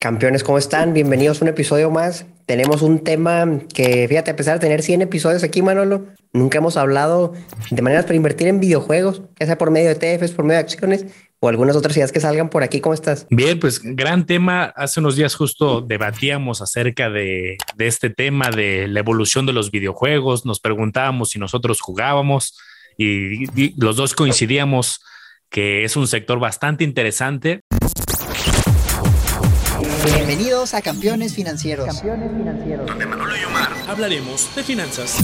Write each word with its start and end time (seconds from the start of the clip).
Campeones, 0.00 0.44
¿cómo 0.44 0.58
están? 0.58 0.94
Bienvenidos 0.94 1.42
a 1.42 1.44
un 1.44 1.48
episodio 1.48 1.90
más. 1.90 2.24
Tenemos 2.46 2.82
un 2.82 3.00
tema 3.02 3.58
que, 3.74 4.06
fíjate, 4.06 4.30
a 4.30 4.36
pesar 4.36 4.54
de 4.54 4.60
tener 4.60 4.80
100 4.80 5.02
episodios 5.02 5.42
aquí, 5.42 5.60
Manolo, 5.60 6.06
nunca 6.32 6.58
hemos 6.58 6.76
hablado 6.76 7.34
de 7.72 7.82
maneras 7.82 8.04
para 8.04 8.14
invertir 8.14 8.46
en 8.46 8.60
videojuegos, 8.60 9.22
ya 9.40 9.46
sea 9.46 9.58
por 9.58 9.72
medio 9.72 9.88
de 9.88 9.96
TFs, 9.96 10.30
por 10.30 10.44
medio 10.44 10.58
de 10.58 10.62
acciones 10.62 11.06
o 11.40 11.48
algunas 11.48 11.74
otras 11.74 11.96
ideas 11.96 12.12
que 12.12 12.20
salgan 12.20 12.48
por 12.48 12.62
aquí. 12.62 12.80
¿Cómo 12.80 12.94
estás? 12.94 13.26
Bien, 13.28 13.58
pues 13.58 13.80
gran 13.82 14.24
tema. 14.24 14.66
Hace 14.76 15.00
unos 15.00 15.16
días 15.16 15.34
justo 15.34 15.80
debatíamos 15.80 16.62
acerca 16.62 17.10
de, 17.10 17.56
de 17.74 17.86
este 17.88 18.08
tema 18.08 18.50
de 18.50 18.86
la 18.86 19.00
evolución 19.00 19.46
de 19.46 19.52
los 19.52 19.72
videojuegos. 19.72 20.46
Nos 20.46 20.60
preguntábamos 20.60 21.30
si 21.30 21.40
nosotros 21.40 21.80
jugábamos 21.80 22.56
y, 22.96 23.50
y 23.60 23.74
los 23.76 23.96
dos 23.96 24.14
coincidíamos 24.14 25.00
que 25.50 25.82
es 25.82 25.96
un 25.96 26.06
sector 26.06 26.38
bastante 26.38 26.84
interesante. 26.84 27.62
Bienvenidos 30.14 30.72
a 30.72 30.80
Campeones 30.80 31.34
Financieros. 31.34 31.84
Campeones 31.84 32.30
Financieros. 32.30 32.86
Donde 32.86 33.04
Manolo 33.04 33.36
y 33.36 33.44
Omar 33.44 33.68
hablaremos 33.86 34.54
de 34.56 34.62
finanzas. 34.62 35.18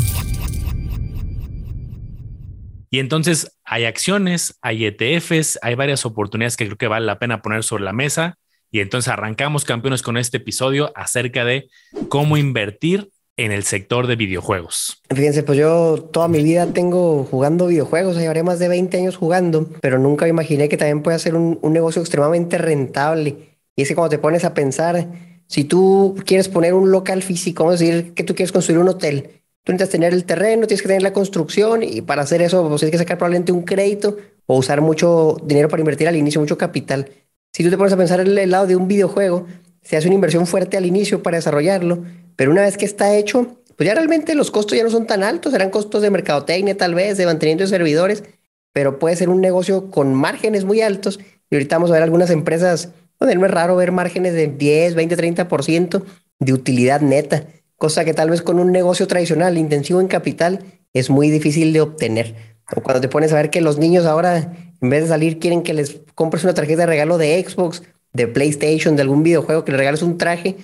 Y 2.90 2.98
entonces 2.98 3.56
hay 3.64 3.86
acciones, 3.86 4.58
hay 4.60 4.84
ETFs, 4.84 5.58
hay 5.62 5.74
varias 5.74 6.04
oportunidades 6.04 6.58
que 6.58 6.66
creo 6.66 6.76
que 6.76 6.88
vale 6.88 7.06
la 7.06 7.18
pena 7.18 7.40
poner 7.40 7.64
sobre 7.64 7.82
la 7.82 7.94
mesa. 7.94 8.36
Y 8.70 8.80
entonces 8.80 9.08
arrancamos 9.10 9.64
campeones 9.64 10.02
con 10.02 10.18
este 10.18 10.36
episodio 10.36 10.92
acerca 10.94 11.46
de 11.46 11.70
cómo 12.08 12.36
invertir 12.36 13.10
en 13.38 13.52
el 13.52 13.64
sector 13.64 14.06
de 14.06 14.16
videojuegos. 14.16 15.02
Fíjense, 15.08 15.42
pues 15.44 15.58
yo 15.58 16.10
toda 16.12 16.28
mi 16.28 16.42
vida 16.42 16.66
tengo 16.66 17.24
jugando 17.24 17.68
videojuegos, 17.68 18.16
llevaré 18.16 18.42
más 18.42 18.58
de 18.58 18.68
20 18.68 18.98
años 18.98 19.16
jugando, 19.16 19.66
pero 19.80 19.98
nunca 19.98 20.28
imaginé 20.28 20.68
que 20.68 20.76
también 20.76 21.02
puede 21.02 21.18
ser 21.18 21.36
un, 21.36 21.58
un 21.62 21.72
negocio 21.72 22.02
extremadamente 22.02 22.58
rentable 22.58 23.53
y 23.76 23.82
es 23.82 23.88
que 23.88 23.94
cuando 23.94 24.10
te 24.10 24.18
pones 24.18 24.44
a 24.44 24.54
pensar, 24.54 25.08
si 25.46 25.64
tú 25.64 26.16
quieres 26.26 26.48
poner 26.48 26.74
un 26.74 26.90
local 26.90 27.22
físico, 27.22 27.64
vamos 27.64 27.80
a 27.80 27.84
decir 27.84 28.14
que 28.14 28.24
tú 28.24 28.34
quieres 28.34 28.52
construir 28.52 28.80
un 28.80 28.88
hotel, 28.88 29.42
tú 29.62 29.72
necesitas 29.72 29.90
tener 29.90 30.12
el 30.12 30.24
terreno, 30.24 30.66
tienes 30.66 30.82
que 30.82 30.88
tener 30.88 31.02
la 31.02 31.12
construcción 31.12 31.82
y 31.82 32.00
para 32.00 32.22
hacer 32.22 32.42
eso 32.42 32.66
pues, 32.68 32.80
tienes 32.80 32.92
que 32.92 32.98
sacar 32.98 33.18
probablemente 33.18 33.52
un 33.52 33.62
crédito 33.62 34.16
o 34.46 34.58
usar 34.58 34.80
mucho 34.80 35.36
dinero 35.44 35.68
para 35.68 35.80
invertir 35.80 36.08
al 36.08 36.16
inicio, 36.16 36.40
mucho 36.40 36.58
capital. 36.58 37.10
Si 37.52 37.62
tú 37.62 37.70
te 37.70 37.76
pones 37.76 37.92
a 37.92 37.96
pensar 37.96 38.20
en 38.20 38.36
el 38.36 38.50
lado 38.50 38.66
de 38.66 38.76
un 38.76 38.88
videojuego, 38.88 39.46
se 39.82 39.96
hace 39.96 40.06
una 40.08 40.14
inversión 40.14 40.46
fuerte 40.46 40.76
al 40.76 40.86
inicio 40.86 41.22
para 41.22 41.36
desarrollarlo, 41.36 42.04
pero 42.36 42.50
una 42.50 42.62
vez 42.62 42.76
que 42.76 42.84
está 42.84 43.14
hecho, 43.16 43.58
pues 43.76 43.86
ya 43.86 43.94
realmente 43.94 44.34
los 44.34 44.50
costos 44.50 44.76
ya 44.76 44.84
no 44.84 44.90
son 44.90 45.06
tan 45.06 45.22
altos, 45.22 45.52
serán 45.52 45.70
costos 45.70 46.02
de 46.02 46.10
mercadotecnia 46.10 46.76
tal 46.76 46.94
vez, 46.94 47.16
de 47.16 47.26
mantenimiento 47.26 47.64
de 47.64 47.70
servidores, 47.70 48.24
pero 48.72 48.98
puede 48.98 49.16
ser 49.16 49.28
un 49.28 49.40
negocio 49.40 49.90
con 49.90 50.14
márgenes 50.14 50.64
muy 50.64 50.80
altos 50.80 51.20
y 51.50 51.54
ahorita 51.54 51.76
vamos 51.76 51.90
a 51.90 51.94
ver 51.94 52.02
algunas 52.02 52.30
empresas 52.30 52.90
donde 53.24 53.40
no 53.40 53.46
es 53.46 53.52
raro 53.52 53.76
ver 53.76 53.92
márgenes 53.92 54.34
de 54.34 54.48
10, 54.48 54.94
20, 54.94 55.16
30% 55.16 56.02
de 56.38 56.52
utilidad 56.52 57.00
neta, 57.00 57.46
cosa 57.76 58.04
que 58.04 58.14
tal 58.14 58.30
vez 58.30 58.42
con 58.42 58.58
un 58.58 58.72
negocio 58.72 59.06
tradicional 59.06 59.58
intensivo 59.58 60.00
en 60.00 60.08
capital 60.08 60.60
es 60.92 61.10
muy 61.10 61.30
difícil 61.30 61.72
de 61.72 61.80
obtener. 61.80 62.34
O 62.74 62.80
cuando 62.80 63.00
te 63.00 63.08
pones 63.08 63.32
a 63.32 63.36
ver 63.36 63.50
que 63.50 63.60
los 63.60 63.78
niños 63.78 64.06
ahora, 64.06 64.52
en 64.80 64.90
vez 64.90 65.02
de 65.02 65.08
salir, 65.08 65.38
quieren 65.38 65.62
que 65.62 65.74
les 65.74 66.00
compres 66.14 66.44
una 66.44 66.54
tarjeta 66.54 66.82
de 66.82 66.86
regalo 66.86 67.18
de 67.18 67.42
Xbox, 67.42 67.82
de 68.12 68.26
PlayStation, 68.26 68.96
de 68.96 69.02
algún 69.02 69.22
videojuego, 69.22 69.64
que 69.64 69.72
les 69.72 69.78
regales 69.78 70.02
un 70.02 70.18
traje, 70.18 70.56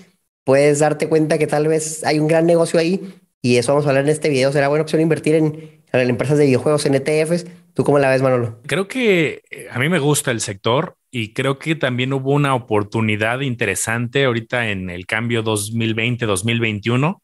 puedes 0.44 0.78
darte 0.78 1.08
cuenta 1.08 1.38
que 1.38 1.47
tal 1.47 1.66
vez 1.69 2.05
hay 2.05 2.19
un 2.19 2.28
gran 2.28 2.47
negocio 2.47 2.78
ahí 2.78 3.14
y 3.42 3.56
eso 3.56 3.72
vamos 3.72 3.86
a 3.86 3.91
hablar 3.91 4.05
en 4.05 4.11
este 4.11 4.28
video. 4.28 4.53
Será 4.53 4.69
buena 4.69 4.83
opción 4.83 5.00
invertir 5.00 5.34
en, 5.34 5.83
en 5.92 6.11
empresas 6.11 6.38
de 6.38 6.47
videojuegos, 6.47 6.86
en 6.86 6.94
ETFs. 6.94 7.47
¿Tú 7.75 7.84
cómo 7.84 7.98
la 7.98 8.11
ves, 8.11 8.22
Manolo? 8.22 8.58
Creo 8.66 8.86
que 8.86 9.42
eh, 9.50 9.69
a 9.70 9.78
mí 9.78 9.88
me 9.88 9.98
gusta 9.98 10.31
el 10.31 10.41
sector 10.41 10.97
y 11.11 11.33
creo 11.33 11.58
que 11.58 11.75
también 11.75 12.12
hubo 12.12 12.33
una 12.33 12.55
oportunidad 12.55 13.41
interesante 13.41 14.25
ahorita 14.25 14.70
en 14.70 14.91
el 14.91 15.06
cambio 15.06 15.42
2020-2021. 15.42 17.20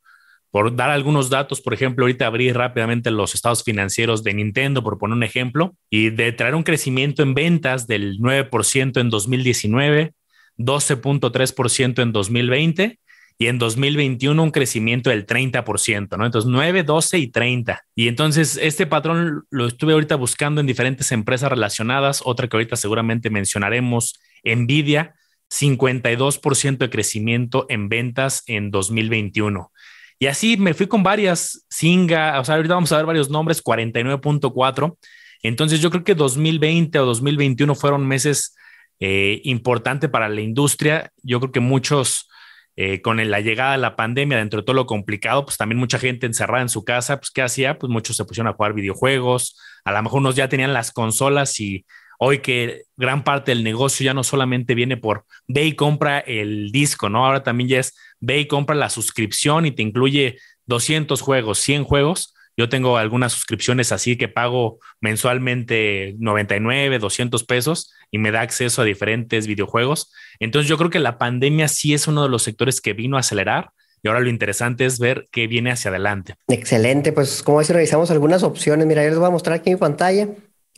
Por 0.50 0.74
dar 0.74 0.90
algunos 0.90 1.28
datos, 1.28 1.60
por 1.60 1.74
ejemplo, 1.74 2.04
ahorita 2.04 2.26
abrí 2.26 2.52
rápidamente 2.52 3.10
los 3.10 3.34
estados 3.34 3.62
financieros 3.62 4.24
de 4.24 4.34
Nintendo, 4.34 4.82
por 4.82 4.98
poner 4.98 5.16
un 5.16 5.22
ejemplo, 5.22 5.74
y 5.90 6.10
de 6.10 6.32
traer 6.32 6.54
un 6.54 6.62
crecimiento 6.62 7.22
en 7.22 7.34
ventas 7.34 7.86
del 7.86 8.18
9% 8.18 9.00
en 9.00 9.10
2019, 9.10 10.14
12.3% 10.56 12.02
en 12.02 12.12
2020 12.12 12.98
y 13.38 13.48
en 13.48 13.58
2021 13.58 14.42
un 14.42 14.50
crecimiento 14.50 15.10
del 15.10 15.26
30%, 15.26 16.16
¿no? 16.16 16.24
Entonces 16.24 16.50
9, 16.50 16.82
12 16.84 17.18
y 17.18 17.26
30. 17.28 17.82
Y 17.94 18.08
entonces 18.08 18.58
este 18.60 18.86
patrón 18.86 19.44
lo 19.50 19.66
estuve 19.66 19.92
ahorita 19.92 20.16
buscando 20.16 20.60
en 20.60 20.66
diferentes 20.66 21.12
empresas 21.12 21.50
relacionadas, 21.50 22.22
otra 22.24 22.48
que 22.48 22.56
ahorita 22.56 22.76
seguramente 22.76 23.28
mencionaremos, 23.28 24.18
Nvidia, 24.42 25.14
52% 25.50 26.78
de 26.78 26.90
crecimiento 26.90 27.66
en 27.68 27.88
ventas 27.88 28.42
en 28.46 28.70
2021. 28.70 29.70
Y 30.18 30.26
así 30.26 30.56
me 30.56 30.72
fui 30.72 30.86
con 30.86 31.02
varias, 31.02 31.66
Singa, 31.68 32.40
o 32.40 32.44
sea, 32.44 32.54
ahorita 32.54 32.74
vamos 32.74 32.90
a 32.92 32.96
ver 32.96 33.06
varios 33.06 33.28
nombres, 33.28 33.62
49.4. 33.62 34.96
Entonces 35.42 35.80
yo 35.80 35.90
creo 35.90 36.04
que 36.04 36.14
2020 36.14 36.98
o 36.98 37.04
2021 37.04 37.74
fueron 37.74 38.06
meses 38.06 38.56
eh, 38.98 39.42
importantes 39.44 40.08
para 40.08 40.30
la 40.30 40.40
industria. 40.40 41.12
Yo 41.22 41.38
creo 41.38 41.52
que 41.52 41.60
muchos 41.60 42.30
eh, 42.76 43.00
con 43.00 43.16
la 43.30 43.40
llegada 43.40 43.72
de 43.72 43.78
la 43.78 43.96
pandemia, 43.96 44.38
dentro 44.38 44.60
de 44.60 44.64
todo 44.64 44.76
lo 44.76 44.86
complicado, 44.86 45.44
pues 45.44 45.56
también 45.56 45.78
mucha 45.78 45.98
gente 45.98 46.26
encerrada 46.26 46.62
en 46.62 46.68
su 46.68 46.84
casa, 46.84 47.18
pues 47.18 47.30
¿qué 47.30 47.42
hacía? 47.42 47.78
Pues 47.78 47.90
muchos 47.90 48.16
se 48.16 48.24
pusieron 48.24 48.52
a 48.52 48.54
jugar 48.54 48.74
videojuegos, 48.74 49.58
a 49.84 49.92
lo 49.92 50.02
mejor 50.02 50.20
unos 50.20 50.36
ya 50.36 50.48
tenían 50.48 50.72
las 50.72 50.92
consolas 50.92 51.58
y 51.58 51.86
hoy 52.18 52.38
que 52.38 52.82
gran 52.96 53.24
parte 53.24 53.52
del 53.52 53.64
negocio 53.64 54.04
ya 54.04 54.14
no 54.14 54.24
solamente 54.24 54.74
viene 54.74 54.96
por 54.96 55.24
ve 55.48 55.64
y 55.64 55.72
compra 55.72 56.18
el 56.18 56.70
disco, 56.70 57.08
¿no? 57.08 57.26
Ahora 57.26 57.42
también 57.42 57.68
ya 57.68 57.80
es 57.80 57.96
ve 58.20 58.40
y 58.40 58.46
compra 58.46 58.74
la 58.74 58.90
suscripción 58.90 59.66
y 59.66 59.72
te 59.72 59.82
incluye 59.82 60.38
200 60.66 61.20
juegos, 61.20 61.58
100 61.58 61.84
juegos. 61.84 62.34
Yo 62.56 62.68
tengo 62.70 62.96
algunas 62.96 63.32
suscripciones 63.32 63.92
así 63.92 64.16
que 64.16 64.28
pago 64.28 64.78
mensualmente 65.00 66.14
99, 66.18 66.98
200 66.98 67.44
pesos 67.44 67.92
y 68.10 68.18
me 68.18 68.30
da 68.30 68.40
acceso 68.40 68.80
a 68.80 68.84
diferentes 68.84 69.46
videojuegos. 69.46 70.12
Entonces 70.40 70.68
yo 70.68 70.78
creo 70.78 70.88
que 70.88 70.98
la 70.98 71.18
pandemia 71.18 71.68
sí 71.68 71.92
es 71.92 72.08
uno 72.08 72.22
de 72.22 72.30
los 72.30 72.42
sectores 72.42 72.80
que 72.80 72.94
vino 72.94 73.18
a 73.18 73.20
acelerar 73.20 73.70
y 74.02 74.08
ahora 74.08 74.20
lo 74.20 74.30
interesante 74.30 74.86
es 74.86 74.98
ver 74.98 75.28
qué 75.30 75.46
viene 75.46 75.70
hacia 75.70 75.90
adelante. 75.90 76.36
Excelente, 76.48 77.12
pues 77.12 77.42
como 77.42 77.62
si 77.62 77.72
revisamos 77.72 78.10
algunas 78.10 78.42
opciones, 78.42 78.86
mira, 78.86 79.02
yo 79.02 79.10
les 79.10 79.18
voy 79.18 79.26
a 79.26 79.30
mostrar 79.30 79.58
aquí 79.58 79.70
mi 79.70 79.76
pantalla. 79.76 80.28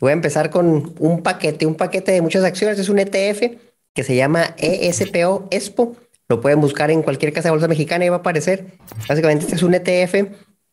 Voy 0.01 0.11
a 0.11 0.13
empezar 0.13 0.49
con 0.49 0.93
un 0.97 1.23
paquete, 1.23 1.65
un 1.65 1.75
paquete 1.75 2.11
de 2.11 2.21
muchas 2.21 2.43
acciones, 2.43 2.79
es 2.79 2.89
un 2.89 2.99
ETF 2.99 3.57
que 3.93 4.03
se 4.03 4.15
llama 4.15 4.55
ESPO 4.57 5.47
ESPO. 5.51 5.95
Lo 6.27 6.41
pueden 6.41 6.61
buscar 6.61 6.91
en 6.91 7.01
cualquier 7.03 7.33
casa 7.33 7.47
de 7.47 7.51
bolsa 7.51 7.67
mexicana 7.67 8.05
y 8.05 8.09
va 8.09 8.17
a 8.17 8.19
aparecer. 8.19 8.65
Básicamente 9.07 9.45
este 9.45 9.55
es 9.55 9.63
un 9.63 9.73
ETF 9.73 10.29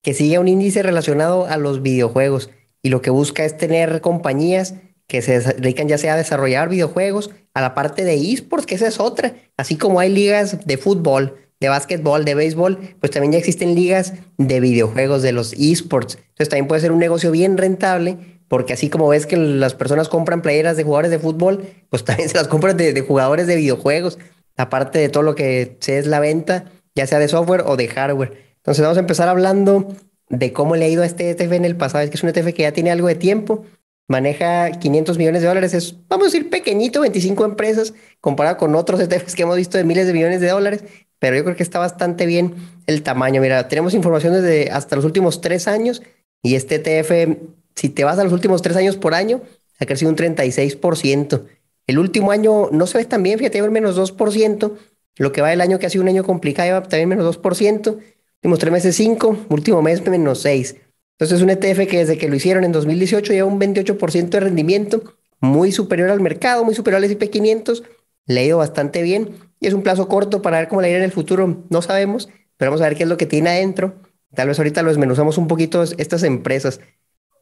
que 0.07 0.15
sigue 0.15 0.39
un 0.39 0.47
índice 0.47 0.85
relacionado 0.85 1.47
a 1.47 1.57
los 1.57 1.83
videojuegos 1.83 2.51
y 2.81 2.91
lo 2.91 3.03
que 3.03 3.11
busca 3.11 3.45
es 3.45 3.57
tener 3.57 4.01
compañías 4.01 4.75
que 5.09 5.21
se 5.21 5.41
dedican 5.41 5.89
ya 5.89 5.99
sea 5.99 6.15
a 6.15 6.17
desarrollar 6.17 6.69
videojuegos, 6.69 7.33
a 7.55 7.61
la 7.61 7.75
parte 7.75 8.05
de 8.05 8.15
esports, 8.15 8.67
que 8.67 8.77
esa 8.77 8.87
es 8.87 9.01
otra. 9.01 9.35
Así 9.57 9.75
como 9.77 9.99
hay 9.99 10.09
ligas 10.09 10.65
de 10.65 10.77
fútbol, 10.77 11.35
de 11.59 11.71
básquetbol, 11.71 12.25
de 12.25 12.37
béisbol, 12.37 12.79
pues 13.01 13.11
también 13.11 13.33
ya 13.33 13.39
existen 13.39 13.75
ligas 13.75 14.13
de 14.39 14.61
videojuegos, 14.61 15.23
de 15.23 15.33
los 15.33 15.55
esports. 15.55 16.19
Entonces 16.21 16.51
también 16.51 16.69
puede 16.69 16.83
ser 16.83 16.93
un 16.93 17.01
negocio 17.01 17.33
bien 17.33 17.57
rentable, 17.57 18.17
porque 18.47 18.75
así 18.75 18.89
como 18.89 19.09
ves 19.09 19.27
que 19.27 19.37
las 19.37 19.75
personas 19.75 20.09
compran 20.09 20.41
playeras 20.41 20.77
de 20.77 20.85
jugadores 20.85 21.11
de 21.11 21.19
fútbol, 21.19 21.65
pues 21.91 22.05
también 22.05 22.29
se 22.29 22.37
las 22.37 22.47
compran 22.47 22.77
de, 22.77 23.01
jugadores 23.01 23.49
de 23.49 23.57
videojuegos, 23.57 24.21
aparte 24.57 25.01
de 25.01 25.09
todo 25.09 25.25
lo 25.25 25.35
que 25.35 25.79
es 25.85 26.07
la 26.07 26.21
venta, 26.21 26.67
ya 26.95 27.09
sea 27.09 27.19
de 27.19 27.27
software 27.27 27.65
o 27.67 27.77
de 27.77 27.89
hardware. 27.89 28.46
Entonces 28.67 28.83
vamos 28.83 28.97
a 28.97 29.01
empezar 29.01 29.29
hablando 29.29 29.95
de 30.29 30.53
cómo 30.53 30.75
le 30.75 30.87
ha 30.87 30.89
ido 30.89 31.05
a 31.05 31.07
este 31.07 31.31
ETF 31.31 31.53
en 31.53 31.65
el 31.65 31.77
pasado. 31.77 32.03
Es 32.03 32.11
que 32.11 32.17
es 32.17 32.23
un 32.25 32.31
ETF 32.31 32.53
que 32.53 32.63
ya 32.63 32.73
tiene 32.73 32.91
algo 32.91 33.07
de 33.07 33.15
tiempo, 33.15 33.65
maneja 34.09 34.73
500 34.73 35.19
millones 35.19 35.43
de 35.43 35.47
dólares, 35.47 35.73
es, 35.73 35.95
vamos 36.09 36.25
a 36.25 36.31
decir, 36.33 36.51
pequeñito, 36.51 37.01
25 37.01 37.45
empresas, 37.45 37.95
comparado 38.21 38.57
con 38.57 38.75
otros 38.75 38.99
ETFs 38.99 39.37
que 39.37 39.43
hemos 39.43 39.57
visto 39.57 39.79
de 39.79 39.85
miles 39.85 40.09
de 40.09 40.13
millones 40.13 40.41
de 40.41 40.49
dólares, 40.49 40.83
pero 41.21 41.37
yo 41.37 41.45
creo 41.45 41.55
que 41.55 41.63
está 41.63 41.79
bastante 41.79 42.27
bien 42.27 42.57
el 42.89 43.05
tamaño. 43.05 43.41
Mira, 43.41 43.69
tenemos 43.69 43.95
información 43.95 44.33
desde 44.33 44.73
hasta 44.73 44.97
los 44.97 45.05
últimos 45.05 45.41
tres 45.41 45.69
años 45.69 46.03
y 46.43 46.57
este 46.57 46.75
ETF, 46.75 47.39
si 47.77 47.89
te 47.89 48.03
vas 48.03 48.19
a 48.19 48.25
los 48.25 48.33
últimos 48.33 48.63
tres 48.63 48.77
años 48.77 48.97
por 48.97 49.15
año, 49.15 49.43
ha 49.79 49.87
crecido 49.87 50.11
un 50.11 50.17
36%. 50.17 51.43
El 51.87 52.01
último 52.01 52.33
año 52.33 52.69
no 52.73 52.89
se 52.89 52.99
ve 52.99 53.05
tan 53.05 53.23
bien, 53.23 53.39
fíjate, 53.39 53.63
menos 53.71 53.97
2%. 53.97 54.73
Lo 55.19 55.31
que 55.33 55.41
va 55.41 55.53
el 55.53 55.61
año 55.61 55.79
que 55.79 55.87
ha 55.87 55.91
sido 55.91 56.03
un 56.03 56.09
año 56.09 56.25
complicado, 56.25 56.83
también 56.83 57.09
menos 57.09 57.41
2%. 57.41 57.99
Últimos 58.47 58.61
tres 58.61 58.73
meses 58.73 58.95
5, 58.95 59.47
último 59.49 59.83
mes 59.83 60.07
menos 60.07 60.39
6. 60.43 60.77
Entonces 61.19 61.39
es 61.39 61.43
un 61.43 61.51
ETF 61.51 61.91
que 61.91 61.99
desde 61.99 62.17
que 62.17 62.29
lo 62.29 62.37
hicieron 62.37 62.63
en 62.63 62.71
2018 62.71 63.33
lleva 63.33 63.49
un 63.49 63.59
28% 63.59 64.29
de 64.29 64.39
rendimiento, 64.39 65.03
muy 65.41 65.73
superior 65.73 66.11
al 66.11 66.21
mercado, 66.21 66.63
muy 66.63 66.73
superior 66.77 66.99
al 66.99 67.11
S&P 67.11 67.29
500, 67.29 67.83
le 68.27 68.39
ha 68.39 68.45
ido 68.45 68.59
bastante 68.59 69.03
bien 69.03 69.31
y 69.59 69.67
es 69.67 69.75
un 69.75 69.83
plazo 69.83 70.07
corto 70.07 70.43
para 70.43 70.59
ver 70.59 70.69
cómo 70.69 70.81
le 70.81 70.91
irá 70.91 70.99
en 70.99 71.03
el 71.03 71.11
futuro, 71.11 71.65
no 71.71 71.83
sabemos, 71.83 72.29
pero 72.57 72.71
vamos 72.71 72.83
a 72.83 72.85
ver 72.89 72.97
qué 72.97 73.03
es 73.03 73.09
lo 73.09 73.17
que 73.17 73.27
tiene 73.27 73.51
adentro. 73.51 73.97
Tal 74.33 74.47
vez 74.47 74.57
ahorita 74.61 74.81
lo 74.83 74.91
desmenuzamos 74.91 75.39
un 75.39 75.49
poquito 75.49 75.83
estas 75.83 76.23
empresas. 76.23 76.79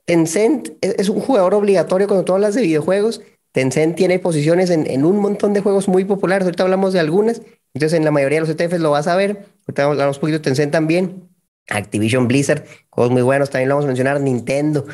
Tencent 0.06 0.71
es 0.81 1.11
un 1.11 1.21
jugador 1.21 1.53
obligatorio 1.53 2.06
cuando 2.06 2.25
tú 2.25 2.33
hablas 2.33 2.55
de 2.55 2.62
videojuegos. 2.62 3.21
Tencent 3.55 3.95
tiene 3.95 4.19
posiciones 4.19 4.69
en, 4.69 5.05
un 5.05 5.21
montón 5.21 5.53
de 5.53 5.61
juegos 5.61 5.87
muy 5.87 6.05
populares. 6.05 6.45
Ahorita 6.45 6.65
hablamos 6.65 6.93
de 6.93 6.99
algunas. 6.99 7.41
Entonces, 7.73 7.97
en 7.97 8.05
la 8.05 8.11
mayoría 8.11 8.41
de 8.41 8.49
los 8.49 8.51
ETFs 8.51 8.81
lo 8.81 8.91
vas 8.91 9.06
a 9.06 9.15
ver. 9.15 9.47
Ahorita 9.69 9.85
hablamos 9.85 10.17
un 10.17 10.21
poquito 10.23 10.39
de 10.39 10.43
Tencent 10.43 10.73
también. 10.73 11.29
Activision 11.69 12.27
Blizzard, 12.27 12.65
juegos 12.91 13.12
muy 13.12 13.23
buenos. 13.23 13.51
También 13.51 13.69
lo 13.69 13.77
vamos 13.77 13.85
a 13.85 13.87
mencionar. 13.87 14.21
Nintendo. 14.21 14.87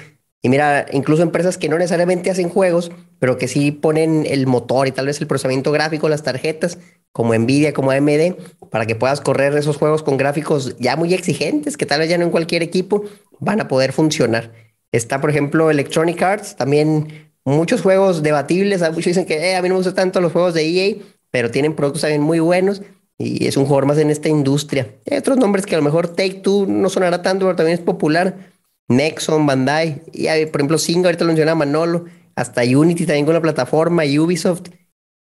Y 0.42 0.50
mira, 0.50 0.84
incluso 0.92 1.22
empresas 1.22 1.56
que 1.56 1.70
no 1.70 1.78
necesariamente 1.78 2.30
hacen 2.30 2.50
juegos, 2.50 2.92
pero 3.18 3.38
que 3.38 3.48
sí 3.48 3.72
ponen 3.72 4.26
el 4.26 4.46
motor 4.46 4.86
y 4.86 4.92
tal 4.92 5.06
vez 5.06 5.18
el 5.22 5.26
procesamiento 5.26 5.72
gráfico, 5.72 6.10
las 6.10 6.22
tarjetas, 6.22 6.76
como 7.12 7.34
Nvidia, 7.34 7.72
como 7.72 7.92
AMD, 7.92 8.34
para 8.70 8.84
que 8.84 8.94
puedas 8.94 9.22
correr 9.22 9.56
esos 9.56 9.78
juegos 9.78 10.02
con 10.02 10.18
gráficos 10.18 10.76
ya 10.78 10.96
muy 10.96 11.14
exigentes, 11.14 11.78
que 11.78 11.86
tal 11.86 12.00
vez 12.00 12.10
ya 12.10 12.18
no 12.18 12.24
en 12.24 12.30
cualquier 12.30 12.62
equipo 12.62 13.04
van 13.38 13.62
a 13.62 13.68
poder 13.68 13.92
funcionar. 13.92 14.52
Está, 14.92 15.18
por 15.22 15.30
ejemplo, 15.30 15.70
Electronic 15.70 16.20
Arts, 16.20 16.56
también 16.56 17.29
muchos 17.44 17.82
juegos 17.82 18.22
debatibles. 18.22 18.80
Muchos 18.80 19.06
dicen 19.06 19.26
que 19.26 19.50
eh, 19.50 19.56
a 19.56 19.62
mí 19.62 19.68
no 19.68 19.74
me 19.74 19.78
gustan 19.78 19.94
tanto 19.94 20.20
los 20.20 20.32
juegos 20.32 20.54
de 20.54 20.66
EA, 20.66 20.96
pero 21.30 21.50
tienen 21.50 21.74
productos 21.74 22.02
también 22.02 22.22
muy 22.22 22.40
buenos 22.40 22.82
y 23.20 23.46
es 23.46 23.58
un 23.58 23.66
jugador 23.66 23.84
más 23.84 23.98
en 23.98 24.10
esta 24.10 24.30
industria. 24.30 24.94
Hay 25.10 25.18
otros 25.18 25.36
nombres 25.36 25.66
que 25.66 25.74
a 25.74 25.78
lo 25.78 25.84
mejor 25.84 26.08
Take 26.08 26.40
Two 26.42 26.66
no 26.66 26.88
sonará 26.88 27.20
tanto, 27.20 27.44
pero 27.44 27.54
también 27.54 27.78
es 27.78 27.84
popular. 27.84 28.50
Nexon, 28.88 29.46
Bandai, 29.46 30.02
y 30.12 30.24
por 30.46 30.60
ejemplo, 30.60 30.78
Singa, 30.78 31.08
ahorita 31.08 31.24
lo 31.24 31.28
menciona 31.28 31.54
Manolo, 31.54 32.06
hasta 32.34 32.62
Unity 32.62 33.06
también 33.06 33.24
con 33.24 33.34
la 33.34 33.42
plataforma, 33.42 34.02
Ubisoft, 34.04 34.70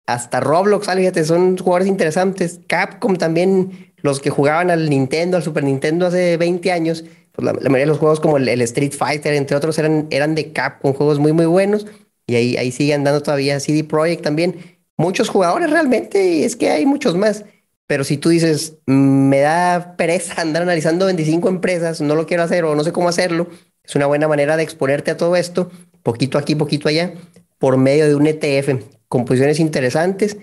hasta 0.06 0.40
Roblox, 0.40 0.86
fíjate, 0.86 1.22
son 1.24 1.58
jugadores 1.58 1.88
interesantes. 1.88 2.60
Capcom 2.66 3.16
también, 3.16 3.92
los 3.98 4.20
que 4.20 4.30
jugaban 4.30 4.70
al 4.70 4.88
Nintendo, 4.88 5.36
al 5.36 5.42
Super 5.42 5.64
Nintendo 5.64 6.06
hace 6.06 6.38
20 6.38 6.72
años, 6.72 7.04
pues 7.32 7.44
la, 7.44 7.52
mayoría 7.52 7.80
de 7.80 7.86
los 7.86 7.98
juegos 7.98 8.20
como 8.20 8.38
el, 8.38 8.48
Street 8.62 8.92
Fighter, 8.92 9.34
entre 9.34 9.54
otros, 9.54 9.78
eran, 9.78 10.06
eran 10.10 10.34
de 10.34 10.52
Capcom, 10.52 10.94
juegos 10.94 11.18
muy, 11.18 11.32
muy 11.32 11.46
buenos. 11.46 11.86
Y 12.28 12.36
ahí, 12.36 12.56
ahí 12.56 12.70
sigue 12.70 12.94
andando 12.94 13.22
todavía 13.22 13.58
CD 13.58 13.82
Projekt 13.82 14.22
también. 14.22 14.78
Muchos 14.96 15.30
jugadores 15.30 15.70
realmente, 15.70 16.34
y 16.34 16.44
es 16.44 16.54
que 16.54 16.70
hay 16.70 16.86
muchos 16.86 17.16
más. 17.16 17.44
Pero 17.88 18.04
si 18.04 18.18
tú 18.18 18.28
dices, 18.28 18.76
mm, 18.86 19.28
me 19.28 19.40
da 19.40 19.96
pereza 19.96 20.34
andar 20.40 20.62
analizando 20.62 21.06
25 21.06 21.48
empresas, 21.48 22.00
no 22.00 22.14
lo 22.14 22.26
quiero 22.26 22.44
hacer 22.44 22.64
o 22.64 22.76
no 22.76 22.84
sé 22.84 22.92
cómo 22.92 23.08
hacerlo, 23.08 23.48
es 23.82 23.96
una 23.96 24.06
buena 24.06 24.28
manera 24.28 24.56
de 24.56 24.62
exponerte 24.62 25.10
a 25.10 25.16
todo 25.16 25.34
esto, 25.34 25.70
poquito 26.02 26.36
aquí, 26.36 26.54
poquito 26.54 26.88
allá, 26.88 27.14
por 27.58 27.78
medio 27.78 28.06
de 28.06 28.14
un 28.14 28.26
ETF, 28.26 28.84
con 29.08 29.24
posiciones 29.24 29.58
interesantes, 29.58 30.36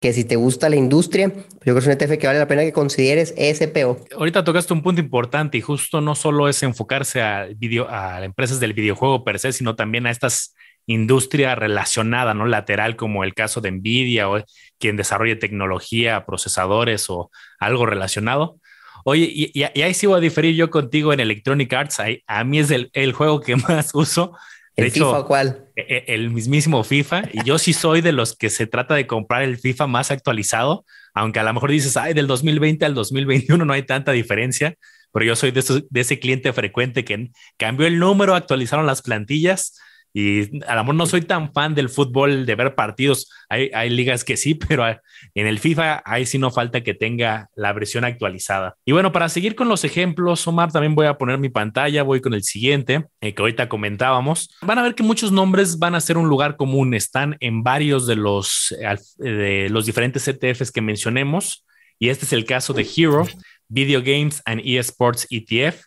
que 0.00 0.12
si 0.12 0.24
te 0.24 0.36
gusta 0.36 0.68
la 0.68 0.76
industria, 0.76 1.30
pues 1.30 1.44
yo 1.44 1.58
creo 1.60 1.74
que 1.74 1.80
es 1.80 1.86
un 1.86 1.92
ETF 1.92 2.18
que 2.18 2.26
vale 2.28 2.38
la 2.38 2.48
pena 2.48 2.62
que 2.62 2.72
consideres 2.72 3.34
SPO. 3.36 4.04
Ahorita 4.16 4.44
tocaste 4.44 4.72
un 4.72 4.82
punto 4.82 5.00
importante 5.00 5.58
y 5.58 5.60
justo 5.60 6.00
no 6.00 6.14
solo 6.14 6.48
es 6.48 6.62
enfocarse 6.62 7.20
a, 7.20 7.46
video, 7.56 7.88
a 7.88 8.24
empresas 8.24 8.60
del 8.60 8.74
videojuego 8.74 9.24
per 9.24 9.38
se, 9.38 9.52
sino 9.52 9.74
también 9.74 10.06
a 10.06 10.10
estas 10.10 10.54
industria 10.86 11.54
relacionada, 11.54 12.34
¿no? 12.34 12.46
Lateral, 12.46 12.96
como 12.96 13.24
el 13.24 13.34
caso 13.34 13.60
de 13.60 13.70
Nvidia 13.70 14.28
o 14.28 14.42
quien 14.78 14.96
desarrolle 14.96 15.36
tecnología, 15.36 16.24
procesadores 16.26 17.08
o 17.08 17.30
algo 17.58 17.86
relacionado. 17.86 18.58
Oye, 19.04 19.28
y, 19.30 19.62
ahí 19.62 19.94
sí 19.94 20.06
voy 20.06 20.18
a 20.18 20.20
diferir 20.20 20.54
yo 20.54 20.70
contigo 20.70 21.12
en 21.12 21.20
Electronic 21.20 21.72
Arts. 21.72 21.98
a 22.26 22.44
mí 22.44 22.58
es 22.58 22.70
el, 22.70 23.12
juego 23.12 23.40
que 23.40 23.56
más 23.68 23.90
uso. 23.94 24.36
De 24.76 24.84
¿El 24.84 24.90
FIFA 24.90 25.24
cuál? 25.24 25.66
E, 25.76 25.82
e, 25.82 26.14
el 26.14 26.30
mismísimo 26.30 26.82
FIFA. 26.82 27.24
Y 27.32 27.44
yo 27.44 27.58
sí 27.58 27.72
soy 27.72 28.00
de 28.00 28.12
los 28.12 28.36
que 28.36 28.48
se 28.48 28.66
trata 28.66 28.94
de 28.94 29.06
comprar 29.06 29.42
el 29.42 29.58
FIFA 29.58 29.86
más 29.86 30.10
actualizado, 30.10 30.84
aunque 31.14 31.40
a 31.40 31.42
lo 31.42 31.52
mejor 31.52 31.70
dices, 31.70 31.96
ay, 31.96 32.14
del 32.14 32.26
2020 32.26 32.84
al 32.84 32.94
2021 32.94 33.64
no 33.64 33.72
hay 33.72 33.82
tanta 33.82 34.12
diferencia, 34.12 34.74
pero 35.12 35.26
yo 35.26 35.36
soy 35.36 35.50
de, 35.50 35.84
de 35.90 36.00
ese 36.00 36.18
cliente 36.18 36.52
frecuente 36.54 37.04
que 37.04 37.30
cambió 37.58 37.86
el 37.86 37.98
número, 37.98 38.34
actualizaron 38.34 38.86
las 38.86 39.02
plantillas 39.02 39.74
y 40.14 40.60
a 40.66 40.74
lo 40.74 40.82
mejor 40.82 40.94
no 40.94 41.06
soy 41.06 41.22
tan 41.22 41.52
fan 41.52 41.74
del 41.74 41.88
fútbol, 41.88 42.44
de 42.44 42.54
ver 42.54 42.74
partidos. 42.74 43.30
Hay, 43.48 43.70
hay, 43.72 43.88
ligas 43.88 44.24
que 44.24 44.36
sí, 44.36 44.54
pero 44.68 44.84
en 44.86 45.46
el 45.46 45.58
FIFA 45.58 46.02
ahí 46.04 46.26
sí 46.26 46.38
no 46.38 46.50
falta 46.50 46.82
que 46.82 46.94
tenga 46.94 47.48
la 47.54 47.72
versión 47.72 48.04
actualizada. 48.04 48.76
Y 48.84 48.92
bueno, 48.92 49.12
para 49.12 49.28
seguir 49.28 49.54
con 49.54 49.68
los 49.68 49.84
ejemplos, 49.84 50.46
Omar, 50.46 50.70
también 50.70 50.94
voy 50.94 51.06
a 51.06 51.16
poner 51.16 51.38
mi 51.38 51.48
pantalla, 51.48 52.02
voy 52.02 52.20
con 52.20 52.34
el 52.34 52.42
siguiente, 52.42 53.06
eh, 53.20 53.34
que 53.34 53.42
ahorita 53.42 53.68
comentábamos. 53.68 54.54
Van 54.60 54.78
a 54.78 54.82
ver 54.82 54.94
que 54.94 55.02
muchos 55.02 55.32
nombres 55.32 55.78
van 55.78 55.94
a 55.94 56.00
ser 56.00 56.18
un 56.18 56.28
lugar 56.28 56.56
común, 56.56 56.94
están 56.94 57.36
en 57.40 57.62
varios 57.62 58.06
de 58.06 58.16
los, 58.16 58.74
eh, 58.80 58.96
de 59.18 59.68
los 59.70 59.86
diferentes 59.86 60.28
ETFs 60.28 60.70
que 60.70 60.82
mencionemos. 60.82 61.64
Y 61.98 62.08
este 62.08 62.24
es 62.24 62.32
el 62.32 62.44
caso 62.44 62.72
de 62.72 62.86
Hero, 62.96 63.26
Video 63.68 64.02
Games 64.02 64.42
and 64.44 64.60
eSports 64.64 65.26
ETF. 65.30 65.84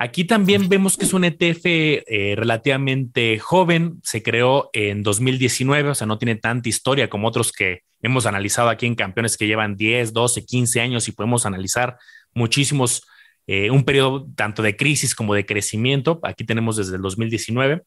Aquí 0.00 0.24
también 0.24 0.68
vemos 0.68 0.96
que 0.96 1.06
es 1.06 1.12
un 1.12 1.24
ETF 1.24 1.62
eh, 1.64 2.34
relativamente 2.36 3.40
joven, 3.40 3.98
se 4.04 4.22
creó 4.22 4.70
en 4.72 5.02
2019, 5.02 5.88
o 5.88 5.94
sea, 5.96 6.06
no 6.06 6.18
tiene 6.18 6.36
tanta 6.36 6.68
historia 6.68 7.10
como 7.10 7.26
otros 7.26 7.50
que 7.50 7.82
hemos 8.00 8.24
analizado 8.24 8.68
aquí 8.68 8.86
en 8.86 8.94
campeones 8.94 9.36
que 9.36 9.48
llevan 9.48 9.76
10, 9.76 10.12
12, 10.12 10.46
15 10.46 10.80
años 10.80 11.08
y 11.08 11.12
podemos 11.12 11.46
analizar 11.46 11.98
muchísimos, 12.32 13.02
eh, 13.48 13.72
un 13.72 13.82
periodo 13.82 14.28
tanto 14.36 14.62
de 14.62 14.76
crisis 14.76 15.16
como 15.16 15.34
de 15.34 15.44
crecimiento. 15.44 16.20
Aquí 16.22 16.44
tenemos 16.44 16.76
desde 16.76 16.94
el 16.94 17.02
2019. 17.02 17.82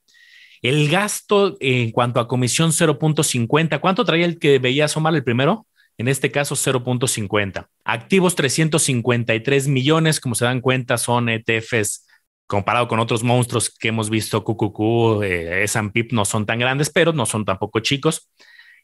El 0.61 0.89
gasto 0.89 1.55
en 1.61 1.91
cuanto 1.91 2.19
a 2.19 2.27
comisión 2.27 2.71
0.50, 2.71 3.79
¿cuánto 3.79 4.03
traía 4.03 4.25
el 4.25 4.37
que 4.37 4.59
veía 4.59 4.83
asomar 4.83 5.15
el 5.15 5.23
primero? 5.23 5.65
En 6.01 6.07
este 6.07 6.31
caso 6.31 6.55
0.50. 6.55 7.67
Activos 7.85 8.35
353 8.35 9.67
millones, 9.67 10.19
como 10.19 10.33
se 10.33 10.45
dan 10.45 10.59
cuenta, 10.59 10.97
son 10.97 11.29
ETFs 11.29 12.07
comparado 12.47 12.87
con 12.87 12.99
otros 12.99 13.23
monstruos 13.23 13.69
que 13.69 13.89
hemos 13.89 14.09
visto, 14.09 14.43
QQQ, 14.43 15.23
eh, 15.23 15.63
S&P 15.63 16.07
no 16.11 16.25
son 16.25 16.45
tan 16.45 16.57
grandes, 16.57 16.89
pero 16.89 17.13
no 17.13 17.25
son 17.27 17.45
tampoco 17.45 17.79
chicos. 17.81 18.29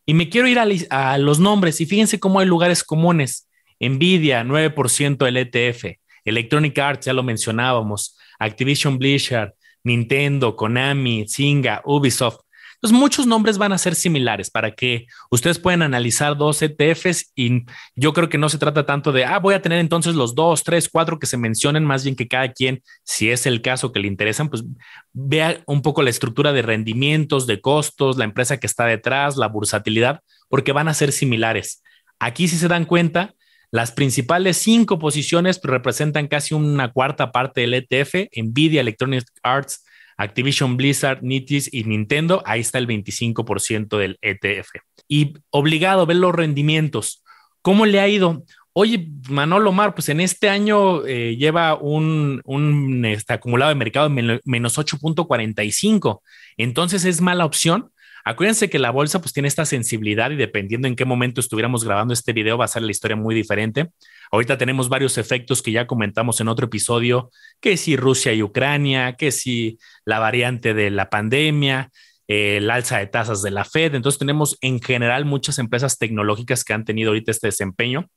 Y 0.06 0.14
me 0.14 0.30
quiero 0.30 0.48
ir 0.48 0.60
a, 0.60 1.18
los 1.18 1.40
nombres 1.40 1.82
y 1.82 1.88
fíjense 1.88 2.20
cómo 2.20 2.40
hay 2.40 2.46
lugares 2.46 2.84
comunes. 2.84 3.50
Nvidia, 3.80 4.44
9% 4.44 5.28
el 5.28 5.38
ETF. 5.38 5.98
Electronic 6.24 6.78
Arts, 6.78 7.08
ya 7.08 7.14
lo 7.14 7.24
mencionábamos. 7.24 8.16
Activision 8.38 9.00
Blizzard, 9.00 9.54
Nintendo, 9.84 10.56
Konami, 10.56 11.26
Zynga, 11.28 11.82
Ubisoft. 11.84 12.42
Entonces, 12.78 13.00
muchos 13.00 13.26
nombres 13.26 13.58
van 13.58 13.74
a 13.74 13.78
ser 13.80 13.96
similares 13.96 14.52
para 14.52 14.72
que 14.72 15.08
ustedes 15.32 15.58
puedan 15.58 15.82
analizar 15.82 16.38
dos 16.38 16.62
ETFs 16.62 17.32
y 17.36 17.66
yo 17.96 18.14
creo 18.14 18.30
que 18.30 18.38
no 18.38 18.50
se 18.50 18.60
trata 18.60 18.86
tanto 18.86 19.12
de, 19.12 19.26
ah, 19.26 19.40
voy 19.40 19.56
a 19.56 19.64
tener 19.64 19.80
entonces 19.80 20.14
los 20.14 20.36
dos, 20.36 20.64
tres, 20.64 20.88
cuatro 20.88 21.18
que 21.18 21.26
se 21.26 21.38
mencionen, 21.38 21.84
más 21.84 22.04
bien 22.04 22.16
que 22.16 22.28
cada 22.28 22.52
quien, 22.54 22.84
si 23.04 23.32
es 23.32 23.48
el 23.48 23.64
caso 23.64 23.92
que 23.92 24.00
le 24.00 24.08
interesan, 24.08 24.50
pues 24.50 24.64
vea 25.12 25.64
un 25.66 25.82
poco 25.82 26.04
la 26.04 26.12
estructura 26.12 26.54
de 26.54 26.62
rendimientos, 26.62 27.48
de 27.48 27.62
costos, 27.62 28.18
la 28.18 28.26
empresa 28.26 28.58
que 28.58 28.68
está 28.68 28.86
detrás, 28.86 29.38
la 29.38 29.48
bursatilidad, 29.48 30.20
porque 30.48 30.72
van 30.72 30.88
a 30.88 30.94
ser 30.94 31.12
similares. 31.12 31.82
Aquí, 32.20 32.48
si 32.48 32.58
se 32.58 32.68
dan 32.68 32.86
cuenta, 32.86 33.34
las 33.72 33.92
principales 33.92 34.58
cinco 34.58 35.00
posiciones 35.00 35.60
representan 35.64 36.28
casi 36.28 36.54
una 36.54 36.92
cuarta 36.92 37.32
parte 37.32 37.62
del 37.62 37.74
ETF, 37.74 38.30
Nvidia, 38.36 38.82
Electronic 38.82 39.26
Arts, 39.42 39.84
Activision 40.18 40.78
Blizzard, 40.78 41.22
Nitis 41.22 41.72
y 41.72 41.84
Nintendo, 41.84 42.42
ahí 42.46 42.62
está 42.62 42.80
el 42.80 42.88
25% 42.88 43.98
del 43.98 44.18
ETF. 44.22 44.70
Y 45.08 45.36
obligado 45.52 46.02
a 46.02 46.06
ver 46.06 46.18
los 46.18 46.34
rendimientos. 46.34 47.24
¿Cómo 47.62 47.86
le 47.86 48.00
ha 48.00 48.08
ido? 48.08 48.44
Oye, 48.74 49.10
Manolo 49.30 49.72
Mar, 49.72 49.96
pues 49.96 50.10
en 50.10 50.22
este 50.22 50.50
año 50.50 51.06
eh, 51.06 51.36
lleva 51.36 51.76
un, 51.76 52.42
un 52.46 53.06
este, 53.06 53.34
acumulado 53.34 53.70
de 53.70 53.76
mercado 53.76 54.10
de 54.10 54.40
menos 54.46 54.78
8.45. 54.78 56.22
Entonces 56.58 57.06
es 57.06 57.22
mala 57.22 57.46
opción. 57.46 57.92
Acuérdense 58.24 58.70
que 58.70 58.78
la 58.78 58.92
bolsa 58.92 59.22
pues 59.22 59.34
tiene 59.34 59.48
esta 59.48 59.66
sensibilidad 59.66 60.32
y 60.32 60.36
dependiendo 60.36 60.88
en 60.88 60.96
qué 60.96 61.06
momento 61.06 61.40
estuviéramos 61.40 61.86
grabando 61.86 62.14
este 62.14 62.34
video 62.34 62.58
va 62.58 62.66
a 62.66 62.68
ser 62.68 62.82
la 62.82 62.92
historia 62.92 63.16
muy 63.16 63.34
diferente. 63.34 63.90
Ahorita 64.32 64.58
tenemos 64.58 64.90
varios 64.90 65.18
efectos 65.18 65.62
que 65.62 65.72
ya 65.72 65.88
comentamos 65.88 66.42
en 66.42 66.48
otro 66.48 66.66
episodio, 66.66 67.32
que 67.60 67.78
si 67.78 67.96
Rusia 67.96 68.34
y 68.34 68.44
Ucrania, 68.44 69.14
que 69.14 69.32
si 69.32 69.78
la 70.06 70.20
variante 70.20 70.74
de 70.74 70.90
la 70.90 71.10
pandemia, 71.10 71.92
el 72.28 72.70
alza 72.70 72.98
de 73.00 73.08
tasas 73.08 73.42
de 73.42 73.52
la 73.52 73.64
Fed. 73.64 73.96
Entonces 73.96 74.20
tenemos 74.20 74.58
en 74.62 74.82
general 74.82 75.26
muchas 75.26 75.60
empresas 75.60 75.98
tecnológicas 75.98 76.64
que 76.64 76.74
han 76.74 76.86
tenido 76.86 77.10
ahorita 77.10 77.32
este 77.32 77.48
desempeño. 77.48 78.10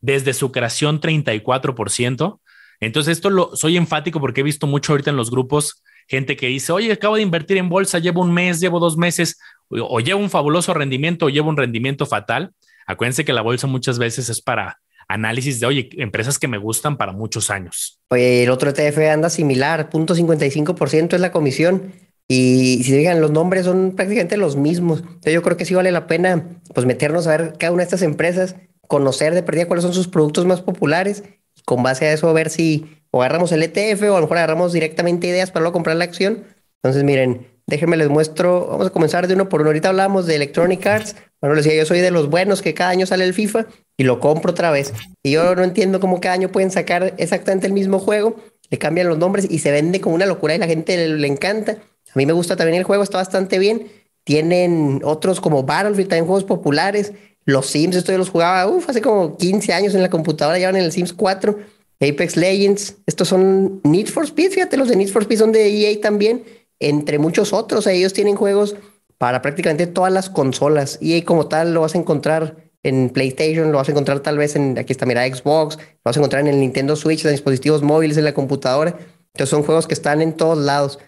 Desde 0.00 0.32
su 0.32 0.52
creación 0.52 1.00
34%. 1.00 2.40
Entonces 2.80 3.12
esto 3.12 3.30
lo 3.30 3.56
soy 3.56 3.76
enfático 3.76 4.20
porque 4.20 4.40
he 4.40 4.44
visto 4.44 4.66
mucho 4.66 4.92
ahorita 4.92 5.10
en 5.10 5.16
los 5.16 5.30
grupos 5.30 5.82
gente 6.08 6.36
que 6.36 6.46
dice, 6.46 6.72
oye, 6.72 6.90
acabo 6.90 7.16
de 7.16 7.22
invertir 7.22 7.58
en 7.58 7.68
bolsa, 7.68 7.98
llevo 7.98 8.22
un 8.22 8.32
mes, 8.32 8.60
llevo 8.60 8.80
dos 8.80 8.96
meses, 8.96 9.38
o, 9.68 10.00
llevo 10.00 10.20
un 10.20 10.30
fabuloso 10.30 10.72
rendimiento 10.72 11.26
o 11.26 11.28
llevo 11.28 11.50
un 11.50 11.56
rendimiento 11.56 12.06
fatal. 12.06 12.52
Acuérdense 12.86 13.24
que 13.26 13.34
la 13.34 13.42
bolsa 13.42 13.66
muchas 13.66 13.98
veces 13.98 14.30
es 14.30 14.40
para 14.40 14.80
análisis 15.08 15.58
de, 15.58 15.66
oye, 15.66 15.88
empresas 15.96 16.38
que 16.38 16.48
me 16.48 16.58
gustan 16.58 16.96
para 16.96 17.12
muchos 17.12 17.50
años. 17.50 18.00
Oye, 18.10 18.44
el 18.44 18.50
otro 18.50 18.70
ETF 18.70 18.98
anda 19.10 19.30
similar, 19.30 19.90
0.55% 19.90 21.14
es 21.14 21.20
la 21.20 21.32
comisión. 21.32 21.92
Y 22.28 22.82
si 22.84 22.92
fijan, 22.92 23.22
los 23.22 23.30
nombres 23.30 23.64
son 23.64 23.92
prácticamente 23.96 24.36
los 24.36 24.56
mismos. 24.56 25.00
Entonces 25.00 25.32
yo 25.32 25.42
creo 25.42 25.56
que 25.56 25.64
sí 25.64 25.74
vale 25.74 25.90
la 25.90 26.06
pena 26.06 26.60
pues 26.74 26.86
meternos 26.86 27.26
a 27.26 27.36
ver 27.36 27.54
cada 27.58 27.72
una 27.72 27.80
de 27.80 27.84
estas 27.84 28.02
empresas, 28.02 28.56
conocer 28.86 29.34
de 29.34 29.42
perdida 29.42 29.66
cuáles 29.66 29.82
son 29.82 29.94
sus 29.94 30.08
productos 30.08 30.44
más 30.44 30.60
populares 30.60 31.24
y 31.56 31.62
con 31.62 31.82
base 31.82 32.06
a 32.06 32.12
eso 32.12 32.32
ver 32.34 32.50
si 32.50 32.98
o 33.10 33.22
agarramos 33.22 33.50
el 33.52 33.62
ETF 33.62 34.02
o 34.02 34.16
a 34.16 34.20
lo 34.20 34.22
mejor 34.22 34.36
agarramos 34.36 34.74
directamente 34.74 35.26
ideas 35.26 35.50
para 35.50 35.62
luego 35.62 35.72
comprar 35.72 35.96
la 35.96 36.04
acción. 36.04 36.44
Entonces 36.82 37.02
miren, 37.02 37.46
Déjenme 37.68 37.98
les 37.98 38.08
muestro, 38.08 38.66
vamos 38.66 38.86
a 38.86 38.90
comenzar 38.90 39.28
de 39.28 39.34
uno 39.34 39.50
por 39.50 39.60
uno. 39.60 39.68
Ahorita 39.68 39.90
hablábamos 39.90 40.24
de 40.24 40.34
Electronic 40.36 40.86
Arts. 40.86 41.16
Bueno, 41.38 41.54
les 41.54 41.66
decía, 41.66 41.78
yo 41.78 41.84
soy 41.84 42.00
de 42.00 42.10
los 42.10 42.30
buenos 42.30 42.62
que 42.62 42.72
cada 42.72 42.88
año 42.88 43.04
sale 43.04 43.24
el 43.24 43.34
FIFA 43.34 43.66
y 43.98 44.04
lo 44.04 44.20
compro 44.20 44.52
otra 44.52 44.70
vez. 44.70 44.94
Y 45.22 45.32
yo 45.32 45.54
no 45.54 45.62
entiendo 45.64 46.00
cómo 46.00 46.18
cada 46.18 46.32
año 46.32 46.48
pueden 46.48 46.70
sacar 46.70 47.12
exactamente 47.18 47.66
el 47.66 47.74
mismo 47.74 47.98
juego, 47.98 48.36
le 48.70 48.78
cambian 48.78 49.06
los 49.06 49.18
nombres 49.18 49.46
y 49.50 49.58
se 49.58 49.70
vende 49.70 50.00
como 50.00 50.14
una 50.14 50.24
locura 50.24 50.54
y 50.54 50.58
la 50.58 50.66
gente 50.66 51.08
le, 51.08 51.26
encanta. 51.26 51.72
A 51.72 52.12
mí 52.14 52.24
me 52.24 52.32
gusta 52.32 52.56
también 52.56 52.78
el 52.78 52.84
juego, 52.84 53.02
está 53.02 53.18
bastante 53.18 53.58
bien. 53.58 53.88
Tienen 54.24 55.02
otros 55.04 55.38
como 55.38 55.62
Battlefield, 55.64 56.08
también 56.08 56.24
juegos 56.24 56.44
populares. 56.44 57.12
Los 57.44 57.66
Sims, 57.66 57.96
esto 57.96 58.12
yo 58.12 58.18
los 58.18 58.30
jugaba 58.30 58.66
uf, 58.66 58.88
hace 58.88 59.02
como 59.02 59.36
15 59.36 59.74
años 59.74 59.94
en 59.94 60.00
la 60.00 60.08
computadora, 60.08 60.58
ya 60.58 60.70
en 60.70 60.76
el 60.76 60.90
Sims 60.90 61.12
4. 61.12 61.58
Apex 62.00 62.36
Legends, 62.36 62.96
estos 63.06 63.28
son 63.28 63.80
Need 63.82 64.06
for 64.06 64.24
Speed, 64.24 64.52
fíjate, 64.52 64.76
los 64.76 64.88
de 64.88 64.94
Need 64.96 65.08
for 65.08 65.22
Speed 65.22 65.38
son 65.38 65.52
de 65.52 65.68
EA 65.68 66.00
también 66.00 66.44
entre 66.80 67.18
muchos 67.18 67.52
otros. 67.52 67.86
Ellos 67.86 68.12
tienen 68.12 68.36
juegos 68.36 68.76
para 69.18 69.42
prácticamente 69.42 69.86
todas 69.86 70.12
las 70.12 70.30
consolas. 70.30 70.98
Y 71.00 71.22
como 71.22 71.48
tal 71.48 71.74
lo 71.74 71.82
vas 71.82 71.94
a 71.94 71.98
encontrar 71.98 72.56
en 72.84 73.10
PlayStation, 73.10 73.72
lo 73.72 73.78
vas 73.78 73.88
a 73.88 73.92
encontrar 73.92 74.20
tal 74.20 74.38
vez 74.38 74.56
en, 74.56 74.78
aquí 74.78 74.92
está, 74.92 75.04
mira, 75.04 75.26
Xbox, 75.26 75.76
lo 75.76 75.82
vas 76.04 76.16
a 76.16 76.20
encontrar 76.20 76.40
en 76.42 76.46
el 76.48 76.60
Nintendo 76.60 76.96
Switch, 76.96 77.24
en 77.24 77.32
dispositivos 77.32 77.82
móviles, 77.82 78.16
en 78.16 78.24
la 78.24 78.34
computadora. 78.34 78.96
Entonces 79.34 79.50
son 79.50 79.64
juegos 79.64 79.86
que 79.86 79.94
están 79.94 80.22
en 80.22 80.32
todos 80.34 80.58
lados. 80.58 80.98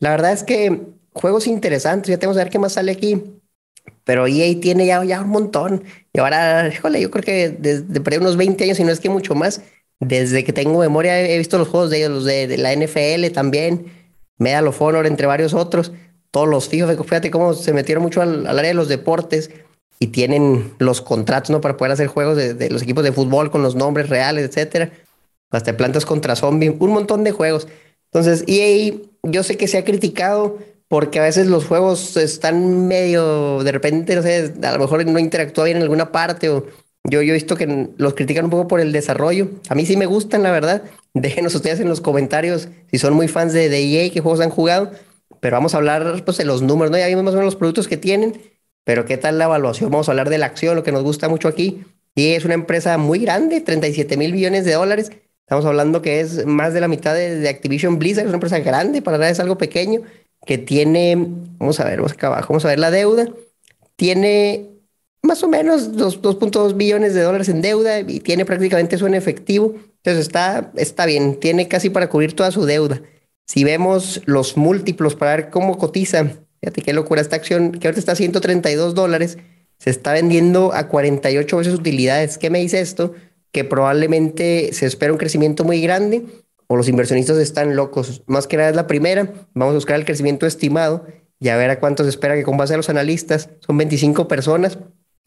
La 0.00 0.10
verdad 0.10 0.32
es 0.32 0.42
que 0.42 0.82
juegos 1.12 1.46
interesantes, 1.46 2.08
ya 2.08 2.18
tenemos 2.18 2.36
que 2.36 2.44
ver 2.44 2.52
qué 2.52 2.58
más 2.58 2.72
sale 2.72 2.92
aquí. 2.92 3.22
Pero 4.04 4.26
EA 4.26 4.60
tiene 4.60 4.86
ya, 4.86 5.02
ya 5.04 5.22
un 5.22 5.28
montón. 5.28 5.84
Y 6.12 6.18
ahora, 6.18 6.68
híjole, 6.68 7.00
yo 7.00 7.10
creo 7.10 7.22
que 7.22 7.50
desde 7.50 8.18
unos 8.18 8.36
20 8.36 8.64
años, 8.64 8.80
y 8.80 8.84
no 8.84 8.90
es 8.90 9.00
que 9.00 9.08
mucho 9.08 9.34
más, 9.34 9.62
desde 10.00 10.44
que 10.44 10.52
tengo 10.52 10.78
memoria 10.78 11.20
he 11.20 11.38
visto 11.38 11.58
los 11.58 11.68
juegos 11.68 11.90
de 11.90 11.98
ellos, 11.98 12.10
los 12.10 12.24
de, 12.24 12.46
de 12.46 12.56
la 12.56 12.74
NFL 12.74 13.32
también 13.32 13.99
Medal 14.40 14.66
of 14.66 14.82
Honor, 14.82 15.06
entre 15.06 15.26
varios 15.28 15.54
otros. 15.54 15.92
Todos 16.32 16.48
los 16.48 16.68
fijos, 16.68 16.96
fíjate 16.96 17.30
cómo 17.30 17.54
se 17.54 17.72
metieron 17.72 18.02
mucho 18.02 18.22
al, 18.22 18.46
área 18.46 18.70
de 18.70 18.74
los 18.74 18.88
deportes 18.88 19.50
y 19.98 20.08
tienen 20.08 20.74
los 20.78 21.00
contratos 21.00 21.50
¿no? 21.50 21.60
para 21.60 21.76
poder 21.76 21.92
hacer 21.92 22.08
juegos 22.08 22.36
de, 22.36 22.70
los 22.70 22.82
equipos 22.82 23.04
de 23.04 23.12
fútbol 23.12 23.50
con 23.50 23.62
los 23.62 23.76
nombres 23.76 24.08
reales, 24.08 24.48
etcétera. 24.48 24.90
Hasta 25.50 25.76
plantas 25.76 26.06
contra 26.06 26.36
zombies, 26.36 26.72
un 26.78 26.90
montón 26.90 27.22
de 27.22 27.32
juegos. 27.32 27.68
Entonces, 28.12 28.44
EA, 28.46 28.94
yo 29.24 29.42
sé 29.42 29.56
que 29.56 29.68
se 29.68 29.78
ha 29.78 29.84
criticado 29.84 30.58
porque 30.88 31.20
a 31.20 31.22
veces 31.22 31.46
los 31.46 31.66
juegos 31.66 32.16
están 32.16 32.88
medio, 32.88 33.62
de 33.62 33.72
repente, 33.72 34.16
no 34.16 34.22
sé, 34.22 34.54
a 34.62 34.72
lo 34.72 34.78
mejor 34.78 35.04
no 35.06 35.18
interactúa 35.18 35.64
bien 35.64 35.76
en 35.76 35.82
alguna 35.82 36.10
parte 36.10 36.48
o 36.48 36.66
yo, 37.04 37.22
yo 37.22 37.32
he 37.32 37.34
visto 37.34 37.56
que 37.56 37.88
los 37.96 38.14
critican 38.14 38.44
un 38.44 38.50
poco 38.50 38.68
por 38.68 38.80
el 38.80 38.92
desarrollo. 38.92 39.48
A 39.68 39.74
mí 39.74 39.86
sí 39.86 39.96
me 39.96 40.06
gustan, 40.06 40.42
la 40.42 40.50
verdad. 40.50 40.82
Déjenos 41.14 41.54
ustedes 41.54 41.80
en 41.80 41.88
los 41.88 42.00
comentarios 42.00 42.68
si 42.90 42.98
son 42.98 43.14
muy 43.14 43.28
fans 43.28 43.52
de, 43.52 43.68
de 43.68 43.78
EA, 43.78 44.10
qué 44.10 44.20
juegos 44.20 44.40
han 44.40 44.50
jugado. 44.50 44.90
Pero 45.40 45.56
vamos 45.56 45.74
a 45.74 45.78
hablar 45.78 46.22
pues, 46.24 46.36
de 46.36 46.44
los 46.44 46.62
números, 46.62 46.90
¿no? 46.90 46.98
Ya 46.98 47.06
vimos 47.06 47.24
más 47.24 47.34
o 47.34 47.36
menos 47.36 47.54
los 47.54 47.56
productos 47.56 47.88
que 47.88 47.96
tienen, 47.96 48.40
pero 48.84 49.04
¿qué 49.06 49.16
tal 49.16 49.38
la 49.38 49.44
evaluación? 49.44 49.90
Vamos 49.90 50.08
a 50.08 50.12
hablar 50.12 50.28
de 50.28 50.38
la 50.38 50.46
acción, 50.46 50.76
lo 50.76 50.82
que 50.82 50.92
nos 50.92 51.02
gusta 51.02 51.28
mucho 51.28 51.48
aquí. 51.48 51.84
Y 52.14 52.32
es 52.32 52.44
una 52.44 52.54
empresa 52.54 52.98
muy 52.98 53.20
grande, 53.20 53.60
37 53.60 54.16
mil 54.16 54.32
millones 54.32 54.64
de 54.64 54.72
dólares. 54.72 55.10
Estamos 55.42 55.64
hablando 55.64 56.02
que 56.02 56.20
es 56.20 56.46
más 56.46 56.74
de 56.74 56.80
la 56.80 56.88
mitad 56.88 57.14
de, 57.14 57.48
Activision 57.48 57.98
Blizzard, 57.98 58.24
es 58.24 58.28
una 58.28 58.36
empresa 58.36 58.60
grande, 58.60 59.02
para 59.02 59.18
nada 59.18 59.30
es 59.30 59.40
algo 59.40 59.58
pequeño, 59.58 60.02
que 60.46 60.58
tiene, 60.58 61.16
vamos 61.58 61.80
a 61.80 61.84
ver, 61.84 61.96
vamos 61.96 62.12
acá 62.12 62.28
abajo, 62.28 62.52
vamos 62.52 62.64
a 62.64 62.68
ver 62.68 62.78
la 62.78 62.90
deuda. 62.90 63.26
Tiene 63.96 64.69
más 65.22 65.42
o 65.42 65.48
menos 65.48 65.92
2.2 65.92 66.76
billones 66.76 67.14
de 67.14 67.22
dólares 67.22 67.48
en 67.48 67.62
deuda 67.62 68.00
y 68.00 68.20
tiene 68.20 68.44
prácticamente 68.44 68.96
eso 68.96 69.06
en 69.06 69.14
efectivo. 69.14 69.74
Entonces 69.96 70.26
está, 70.26 70.72
está 70.76 71.06
bien, 71.06 71.38
tiene 71.38 71.68
casi 71.68 71.90
para 71.90 72.08
cubrir 72.08 72.34
toda 72.34 72.50
su 72.50 72.64
deuda. 72.64 73.02
Si 73.46 73.64
vemos 73.64 74.22
los 74.26 74.56
múltiplos 74.56 75.14
para 75.14 75.36
ver 75.36 75.50
cómo 75.50 75.76
cotiza, 75.76 76.24
fíjate 76.60 76.82
qué 76.82 76.92
locura 76.92 77.20
esta 77.20 77.36
acción, 77.36 77.72
que 77.72 77.88
ahorita 77.88 78.00
está 78.00 78.12
a 78.12 78.16
132 78.16 78.94
dólares, 78.94 79.38
se 79.78 79.90
está 79.90 80.12
vendiendo 80.12 80.72
a 80.72 80.88
48 80.88 81.56
veces 81.56 81.74
utilidades. 81.74 82.38
¿Qué 82.38 82.50
me 82.50 82.60
dice 82.60 82.80
esto? 82.80 83.14
Que 83.50 83.64
probablemente 83.64 84.72
se 84.72 84.86
espera 84.86 85.12
un 85.12 85.18
crecimiento 85.18 85.64
muy 85.64 85.80
grande 85.80 86.24
o 86.66 86.76
los 86.76 86.88
inversionistas 86.88 87.38
están 87.38 87.74
locos. 87.74 88.22
Más 88.26 88.46
que 88.46 88.56
nada 88.56 88.70
es 88.70 88.76
la 88.76 88.86
primera, 88.86 89.32
vamos 89.54 89.72
a 89.72 89.74
buscar 89.74 89.96
el 89.96 90.04
crecimiento 90.04 90.46
estimado 90.46 91.04
y 91.40 91.48
a 91.48 91.56
ver 91.56 91.70
a 91.70 91.80
cuánto 91.80 92.04
se 92.04 92.10
espera 92.10 92.36
que 92.36 92.44
con 92.44 92.56
base 92.56 92.74
a 92.74 92.76
los 92.76 92.90
analistas, 92.90 93.48
son 93.66 93.76
25 93.78 94.28
personas, 94.28 94.78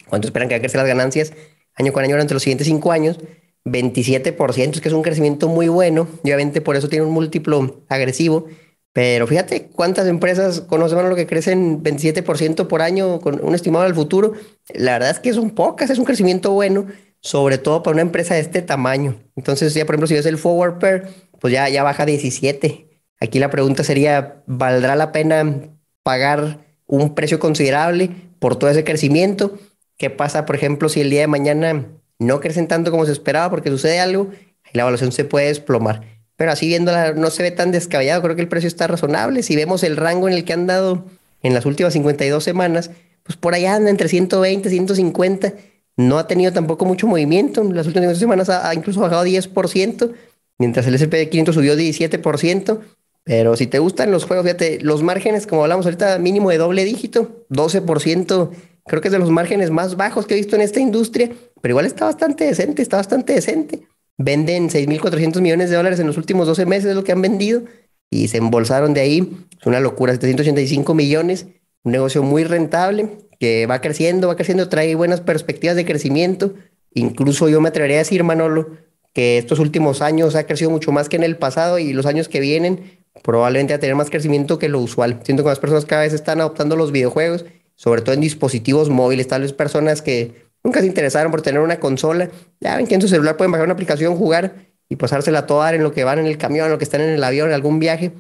¿Cuánto 0.08 0.28
esperan 0.28 0.50
que 0.50 0.60
crecer 0.60 0.80
las 0.80 0.88
ganancias 0.88 1.34
año 1.76 1.92
con 1.92 2.04
año 2.04 2.14
durante 2.14 2.34
los 2.34 2.44
siguientes 2.44 2.68
cinco 2.68 2.92
años? 2.92 3.18
27%, 3.66 4.76
es 4.76 4.82
que 4.82 4.90
es 4.90 4.94
un 4.94 5.04
crecimiento 5.04 5.48
muy 5.48 5.68
bueno. 5.68 6.08
obviamente 6.24 6.62
por 6.62 6.76
eso 6.76 6.90
tiene 6.90 7.06
un 7.06 7.14
múltiplo 7.14 7.84
agresivo. 7.90 8.48
Pero 8.94 9.26
fíjate 9.26 9.70
cuántas 9.70 10.08
empresas 10.08 10.62
conocemos 10.62 11.06
lo 11.06 11.16
que 11.16 11.26
crecen 11.26 11.84
27% 11.84 12.68
por 12.68 12.84
año 12.84 13.20
con 13.22 13.44
un 13.44 13.56
estimado 13.56 13.86
al 13.86 13.96
futuro. 13.96 14.34
La 14.76 14.94
verdad 14.94 15.10
es 15.10 15.20
que 15.20 15.34
son 15.34 15.50
pocas, 15.50 15.90
es 15.90 15.98
un 15.98 16.06
crecimiento 16.06 16.52
bueno, 16.52 16.86
sobre 17.20 17.58
todo 17.58 17.82
para 17.82 17.94
una 17.94 18.04
empresa 18.04 18.36
de 18.36 18.42
este 18.42 18.62
tamaño. 18.62 19.16
Entonces, 19.36 19.74
ya 19.74 19.86
por 19.86 19.96
ejemplo, 19.96 20.08
si 20.08 20.14
ves 20.14 20.28
el 20.28 20.38
forward 20.38 20.78
pair, 20.78 21.04
pues 21.40 21.52
ya, 21.52 21.70
ya 21.70 21.82
baja 21.82 22.06
17. 22.06 22.88
Aquí 23.20 23.40
la 23.40 23.50
pregunta 23.50 23.84
sería, 23.84 24.44
¿valdrá 24.46 24.96
la 24.96 25.12
pena 25.12 25.72
pagar 26.04 26.60
un 26.86 27.16
precio 27.16 27.40
considerable 27.40 28.12
por 28.38 28.58
todo 28.58 28.70
ese 28.70 28.84
crecimiento? 28.84 29.58
¿Qué 29.98 30.10
pasa, 30.10 30.46
por 30.46 30.56
ejemplo, 30.56 30.90
si 30.90 31.02
el 31.02 31.10
día 31.10 31.22
de 31.22 31.28
mañana 31.28 31.88
no 32.20 32.40
crecen 32.40 32.68
tanto 32.68 32.92
como 32.92 33.06
se 33.06 33.12
esperaba 33.12 33.50
porque 33.50 33.70
sucede 33.70 34.00
algo 34.00 34.30
y 34.74 34.78
la 34.78 34.84
evaluación 34.84 35.12
se 35.12 35.26
puede 35.26 35.48
desplomar? 35.48 36.04
Pero 36.36 36.52
así 36.52 36.68
viéndola 36.68 37.14
no 37.14 37.30
se 37.30 37.44
ve 37.44 37.52
tan 37.52 37.72
descabellado, 37.72 38.22
creo 38.22 38.36
que 38.36 38.42
el 38.42 38.48
precio 38.48 38.68
está 38.68 38.88
razonable. 38.88 39.44
Si 39.44 39.56
vemos 39.56 39.84
el 39.84 39.98
rango 39.98 40.28
en 40.28 40.34
el 40.34 40.46
que 40.46 40.54
han 40.54 40.68
dado 40.68 41.06
en 41.44 41.54
las 41.54 41.66
últimas 41.66 41.94
52 41.94 42.44
semanas, 42.44 42.92
pues 43.24 43.38
por 43.38 43.54
allá 43.54 43.76
anda 43.76 43.90
entre 43.90 44.10
120, 44.10 44.70
150. 44.70 45.54
No 45.96 46.18
ha 46.18 46.28
tenido 46.28 46.52
tampoco 46.52 46.86
mucho 46.86 47.08
movimiento. 47.08 47.62
En 47.62 47.76
las 47.76 47.86
últimas 47.86 48.18
semanas 48.18 48.50
ha, 48.50 48.74
incluso 48.74 49.00
bajado 49.00 49.26
10%, 49.26 50.14
mientras 50.58 50.88
el 50.88 50.96
S&P 50.96 51.30
500 51.30 51.56
subió 51.56 51.76
17%. 51.76 52.80
Pero 53.24 53.56
si 53.56 53.68
te 53.68 53.80
gustan 53.80 54.12
los 54.12 54.26
juegos, 54.26 54.46
fíjate, 54.46 54.80
los 54.82 55.02
márgenes, 55.02 55.48
como 55.48 55.64
hablamos 55.64 55.86
ahorita, 55.86 56.18
mínimo 56.20 56.50
de 56.50 56.58
doble 56.58 56.84
dígito, 56.84 57.46
12% 57.50 58.50
Creo 58.86 59.02
que 59.02 59.08
es 59.08 59.12
de 59.12 59.20
los 59.20 59.30
márgenes 59.30 59.72
más 59.72 59.96
bajos 59.96 60.26
que 60.26 60.34
he 60.34 60.38
visto 60.38 60.56
en 60.56 60.62
esta 60.62 60.80
industria, 60.80 61.32
pero 61.62 61.72
igual 61.72 61.86
está 61.86 62.06
bastante 62.06 62.44
decente, 62.46 62.82
está 62.82 62.98
bastante 62.98 63.34
decente. 63.34 63.84
Venden 64.18 64.70
6.400 64.70 65.42
millones 65.42 65.70
de 65.70 65.78
dólares 65.78 66.00
en 66.00 66.08
los 66.08 66.18
últimos 66.18 66.48
12 66.48 66.66
meses, 66.66 66.90
es 66.90 66.96
lo 66.96 67.04
que 67.04 67.14
han 67.14 67.22
vendido, 67.22 67.64
y 68.10 68.28
se 68.28 68.38
embolsaron 68.38 68.94
de 68.94 69.02
ahí. 69.02 69.48
Es 69.60 69.66
una 69.66 69.80
locura, 69.80 70.14
785 70.14 70.94
millones, 70.94 71.48
un 71.84 71.94
negocio 71.94 72.24
muy 72.24 72.44
rentable, 72.44 73.10
que 73.40 73.66
va 73.66 73.82
creciendo, 73.82 74.28
va 74.28 74.36
creciendo, 74.36 74.70
trae 74.70 74.96
buenas 74.96 75.22
perspectivas 75.22 75.76
de 75.76 75.86
crecimiento. 75.86 76.54
Incluso 76.94 77.50
yo 77.50 77.62
me 77.62 77.70
atrevería 77.70 77.98
a 77.98 78.00
decir, 78.00 78.24
Manolo, 78.24 78.72
que 79.14 79.38
estos 79.38 79.60
últimos 79.60 80.02
años 80.02 80.36
ha 80.36 80.46
crecido 80.46 80.70
mucho 80.70 80.92
más 80.92 81.08
que 81.08 81.16
en 81.16 81.24
el 81.24 81.38
pasado 81.38 81.80
y 81.80 81.94
los 81.94 82.06
años 82.06 82.28
que 82.28 82.40
vienen 82.40 83.04
probablemente 83.22 83.74
a 83.74 83.80
tener 83.80 83.96
más 83.96 84.10
crecimiento 84.10 84.60
que 84.60 84.70
lo 84.70 84.80
usual. 84.80 85.20
Siento 85.24 85.44
que 85.44 85.50
las 85.50 85.60
personas 85.60 85.86
cada 85.86 86.02
vez 86.02 86.14
están 86.14 86.42
adoptando 86.42 86.76
los 86.76 86.92
videojuegos 86.92 87.46
sobre 87.84 88.02
todo 88.02 88.16
en 88.16 88.22
dispositivos 88.22 88.90
móviles, 88.90 89.28
tal 89.28 89.42
vez 89.42 89.52
personas 89.52 90.02
que 90.02 90.48
nunca 90.64 90.80
se 90.80 90.86
interesaron 90.86 91.34
por 91.34 91.42
tener 91.42 91.60
una 91.60 91.82
consola, 91.82 92.30
ya 92.62 92.78
ven 92.78 92.88
que 92.88 92.96
en 92.96 93.02
su 93.02 93.10
celular 93.10 93.36
pueden 93.36 93.52
bajar 93.52 93.66
una 93.66 93.74
aplicación, 93.74 94.16
jugar 94.16 94.56
y 94.88 94.96
pasársela 94.96 95.48
toda 95.48 95.76
en 95.76 95.84
lo 95.84 95.92
que 95.92 96.06
van 96.06 96.18
en 96.18 96.26
el 96.26 96.38
camión, 96.38 96.68
en 96.68 96.72
lo 96.72 96.78
que 96.78 96.86
están 96.86 97.02
en 97.02 97.10
el 97.10 97.22
avión, 97.22 97.50
en 97.50 97.56
algún 97.56 97.80
viaje. 97.80 98.14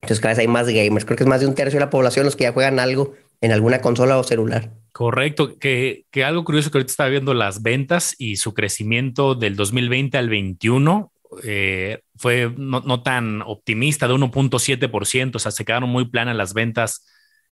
Entonces 0.00 0.20
cada 0.20 0.34
vez 0.34 0.38
hay 0.38 0.46
más 0.46 0.68
gamers, 0.68 1.04
creo 1.04 1.16
que 1.16 1.24
es 1.24 1.28
más 1.28 1.40
de 1.40 1.48
un 1.48 1.56
tercio 1.56 1.80
de 1.80 1.86
la 1.86 1.90
población 1.90 2.24
los 2.24 2.36
que 2.36 2.44
ya 2.44 2.52
juegan 2.52 2.78
algo 2.78 3.14
en 3.40 3.50
alguna 3.50 3.80
consola 3.80 4.16
o 4.16 4.22
celular. 4.22 4.70
Correcto, 4.92 5.58
que, 5.58 6.04
que 6.12 6.22
algo 6.22 6.44
curioso 6.44 6.70
que 6.70 6.78
ahorita 6.78 6.92
estaba 6.92 7.10
viendo 7.10 7.34
las 7.34 7.62
ventas 7.62 8.14
y 8.16 8.36
su 8.36 8.54
crecimiento 8.54 9.34
del 9.34 9.56
2020 9.56 10.18
al 10.18 10.28
21 10.28 11.12
eh, 11.42 11.98
fue 12.14 12.52
no, 12.56 12.80
no, 12.82 13.02
tan 13.02 13.42
optimista, 13.42 14.06
de 14.06 14.14
1.7%, 14.14 15.34
o 15.34 15.38
sea, 15.40 15.50
se 15.50 15.64
quedaron 15.64 15.90
muy 15.90 16.04
planas 16.04 16.36
las 16.36 16.54
ventas 16.54 17.04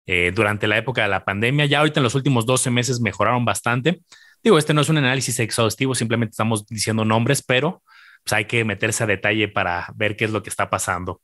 eh, 0.06 0.32
durante 0.34 0.66
la 0.66 0.78
época 0.78 1.02
de 1.02 1.08
la 1.08 1.24
pandemia. 1.24 1.66
Ya 1.66 1.80
ahorita 1.80 2.00
en 2.00 2.04
los 2.04 2.14
últimos 2.14 2.46
12 2.46 2.70
meses 2.70 3.00
mejoraron 3.00 3.44
bastante. 3.44 4.00
Digo, 4.42 4.58
este 4.58 4.74
no 4.74 4.80
es 4.80 4.88
un 4.88 4.98
análisis 4.98 5.38
exhaustivo, 5.40 5.94
simplemente 5.94 6.30
estamos 6.30 6.66
diciendo 6.66 7.04
nombres, 7.04 7.42
pero 7.42 7.82
pues, 8.24 8.32
hay 8.32 8.44
que 8.44 8.64
meterse 8.64 9.04
a 9.04 9.06
detalle 9.06 9.48
para 9.48 9.88
ver 9.94 10.16
qué 10.16 10.24
es 10.26 10.30
lo 10.30 10.42
que 10.42 10.50
está 10.50 10.70
pasando. 10.70 11.20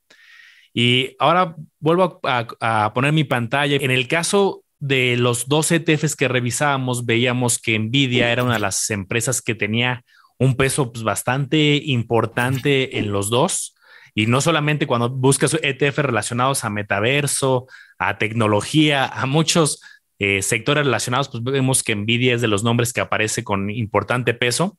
Y 0.73 1.15
ahora 1.19 1.55
vuelvo 1.79 2.19
a, 2.23 2.91
poner 2.93 3.13
mi 3.13 3.23
pantalla. 3.23 3.77
En 3.77 3.91
el 3.91 4.07
caso 4.09 4.63
de 4.79 5.15
los 5.15 5.47
dos 5.47 5.71
ETFs 5.71 6.17
que 6.17 6.27
revisábamos, 6.27 7.05
veíamos 7.05 7.59
que 7.59 7.79
Nvidia 7.79 8.31
era 8.31 8.43
una 8.43 8.55
de 8.55 8.59
las 8.59 8.89
empresas 8.89 9.41
que 9.41 9.55
tenía 9.55 10.03
un 10.37 10.57
peso 10.57 10.91
pues, 10.91 11.03
bastante 11.03 11.81
importante 11.85 12.97
en 12.97 13.11
los 13.11 13.29
dos. 13.29 13.74
Y 14.15 14.27
no 14.27 14.39
solamente 14.39 14.87
cuando 14.87 15.09
buscas 15.09 15.57
ETF 15.61 15.99
relacionados 15.99 16.63
a 16.63 16.69
metaverso, 16.69 17.67
a 17.99 18.17
tecnología, 18.17 19.05
a 19.05 19.25
muchos 19.25 19.81
eh, 20.19 20.41
sectores 20.41 20.85
relacionados, 20.85 21.27
pues 21.27 21.43
vemos 21.43 21.83
que 21.83 21.95
Nvidia 21.95 22.33
es 22.33 22.41
de 22.41 22.47
los 22.47 22.63
nombres 22.63 22.93
que 22.93 23.01
aparece 23.01 23.43
con 23.43 23.69
importante 23.69 24.33
peso. 24.33 24.77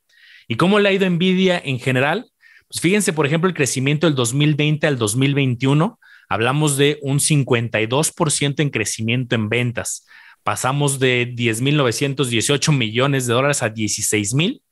¿Y 0.49 0.57
cómo 0.57 0.79
le 0.79 0.89
ha 0.89 0.93
ido 0.93 1.09
Nvidia 1.09 1.61
en 1.63 1.79
general? 1.79 2.31
Pues 2.69 2.81
fíjense, 2.81 3.13
por 3.13 3.27
ejemplo, 3.27 3.49
el 3.49 3.55
crecimiento 3.55 4.07
del 4.07 4.17
2020 4.17 4.87
al 4.87 4.97
2021 4.97 6.01
hablamos 6.29 6.79
de 6.79 6.99
un 7.03 7.19
52% 7.19 8.61
en 8.61 8.71
crecimiento 8.71 9.35
en 9.35 9.51
ventas. 9.51 10.07
Pasamos 10.43 10.99
de 10.99 11.33
10.918 11.37 12.77
millones 12.77 13.27
de 13.27 13.35
dólares 13.35 13.63
a 13.63 13.73
16.000, 13.73 14.63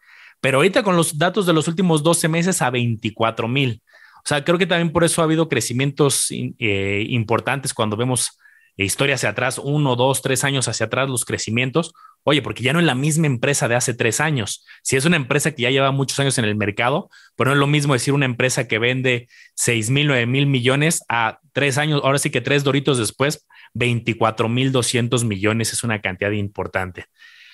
pero 0.41 0.59
ahorita 0.59 0.83
con 0.83 0.97
los 0.97 1.19
datos 1.19 1.47
de 1.47 1.53
los 1.53 1.69
últimos 1.69 2.03
12 2.03 2.29
meses 2.29 2.63
a 2.63 2.71
24.000. 2.71 3.81
O 4.25 4.29
sea, 4.29 4.45
creo 4.45 4.59
que 4.59 4.67
también 4.67 4.91
por 4.91 5.05
eso 5.05 5.21
ha 5.21 5.25
habido 5.25 5.49
crecimientos 5.49 6.29
eh, 6.31 7.05
importantes 7.09 7.75
cuando 7.75 7.97
vemos 7.97 8.39
historia 8.77 9.15
hacia 9.15 9.29
atrás, 9.29 9.59
uno, 9.63 9.97
dos, 9.97 10.23
tres 10.23 10.45
años 10.45 10.67
hacia 10.67 10.87
atrás, 10.87 11.09
los 11.09 11.25
crecimientos. 11.25 11.93
Oye, 12.25 12.41
porque 12.41 12.63
ya 12.63 12.73
no 12.73 12.81
es 12.81 12.87
la 12.87 12.95
misma 12.95 13.27
empresa 13.27 13.69
de 13.69 13.75
hace 13.75 13.93
tres 13.93 14.21
años. 14.21 14.65
Si 14.83 14.97
es 14.97 15.05
una 15.05 15.17
empresa 15.17 15.53
que 15.53 15.63
ya 15.63 15.71
lleva 15.71 15.93
muchos 15.93 16.19
años 16.19 16.39
en 16.39 16.47
el 16.47 16.57
mercado, 16.57 17.11
pero 17.37 17.51
no 17.51 17.55
es 17.55 17.61
lo 17.61 17.67
mismo 17.67 17.93
decir 17.93 18.15
una 18.15 18.25
empresa 18.25 18.67
que 18.67 18.79
vende 18.79 19.29
seis 19.55 19.91
mil, 19.91 20.07
nueve 20.07 20.27
mil 20.27 20.47
millones 20.47 21.05
a 21.09 21.39
tres 21.53 21.77
años, 21.77 22.01
ahora 22.03 22.19
sí 22.19 22.31
que 22.31 22.41
tres 22.41 22.65
doritos 22.65 22.99
después, 22.99 23.47
24 23.75 24.49
mil 24.49 24.73
200 24.73 25.25
millones 25.25 25.73
es 25.73 25.85
una 25.85 26.01
cantidad 26.01 26.31
importante. 26.31 27.07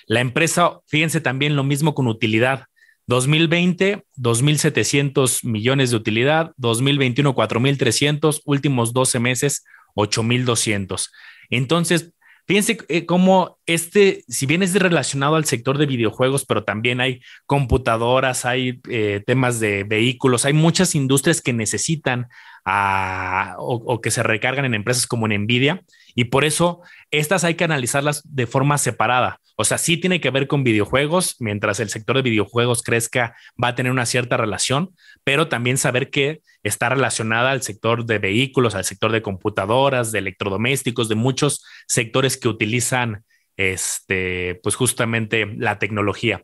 La 0.07 0.21
empresa, 0.21 0.79
fíjense 0.87 1.19
también 1.19 1.55
lo 1.55 1.63
mismo 1.63 1.93
con 1.93 2.07
utilidad. 2.07 2.65
2020, 3.07 4.05
2.700 4.17 5.43
millones 5.43 5.91
de 5.91 5.97
utilidad, 5.97 6.53
2021, 6.57 7.33
4.300, 7.35 8.41
últimos 8.45 8.93
12 8.93 9.19
meses, 9.19 9.63
8.200. 9.95 11.09
Entonces, 11.49 12.13
fíjense 12.47 12.77
eh, 12.87 13.05
cómo 13.05 13.59
este, 13.65 14.23
si 14.27 14.45
bien 14.45 14.63
es 14.63 14.73
relacionado 14.73 15.35
al 15.35 15.45
sector 15.45 15.77
de 15.77 15.85
videojuegos, 15.85 16.45
pero 16.45 16.63
también 16.63 17.01
hay 17.01 17.21
computadoras, 17.45 18.45
hay 18.45 18.79
eh, 18.89 19.21
temas 19.25 19.59
de 19.59 19.83
vehículos, 19.83 20.45
hay 20.45 20.53
muchas 20.53 20.95
industrias 20.95 21.41
que 21.41 21.53
necesitan 21.53 22.27
a, 22.65 23.55
o, 23.57 24.01
que 24.01 24.11
se 24.11 24.23
recargan 24.23 24.65
en 24.65 24.75
empresas 24.75 25.07
como 25.07 25.25
en 25.25 25.43
Nvidia 25.43 25.83
y 26.13 26.25
por 26.25 26.45
eso 26.45 26.81
estas 27.11 27.43
hay 27.43 27.55
que 27.55 27.63
analizarlas 27.63 28.21
de 28.23 28.47
forma 28.47 28.77
separada. 28.77 29.39
O 29.57 29.65
sea, 29.65 29.77
sí 29.77 29.97
tiene 29.97 30.21
que 30.21 30.29
ver 30.31 30.47
con 30.47 30.63
videojuegos, 30.63 31.35
mientras 31.39 31.79
el 31.79 31.89
sector 31.89 32.15
de 32.15 32.21
videojuegos 32.23 32.81
crezca, 32.81 33.35
va 33.61 33.69
a 33.69 33.75
tener 33.75 33.91
una 33.91 34.05
cierta 34.05 34.37
relación, 34.37 34.95
pero 35.23 35.47
también 35.47 35.77
saber 35.77 36.09
que 36.09 36.41
está 36.63 36.89
relacionada 36.89 37.51
al 37.51 37.61
sector 37.61 38.05
de 38.05 38.17
vehículos, 38.17 38.75
al 38.75 38.85
sector 38.85 39.11
de 39.11 39.21
computadoras, 39.21 40.11
de 40.11 40.19
electrodomésticos, 40.19 41.09
de 41.09 41.15
muchos 41.15 41.63
sectores 41.87 42.37
que 42.37 42.47
utilizan 42.47 43.23
este, 43.57 44.59
pues 44.63 44.75
justamente 44.75 45.45
la 45.57 45.77
tecnología. 45.79 46.43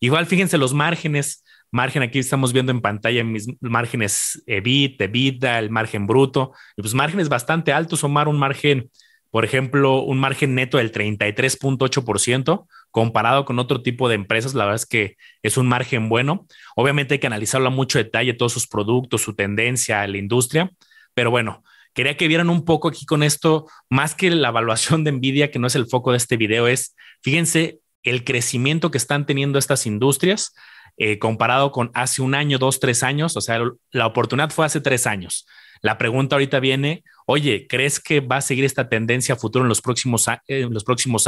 Igual 0.00 0.26
fíjense 0.26 0.58
los 0.58 0.74
márgenes 0.74 1.44
margen 1.70 2.02
aquí 2.02 2.18
estamos 2.18 2.52
viendo 2.52 2.72
en 2.72 2.80
pantalla 2.80 3.22
mis 3.24 3.46
márgenes 3.60 4.42
EBIT, 4.46 5.00
EBITDA, 5.00 5.58
el 5.58 5.70
margen 5.70 6.06
bruto, 6.06 6.52
y 6.76 6.82
pues 6.82 6.94
márgenes 6.94 7.28
bastante 7.28 7.72
altos, 7.72 8.02
Omar, 8.04 8.28
un 8.28 8.38
margen, 8.38 8.90
por 9.36 9.44
ejemplo, 9.44 10.00
un 10.00 10.18
margen 10.18 10.54
neto 10.54 10.78
del 10.78 10.90
33.8%, 10.92 12.66
comparado 12.90 13.44
con 13.44 13.58
otro 13.58 13.82
tipo 13.82 14.08
de 14.08 14.14
empresas, 14.14 14.54
la 14.54 14.64
verdad 14.64 14.76
es 14.76 14.86
que 14.86 15.18
es 15.42 15.58
un 15.58 15.68
margen 15.68 16.08
bueno. 16.08 16.46
Obviamente 16.74 17.12
hay 17.12 17.18
que 17.18 17.26
analizarlo 17.26 17.66
a 17.66 17.70
mucho 17.70 17.98
detalle, 17.98 18.32
todos 18.32 18.54
sus 18.54 18.66
productos, 18.66 19.20
su 19.20 19.34
tendencia, 19.34 20.08
la 20.08 20.16
industria, 20.16 20.70
pero 21.12 21.30
bueno, 21.30 21.62
quería 21.92 22.16
que 22.16 22.28
vieran 22.28 22.48
un 22.48 22.64
poco 22.64 22.88
aquí 22.88 23.04
con 23.04 23.22
esto, 23.22 23.66
más 23.90 24.14
que 24.14 24.30
la 24.30 24.48
evaluación 24.48 25.04
de 25.04 25.12
Nvidia, 25.12 25.50
que 25.50 25.58
no 25.58 25.66
es 25.66 25.74
el 25.74 25.84
foco 25.84 26.12
de 26.12 26.16
este 26.16 26.38
video, 26.38 26.66
es, 26.66 26.96
fíjense, 27.20 27.80
el 28.04 28.24
crecimiento 28.24 28.90
que 28.90 28.96
están 28.96 29.26
teniendo 29.26 29.58
estas 29.58 29.84
industrias 29.84 30.54
eh, 30.98 31.18
comparado 31.18 31.72
con 31.72 31.90
hace 31.94 32.22
un 32.22 32.34
año, 32.34 32.58
dos, 32.58 32.80
tres 32.80 33.02
años. 33.02 33.36
O 33.36 33.40
sea, 33.40 33.60
la 33.90 34.06
oportunidad 34.06 34.50
fue 34.50 34.66
hace 34.66 34.80
tres 34.80 35.06
años. 35.06 35.46
La 35.82 35.98
pregunta 35.98 36.36
ahorita 36.36 36.60
viene, 36.60 37.04
oye, 37.26 37.66
¿crees 37.68 38.00
que 38.00 38.20
va 38.20 38.38
a 38.38 38.40
seguir 38.40 38.64
esta 38.64 38.88
tendencia 38.88 39.34
a 39.34 39.38
futuro 39.38 39.64
en 39.64 39.68
los 39.68 39.80
próximos, 39.80 40.28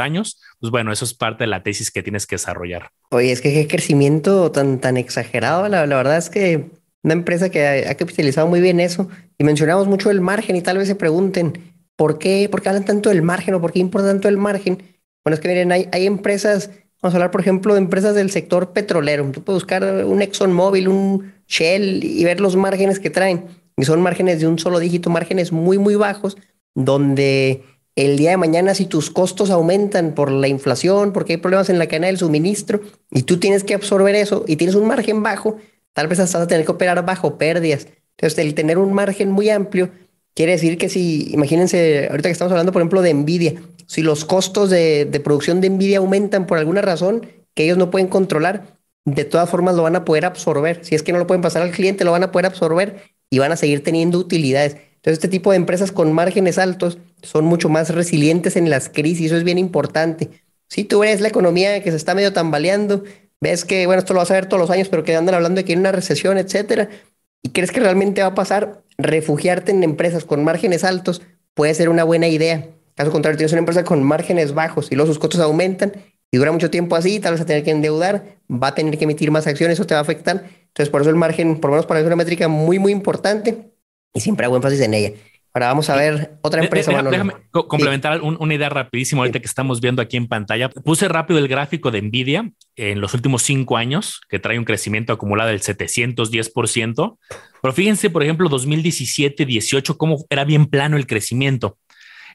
años? 0.01 0.41
Pues 0.61 0.71
bueno, 0.71 0.93
eso 0.93 1.05
es 1.05 1.15
parte 1.15 1.45
de 1.45 1.49
la 1.49 1.63
tesis 1.63 1.91
que 1.91 2.03
tienes 2.03 2.27
que 2.27 2.37
desarrollar. 2.37 2.91
Oye, 3.11 3.33
es 3.33 3.41
que 3.41 3.53
qué 3.53 3.67
crecimiento 3.67 4.51
tan, 4.51 4.81
tan 4.81 4.97
exagerado. 4.97 5.69
La, 5.69 5.85
verdad 5.85 6.17
es 6.17 6.31
que 6.31 6.71
una 7.03 7.15
empresa 7.15 7.51
que 7.51 7.87
ha, 7.87 7.95
capitalizado 7.95 8.47
muy 8.47 8.61
bien 8.61 8.81
eso 8.81 9.09
y 9.37 9.45
mencionamos 9.45 9.87
mucho 9.87 10.11
el 10.11 10.21
margen 10.21 10.57
y 10.57 10.63
tal 10.63 10.79
vez 10.79 10.89
se 10.89 10.95
pregunten, 10.95 11.75
¿por 11.97 12.19
qué, 12.19 12.49
por 12.51 12.63
qué 12.63 12.71
hablan 12.71 12.85
tanto 12.85 13.11
del 13.11 13.23
margen 13.23 13.55
o 13.55 13.61
por 13.61 13.73
qué 13.73 13.81
importa 13.81 14.09
tanto 14.09 14.29
el 14.29 14.39
margen? 14.39 14.83
Bueno, 15.25 15.35
es 15.35 15.41
que 15.41 15.49
miren, 15.49 15.73
hay, 15.73 15.89
hay 15.93 16.07
empresas 16.07 16.71
Vamos 17.01 17.15
a 17.15 17.19
hablar, 17.19 17.31
por 17.31 17.41
ejemplo, 17.41 17.75
de 17.75 17.79
empresas 17.79 18.15
del 18.15 18.31
sector 18.31 18.73
petrolero. 18.73 19.31
Tú 19.31 19.45
puedes 19.45 19.63
buscar 19.63 19.85
un 20.05 20.21
ExxonMobil, 20.21 20.89
un 20.89 21.33
Shell 21.47 22.03
y 22.03 22.25
ver 22.25 22.41
los 22.41 22.57
márgenes 22.57 22.99
que 22.99 23.11
traen. 23.11 23.45
Y 23.77 23.85
son 23.85 24.03
márgenes 24.03 24.41
de 24.41 24.49
un 24.49 24.59
solo 24.59 24.81
dígito, 24.81 25.09
márgenes 25.09 25.53
muy, 25.53 25.79
muy 25.79 25.95
bajos, 25.95 26.37
donde 26.75 27.63
el 27.95 28.17
día 28.17 28.31
de 28.31 28.37
mañana 28.37 28.75
si 28.75 28.87
tus 28.87 29.11
costos 29.11 29.51
aumentan 29.51 30.15
por 30.15 30.33
la 30.33 30.49
inflación, 30.49 31.13
porque 31.13 31.35
hay 31.35 31.37
problemas 31.37 31.71
en 31.71 31.79
la 31.79 31.87
cadena 31.87 32.09
del 32.09 32.19
suministro, 32.19 32.81
y 33.11 33.23
tú 33.23 33.39
tienes 33.39 33.63
que 33.63 33.75
absorber 33.75 34.17
eso 34.17 34.45
y 34.49 34.57
tienes 34.57 34.75
un 34.75 34.87
margen 34.87 35.23
bajo, 35.23 35.57
tal 35.93 36.09
vez 36.09 36.19
hasta 36.19 36.43
a 36.43 36.47
tener 36.49 36.65
que 36.65 36.73
operar 36.73 37.05
bajo 37.07 37.39
pérdidas. 37.39 37.87
Entonces, 38.17 38.39
el 38.45 38.55
tener 38.55 38.79
un 38.79 38.93
margen 38.93 39.31
muy 39.31 39.51
amplio 39.51 39.91
quiere 40.35 40.53
decir 40.53 40.79
que 40.79 40.89
si, 40.89 41.33
imagínense, 41.33 42.09
ahorita 42.11 42.29
que 42.29 42.33
estamos 42.33 42.51
hablando, 42.53 42.73
por 42.73 42.83
ejemplo, 42.83 43.03
de 43.03 43.15
Nvidia, 43.15 43.55
si 43.89 44.03
los 44.03 44.27
costos 44.27 44.69
de, 44.69 45.21
producción 45.25 45.63
de 45.63 45.71
Nvidia 45.71 45.99
aumentan 45.99 46.47
por 46.47 46.59
alguna 46.59 46.83
razón 46.83 47.27
que 47.55 47.65
ellos 47.65 47.79
no 47.79 47.91
pueden 47.91 48.07
controlar, 48.09 48.79
de 49.07 49.25
todas 49.25 49.49
formas 49.49 49.75
lo 49.75 49.83
van 49.83 49.97
a 49.97 50.05
poder 50.05 50.27
absorber. 50.27 50.85
Si 50.85 50.95
es 50.95 51.03
que 51.03 51.11
no 51.11 51.19
lo 51.19 51.27
pueden 51.27 51.41
pasar 51.41 51.63
al 51.63 51.71
cliente, 51.71 52.05
lo 52.05 52.13
van 52.13 52.23
a 52.23 52.31
poder 52.31 52.45
absorber 52.45 53.03
y 53.31 53.39
van 53.39 53.51
a 53.51 53.57
seguir 53.57 53.83
teniendo 53.83 54.19
utilidades. 54.19 54.75
Entonces, 54.75 55.15
este 55.15 55.29
tipo 55.29 55.51
de 55.51 55.57
empresas 55.57 55.91
con 55.91 56.13
márgenes 56.13 56.59
altos 56.59 56.99
son 57.23 57.47
mucho 57.47 57.71
más 57.71 57.89
resilientes 57.89 58.57
en 58.57 58.69
las 58.69 58.91
crisis, 58.91 59.27
eso 59.27 59.39
es 59.39 59.45
bien 59.45 59.57
importante. 59.57 60.29
Si 60.69 60.85
tú 60.85 60.99
ves 60.99 61.23
la 61.23 61.29
economía 61.29 61.83
que 61.83 61.91
se 61.91 61.97
está 61.97 62.15
medio 62.15 62.35
tambaleando, 62.35 63.05
ves 63.41 63.65
que, 63.65 63.87
bueno, 63.87 64.01
esto 64.01 64.13
lo 64.13 64.21
vas 64.21 64.31
a 64.31 64.35
ver 64.35 64.47
todos 64.47 64.61
los 64.61 64.71
años, 64.71 64.91
pero 64.91 65.03
que 65.03 65.17
andan 65.17 65.35
hablando 65.35 65.61
de 65.61 65.65
que 65.65 65.73
hay 65.73 65.79
una 65.79 65.93
recesión, 65.93 66.37
etcétera, 66.37 66.91
y 67.43 67.51
crees 67.51 67.73
que 67.73 67.81
realmente 67.81 68.21
va 68.21 68.29
a 68.29 68.35
pasar, 68.35 68.83
refugiarte 68.99 69.73
en 69.73 69.83
empresas 69.83 70.27
con 70.27 70.45
márgenes 70.45 70.85
altos 70.85 71.23
puede 71.55 71.73
ser 71.73 71.89
una 71.89 72.05
buena 72.05 72.29
idea. 72.29 72.67
Caso 72.99 73.13
contrario, 73.13 73.37
tienes 73.37 73.53
una 73.53 73.61
empresa 73.61 73.85
con 73.85 74.03
márgenes 74.03 74.53
bajos 74.53 74.91
y 74.91 74.97
luego 74.97 75.07
sus 75.07 75.21
costos 75.21 75.41
aumentan 75.41 75.93
y 76.33 76.37
dura 76.37 76.51
mucho 76.51 76.69
tiempo 76.69 76.97
así, 76.97 77.21
tal 77.21 77.35
vez 77.35 77.41
a 77.41 77.47
tener 77.47 77.63
que 77.63 77.71
endeudar, 77.71 78.39
va 78.51 78.67
a 78.67 78.75
tener 78.75 78.99
que 78.99 79.05
emitir 79.05 79.31
más 79.31 79.47
acciones, 79.47 79.75
eso 79.75 79.87
te 79.87 79.95
va 79.95 80.01
a 80.01 80.03
afectar. 80.03 80.49
Entonces, 80.67 80.91
por 80.91 81.03
eso 81.03 81.11
el 81.11 81.15
margen, 81.15 81.61
por 81.61 81.71
lo 81.71 81.77
menos 81.77 81.87
para 81.87 82.01
mí, 82.01 82.03
es 82.03 82.07
una 82.09 82.17
métrica 82.17 82.49
muy, 82.49 82.81
muy 82.81 82.91
importante 82.91 83.71
y 84.13 84.19
siempre 84.19 84.47
hago 84.47 84.57
énfasis 84.57 84.81
en 84.81 84.95
ella. 84.95 85.13
Ahora 85.55 85.69
vamos 85.69 85.89
a 85.91 85.95
ver 85.95 86.39
otra 86.43 86.61
empresa. 86.61 86.91
déjame, 87.01 87.35
complementar 87.53 88.21
una 88.21 88.55
idea 88.55 88.69
rapidísimo 88.69 89.23
ahorita 89.23 89.39
que 89.39 89.47
estamos 89.47 89.81
viendo 89.81 90.03
aquí 90.03 90.17
en 90.17 90.27
pantalla. 90.27 90.69
Puse 90.69 91.07
rápido 91.07 91.39
el 91.39 91.47
gráfico 91.47 91.93
de 91.93 92.03
Nvidia 92.03 92.51
en 92.75 93.01
los 93.01 93.15
últimos 93.15 93.45
cinco 93.45 93.77
años, 93.77 94.21
que 94.29 94.41
trae 94.41 94.59
un 94.59 94.65
crecimiento 94.65 95.13
acumulado 95.13 95.51
del 95.51 95.61
710%. 95.61 97.17
Pero 97.63 97.73
fíjense, 97.73 98.11
por 98.11 98.25
ejemplo, 98.25 98.51
2017-18, 98.51 99.97
cómo 99.97 100.25
era 100.31 100.45
bien 100.45 100.67
plano 100.67 100.97
el 100.97 101.07
crecimiento. 101.07 101.79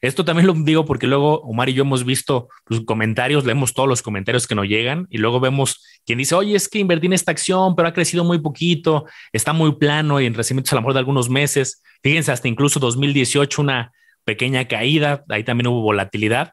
Esto 0.04 0.22
también 0.22 0.46
lo 0.46 0.52
digo 0.52 0.84
porque 0.84 1.06
luego 1.06 1.40
Omar 1.40 1.70
y 1.70 1.72
yo 1.72 1.82
hemos 1.82 2.04
visto 2.04 2.48
los 2.66 2.82
comentarios, 2.82 3.46
leemos 3.46 3.72
todos 3.72 3.88
los 3.88 4.02
comentarios 4.02 4.46
que 4.46 4.54
nos 4.54 4.66
llegan 4.66 5.06
y 5.08 5.16
luego 5.16 5.40
vemos 5.40 5.82
quien 6.04 6.18
dice, 6.18 6.34
oye, 6.34 6.54
es 6.54 6.68
que 6.68 6.78
invertí 6.78 7.06
en 7.06 7.14
esta 7.14 7.32
acción, 7.32 7.74
pero 7.74 7.88
ha 7.88 7.94
crecido 7.94 8.22
muy 8.22 8.38
poquito, 8.38 9.06
está 9.32 9.54
muy 9.54 9.76
plano 9.76 10.20
y 10.20 10.26
en 10.26 10.34
recibimientos 10.34 10.74
a 10.74 10.76
lo 10.76 10.82
mejor 10.82 10.92
de 10.92 10.98
algunos 10.98 11.30
meses. 11.30 11.82
Fíjense, 12.02 12.32
hasta 12.32 12.48
incluso 12.48 12.80
2018 12.80 13.62
una 13.62 13.92
pequeña 14.24 14.68
caída, 14.68 15.24
ahí 15.30 15.42
también 15.42 15.68
hubo 15.68 15.80
volatilidad. 15.80 16.52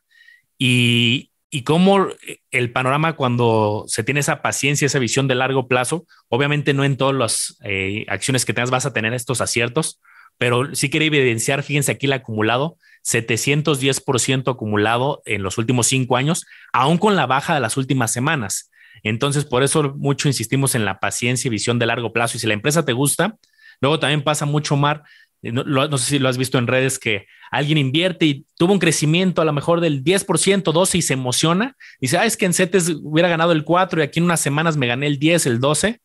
Y, 0.57 1.31
y 1.49 1.63
cómo 1.63 2.07
el 2.51 2.71
panorama 2.71 3.17
cuando 3.17 3.83
se 3.87 4.05
tiene 4.05 4.21
esa 4.21 4.41
paciencia, 4.41 4.85
esa 4.85 4.99
visión 4.99 5.27
de 5.27 5.35
largo 5.35 5.67
plazo, 5.67 6.05
obviamente 6.29 6.73
no 6.73 6.85
en 6.85 6.95
todas 6.95 7.15
las 7.15 7.57
eh, 7.65 8.05
acciones 8.07 8.45
que 8.45 8.53
tengas 8.53 8.71
vas 8.71 8.85
a 8.85 8.93
tener 8.93 9.13
estos 9.13 9.41
aciertos, 9.41 9.99
pero 10.41 10.73
sí 10.73 10.89
quiere 10.89 11.06
evidenciar, 11.06 11.62
fíjense 11.62 11.91
aquí 11.91 12.08
el 12.08 12.13
acumulado, 12.13 12.80
710% 13.06 14.51
acumulado 14.51 15.21
en 15.25 15.43
los 15.43 15.60
últimos 15.60 15.86
cinco 15.86 16.17
años, 16.17 16.47
aún 16.73 16.97
con 16.97 17.15
la 17.15 17.27
baja 17.27 17.54
de 17.54 17.60
las 17.60 17.77
últimas 17.77 18.12
semanas. 18.12 18.71
Entonces, 19.04 19.45
por 19.45 19.62
eso 19.62 19.93
mucho 19.99 20.27
insistimos 20.27 20.73
en 20.73 20.84
la 20.84 20.99
paciencia 20.99 21.47
y 21.47 21.51
visión 21.51 21.77
de 21.77 21.86
largo 21.86 22.12
plazo. 22.12 22.38
Y 22.38 22.39
si 22.39 22.47
la 22.47 22.56
empresa 22.56 22.84
te 22.84 22.93
gusta, 22.93 23.38
luego 23.82 23.99
también 23.99 24.23
pasa 24.23 24.47
mucho, 24.47 24.75
Mar, 24.75 25.04
eh, 25.43 25.51
no, 25.51 25.97
sé 25.99 26.06
si 26.06 26.17
lo 26.17 26.27
has 26.27 26.39
visto 26.39 26.58
en 26.58 26.65
redes, 26.65 26.97
que 26.97 27.27
alguien 27.51 27.77
invierte 27.77 28.25
y 28.25 28.47
tuvo 28.58 28.73
un 28.73 28.80
crecimiento 28.80 29.43
a 29.43 29.45
lo 29.45 29.54
mejor 29.54 29.80
del 29.80 30.04
10%, 30.04 30.73
12% 30.73 30.95
y 30.95 31.04
se 31.04 31.13
emociona. 31.13 31.75
Dice, 31.99 32.17
ah, 32.17 32.25
es 32.25 32.36
que 32.36 32.47
en 32.47 32.56
CETES 32.56 32.95
hubiera 33.04 33.30
ganado 33.30 33.51
el 33.51 33.63
4 33.63 34.01
y 34.01 34.04
aquí 34.04 34.17
en 34.17 34.25
unas 34.25 34.41
semanas 34.41 34.75
me 34.75 34.88
gané 34.88 35.06
el 35.06 35.19
10, 35.19 35.45
el 35.45 35.60
12. 35.60 36.01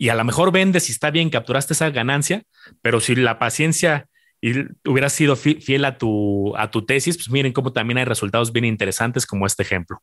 Y 0.00 0.08
a 0.08 0.14
lo 0.14 0.24
mejor 0.24 0.50
vendes 0.50 0.84
si 0.84 0.92
está 0.92 1.10
bien, 1.10 1.28
capturaste 1.28 1.74
esa 1.74 1.90
ganancia, 1.90 2.44
pero 2.80 3.00
si 3.00 3.14
la 3.14 3.38
paciencia 3.38 4.08
y 4.40 4.52
hubieras 4.88 5.12
sido 5.12 5.36
fiel 5.36 5.84
a 5.84 5.98
tu, 5.98 6.56
a 6.56 6.70
tu 6.70 6.86
tesis, 6.86 7.18
pues 7.18 7.28
miren 7.28 7.52
cómo 7.52 7.74
también 7.74 7.98
hay 7.98 8.06
resultados 8.06 8.50
bien 8.50 8.64
interesantes 8.64 9.26
como 9.26 9.46
este 9.46 9.62
ejemplo. 9.62 10.02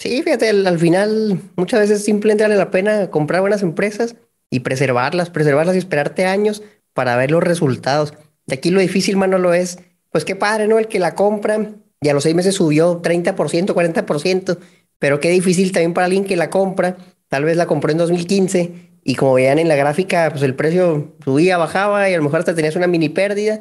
Sí, 0.00 0.20
fíjate, 0.24 0.48
al 0.48 0.78
final 0.80 1.38
muchas 1.54 1.78
veces 1.78 2.04
simplemente 2.04 2.42
vale 2.42 2.56
la 2.56 2.72
pena 2.72 3.08
comprar 3.10 3.40
buenas 3.40 3.62
empresas 3.62 4.16
y 4.50 4.60
preservarlas, 4.60 5.30
preservarlas 5.30 5.76
y 5.76 5.78
esperarte 5.78 6.26
años 6.26 6.64
para 6.92 7.16
ver 7.16 7.30
los 7.30 7.44
resultados. 7.44 8.14
De 8.46 8.56
aquí 8.56 8.70
lo 8.70 8.80
difícil, 8.80 9.16
mano, 9.16 9.38
lo 9.38 9.54
es, 9.54 9.78
pues 10.10 10.24
qué 10.24 10.34
padre, 10.34 10.66
¿no? 10.66 10.80
El 10.80 10.88
que 10.88 10.98
la 10.98 11.14
compra 11.14 11.70
y 12.00 12.08
a 12.08 12.14
los 12.14 12.24
seis 12.24 12.34
meses 12.34 12.56
subió 12.56 13.00
30%, 13.00 13.74
40%, 13.74 14.58
pero 14.98 15.20
qué 15.20 15.30
difícil 15.30 15.70
también 15.70 15.94
para 15.94 16.06
alguien 16.06 16.24
que 16.24 16.34
la 16.34 16.50
compra, 16.50 16.96
tal 17.28 17.44
vez 17.44 17.56
la 17.56 17.66
compró 17.66 17.92
en 17.92 17.98
2015 17.98 18.93
y 19.04 19.16
como 19.16 19.34
veían 19.34 19.58
en 19.58 19.68
la 19.68 19.76
gráfica, 19.76 20.30
pues 20.30 20.42
el 20.42 20.54
precio 20.54 21.14
subía, 21.22 21.58
bajaba 21.58 22.08
y 22.08 22.14
a 22.14 22.16
lo 22.16 22.24
mejor 22.24 22.40
hasta 22.40 22.54
tenías 22.54 22.74
una 22.74 22.86
mini 22.86 23.10
pérdida. 23.10 23.60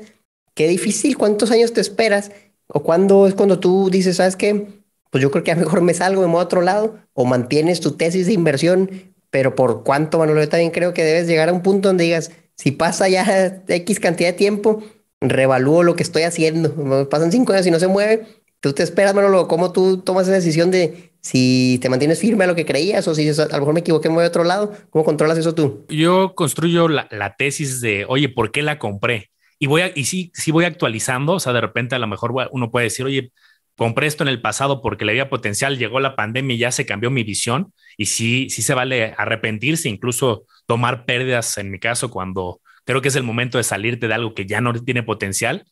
Qué 0.56 0.68
difícil, 0.70 1.18
¿cuántos 1.18 1.52
años 1.52 1.74
te 1.74 1.82
esperas? 1.82 2.32
¿O 2.68 2.82
cuándo 2.82 3.28
es 3.28 3.36
cuando 3.36 3.60
tú 3.60 3.90
dices, 3.90 4.18
sabes 4.18 4.38
qué? 4.38 4.68
Pues 5.10 5.22
yo 5.22 5.32
creo 5.32 5.44
que 5.44 5.52
a 5.52 5.56
lo 5.56 5.62
mejor 5.66 5.82
me 5.82 5.94
salgo, 5.94 6.22
me 6.22 6.28
muevo 6.28 6.40
a 6.40 6.46
otro 6.46 6.62
lado, 6.62 6.96
o 7.14 7.26
mantienes 7.26 7.82
tu 7.82 7.92
tesis 7.92 8.28
de 8.28 8.34
inversión, 8.34 8.90
pero 9.30 9.54
por 9.54 9.84
cuánto, 9.84 10.18
Manolo, 10.18 10.42
yo 10.42 10.50
también 10.50 10.72
creo 10.72 10.94
que 10.94 11.04
debes 11.04 11.28
llegar 11.28 11.50
a 11.50 11.54
un 11.54 11.62
punto 11.62 11.90
donde 11.90 12.06
digas, 12.06 12.32
si 12.56 12.72
pasa 12.72 13.10
ya 13.10 13.64
X 13.68 14.00
cantidad 14.00 14.30
de 14.30 14.34
tiempo, 14.34 14.82
revalúo 15.20 15.84
lo 15.84 15.96
que 15.96 16.04
estoy 16.04 16.24
haciendo. 16.24 17.10
Pasan 17.10 17.32
cinco 17.34 17.52
años 17.52 17.68
y 17.68 17.72
no 17.72 17.80
se 17.80 17.88
mueve, 17.88 18.28
tú 18.62 18.72
te 18.72 18.84
esperas, 18.84 19.14
Manolo, 19.14 19.50
¿cómo 19.50 19.74
tú 19.74 19.98
tomas 19.98 20.28
esa 20.28 20.36
decisión 20.36 20.72
de 20.72 21.13
si 21.24 21.80
te 21.82 21.90
mantienes 21.90 22.20
firme 22.20 22.44
a 22.44 22.48
lo 22.48 22.56
que 22.56 22.66
creías 22.66 23.08
o 23.08 23.16
si 23.16 23.28
a 23.30 23.34
lo 23.34 23.60
mejor 23.60 23.74
me 23.74 23.80
equivoqué, 23.80 24.10
me 24.10 24.16
voy 24.16 24.26
a 24.26 24.28
otro 24.28 24.44
lado. 24.44 24.74
¿Cómo 24.90 25.06
controlas 25.06 25.38
eso 25.38 25.56
tú? 25.56 25.86
Yo 25.88 26.36
construyo 26.36 26.90
la, 26.90 27.36
tesis 27.38 27.80
de, 27.80 28.06
oye, 28.10 28.28
¿por 28.28 28.52
qué 28.52 28.62
la 28.62 28.78
compré? 28.78 29.32
Y 29.58 29.68
voy 29.68 29.82
a, 29.84 29.92
y 29.96 30.04
sí, 30.04 30.32
sí 30.34 30.52
voy 30.52 30.66
actualizando. 30.66 31.34
O 31.34 31.40
sea, 31.40 31.54
de 31.54 31.62
repente 31.62 31.96
a 31.96 32.00
lo 32.00 32.08
mejor 32.08 32.34
uno 32.52 32.70
puede 32.70 32.86
decir, 32.86 33.06
oye, 33.06 33.32
compré 33.78 34.08
esto 34.08 34.24
en 34.24 34.28
el 34.28 34.42
pasado 34.42 34.82
porque 34.82 35.06
le 35.06 35.14
había 35.14 35.30
potencial, 35.30 35.78
llegó 35.78 36.02
la 36.02 36.18
pandemia 36.18 36.56
y 36.56 36.60
ya 36.60 36.74
se 36.74 36.86
cambió 36.86 37.10
mi 37.10 37.24
visión. 37.24 37.74
Y 37.96 38.08
sí, 38.08 38.50
sí 38.50 38.62
se 38.62 38.74
vale 38.74 39.16
arrepentirse, 39.18 39.88
incluso 39.88 40.46
tomar 40.66 41.06
pérdidas 41.06 41.58
en 41.58 41.72
mi 41.72 41.80
caso 41.80 42.12
cuando 42.12 42.60
creo 42.84 43.02
que 43.02 43.08
es 43.08 43.16
el 43.16 43.24
momento 43.24 43.58
de 43.58 43.64
salirte 43.64 44.10
de 44.10 44.14
algo 44.14 44.34
que 44.34 44.46
ya 44.46 44.60
no 44.60 44.74
tiene 44.74 45.04
potencial. 45.04 45.66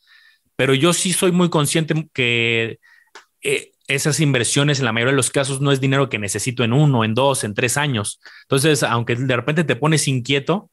Pero 0.56 0.74
yo 0.76 0.94
sí 0.94 1.12
soy 1.12 1.34
muy 1.34 1.50
consciente 1.50 2.08
que 2.14 2.80
eh, 3.44 3.72
esas 3.96 4.20
inversiones 4.20 4.80
en 4.80 4.86
la 4.86 4.94
mayoría 4.94 5.12
de 5.12 5.18
los 5.18 5.32
casos 5.32 5.62
no 5.62 5.72
es 5.72 5.82
dinero 5.82 6.10
que 6.10 6.20
necesito 6.20 6.64
en 6.64 6.74
uno, 6.74 7.04
en 7.04 7.14
dos, 7.14 7.44
en 7.44 7.54
tres 7.54 7.78
años. 7.78 8.20
Entonces, 8.44 8.84
aunque 8.84 9.16
de 9.16 9.36
repente 9.36 9.64
te 9.64 9.76
pones 9.76 10.08
inquieto, 10.08 10.70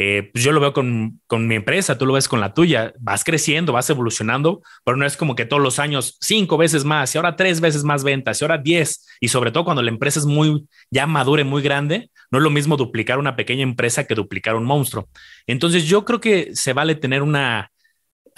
eh, 0.00 0.30
pues 0.32 0.44
yo 0.44 0.52
lo 0.52 0.60
veo 0.60 0.72
con, 0.72 1.20
mi 1.48 1.54
empresa, 1.56 1.98
tú 1.98 2.06
lo 2.06 2.12
ves 2.12 2.28
con 2.28 2.40
la 2.40 2.54
tuya, 2.54 2.94
vas 3.00 3.24
creciendo, 3.24 3.72
vas 3.72 3.90
evolucionando, 3.90 4.62
pero 4.84 4.96
no 4.96 5.04
es 5.04 5.16
como 5.16 5.34
que 5.34 5.44
todos 5.44 5.60
los 5.60 5.80
años 5.80 6.18
cinco 6.20 6.56
veces 6.56 6.84
más 6.84 7.12
y 7.12 7.18
ahora 7.18 7.34
tres 7.34 7.60
veces 7.60 7.82
más 7.82 8.04
ventas 8.04 8.40
y 8.40 8.44
ahora 8.44 8.58
diez. 8.58 9.08
Y 9.18 9.26
sobre 9.26 9.50
todo 9.50 9.64
cuando 9.64 9.82
la 9.82 9.90
empresa 9.90 10.20
es 10.20 10.26
muy 10.26 10.68
ya 10.88 11.08
madura 11.08 11.42
y 11.42 11.44
muy 11.44 11.62
grande, 11.62 12.12
no 12.30 12.38
es 12.38 12.44
lo 12.44 12.50
mismo 12.50 12.76
duplicar 12.76 13.18
una 13.18 13.34
pequeña 13.34 13.64
empresa 13.64 14.04
que 14.04 14.14
duplicar 14.14 14.54
un 14.54 14.64
monstruo. 14.64 15.08
Entonces 15.48 15.86
yo 15.86 16.04
creo 16.04 16.20
que 16.20 16.50
se 16.54 16.74
vale 16.74 16.94
tener 16.94 17.22
una, 17.22 17.72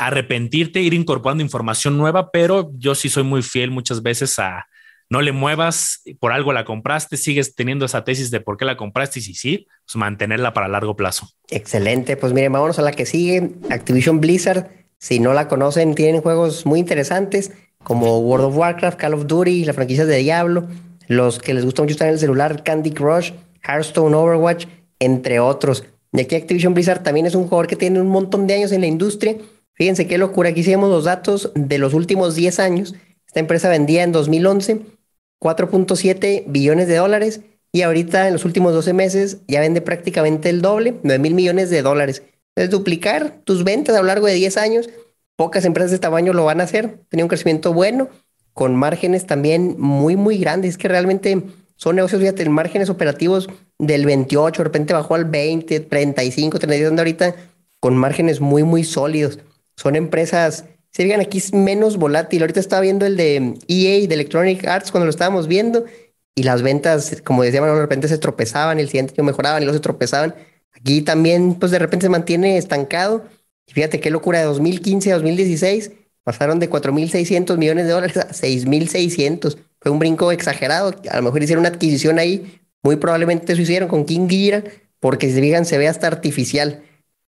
arrepentirte, 0.01 0.81
ir 0.81 0.95
incorporando 0.95 1.43
información 1.43 1.99
nueva, 1.99 2.31
pero 2.31 2.71
yo 2.75 2.95
sí 2.95 3.11
soy 3.11 3.23
muy 3.23 3.43
fiel 3.43 3.71
muchas 3.71 4.03
veces 4.03 4.39
a 4.39 4.67
no 5.11 5.21
le 5.21 5.33
muevas, 5.33 6.03
por 6.21 6.33
algo 6.33 6.53
la 6.53 6.65
compraste, 6.65 7.17
sigues 7.17 7.55
teniendo 7.55 7.85
esa 7.85 8.05
tesis 8.05 8.31
de 8.31 8.41
por 8.41 8.57
qué 8.57 8.65
la 8.65 8.77
compraste 8.77 9.19
y 9.19 9.23
si 9.23 9.35
sí, 9.35 9.67
pues 9.85 9.97
mantenerla 9.97 10.55
para 10.55 10.69
largo 10.69 10.97
plazo. 10.97 11.29
Excelente, 11.49 12.17
pues 12.17 12.33
miren, 12.33 12.53
vámonos 12.53 12.79
a 12.79 12.83
la 12.83 12.93
que 12.93 13.05
sigue, 13.05 13.51
Activision 13.69 14.21
Blizzard. 14.21 14.69
Si 14.99 15.19
no 15.19 15.35
la 15.35 15.49
conocen, 15.49 15.95
tienen 15.95 16.23
juegos 16.23 16.65
muy 16.65 16.79
interesantes 16.79 17.53
como 17.83 18.21
World 18.21 18.47
of 18.47 18.57
Warcraft, 18.57 18.99
Call 18.99 19.15
of 19.15 19.27
Duty, 19.27 19.65
la 19.65 19.75
franquicia 19.75 20.07
de 20.07 20.17
Diablo, 20.19 20.69
los 21.09 21.39
que 21.41 21.53
les 21.53 21.65
gusta 21.65 21.83
mucho 21.83 21.93
estar 21.93 22.09
en 22.09 22.15
el 22.15 22.21
celular, 22.21 22.63
Candy 22.63 22.93
Crush, 22.93 23.33
Hearthstone, 23.65 24.15
Overwatch, 24.15 24.67
entre 24.99 25.41
otros. 25.41 25.85
Y 26.13 26.21
aquí 26.21 26.37
Activision 26.37 26.73
Blizzard 26.73 27.03
también 27.03 27.27
es 27.27 27.35
un 27.35 27.45
jugador 27.45 27.67
que 27.67 27.77
tiene 27.77 28.01
un 28.01 28.09
montón 28.09 28.47
de 28.47 28.55
años 28.55 28.73
en 28.73 28.83
la 28.83 28.87
industria 28.87 29.37
Fíjense 29.81 30.07
qué 30.07 30.19
locura. 30.19 30.51
Aquí 30.51 30.61
hicimos 30.61 30.91
los 30.91 31.05
datos 31.05 31.53
de 31.55 31.79
los 31.79 31.95
últimos 31.95 32.35
10 32.35 32.59
años. 32.59 32.95
Esta 33.27 33.41
empresa 33.41 33.71
vendía 33.71 34.03
en 34.03 34.13
2011 34.13 34.83
4.7 35.41 36.45
billones 36.49 36.87
de 36.87 36.97
dólares 36.97 37.41
y 37.73 37.81
ahorita 37.81 38.27
en 38.27 38.35
los 38.35 38.45
últimos 38.45 38.75
12 38.75 38.93
meses 38.93 39.39
ya 39.49 39.61
vende 39.61 39.81
prácticamente 39.81 40.51
el 40.51 40.61
doble, 40.61 40.97
9 41.03 41.19
mil 41.19 41.33
millones 41.33 41.71
de 41.71 41.81
dólares. 41.81 42.23
Es 42.57 42.69
duplicar 42.69 43.41
tus 43.45 43.65
ventas 43.65 43.97
a 43.97 44.03
lo 44.03 44.09
largo 44.09 44.27
de 44.27 44.35
10 44.35 44.59
años. 44.59 44.91
Pocas 45.37 45.65
empresas 45.65 45.93
de 45.93 45.99
tamaño 45.99 46.35
lo 46.35 46.45
van 46.45 46.61
a 46.61 46.65
hacer. 46.65 46.99
Tenía 47.09 47.25
un 47.25 47.31
crecimiento 47.31 47.73
bueno, 47.73 48.11
con 48.53 48.77
márgenes 48.77 49.25
también 49.25 49.77
muy, 49.79 50.15
muy 50.15 50.37
grandes. 50.37 50.73
Es 50.73 50.77
que 50.77 50.89
realmente 50.89 51.43
son 51.77 51.97
negocios, 51.97 52.21
fíjate, 52.21 52.47
márgenes 52.51 52.91
operativos 52.91 53.49
del 53.79 54.05
28, 54.05 54.61
de 54.61 54.65
repente 54.65 54.93
bajó 54.93 55.15
al 55.15 55.25
20, 55.25 55.81
35, 55.81 56.59
32, 56.59 56.99
ahorita 56.99 57.35
con 57.81 57.97
márgenes 57.97 58.43
muy, 58.43 58.63
muy 58.63 58.85
sólidos 58.85 59.39
son 59.81 59.97
empresas, 59.97 60.67
si 60.91 61.05
digan 61.05 61.21
aquí 61.21 61.39
es 61.39 61.55
menos 61.55 61.97
volátil. 61.97 62.43
Ahorita 62.43 62.61
estaba 62.61 62.83
viendo 62.83 63.07
el 63.07 63.17
de 63.17 63.55
EA, 63.67 64.07
de 64.07 64.15
Electronic 64.15 64.67
Arts, 64.67 64.91
cuando 64.91 65.07
lo 65.07 65.11
estábamos 65.11 65.49
viendo, 65.49 65.87
y 66.35 66.43
las 66.43 66.61
ventas, 66.61 67.23
como 67.25 67.43
decíamos, 67.43 67.73
de 67.75 67.81
repente 67.81 68.07
se 68.07 68.19
tropezaban, 68.19 68.79
el 68.79 68.89
siguiente 68.89 69.15
año 69.17 69.25
mejoraban 69.25 69.63
y 69.63 69.65
luego 69.65 69.79
se 69.79 69.83
tropezaban. 69.83 70.35
Aquí 70.73 71.01
también, 71.01 71.55
pues 71.55 71.73
de 71.73 71.79
repente 71.79 72.05
se 72.05 72.11
mantiene 72.11 72.59
estancado. 72.59 73.25
Y 73.67 73.73
fíjate 73.73 74.01
qué 74.01 74.11
locura, 74.11 74.41
de 74.41 74.45
2015 74.45 75.13
a 75.13 75.15
2016 75.15 75.93
pasaron 76.25 76.59
de 76.61 76.69
4.600 76.69 77.57
millones 77.57 77.87
de 77.87 77.93
dólares 77.93 78.17
a 78.19 78.29
6.600. 78.29 79.57
Fue 79.81 79.91
un 79.91 79.99
brinco 79.99 80.31
exagerado. 80.31 80.95
A 81.11 81.17
lo 81.17 81.23
mejor 81.23 81.43
hicieron 81.43 81.63
una 81.63 81.71
adquisición 81.71 82.19
ahí. 82.19 82.61
Muy 82.83 82.97
probablemente 82.97 83.55
eso 83.55 83.63
hicieron 83.63 83.89
con 83.89 84.05
King 84.05 84.29
Gira, 84.29 84.63
porque 85.01 85.29
si 85.29 85.35
se 85.35 85.41
fijan, 85.41 85.65
se 85.65 85.79
ve 85.79 85.89
hasta 85.89 86.07
artificial 86.07 86.83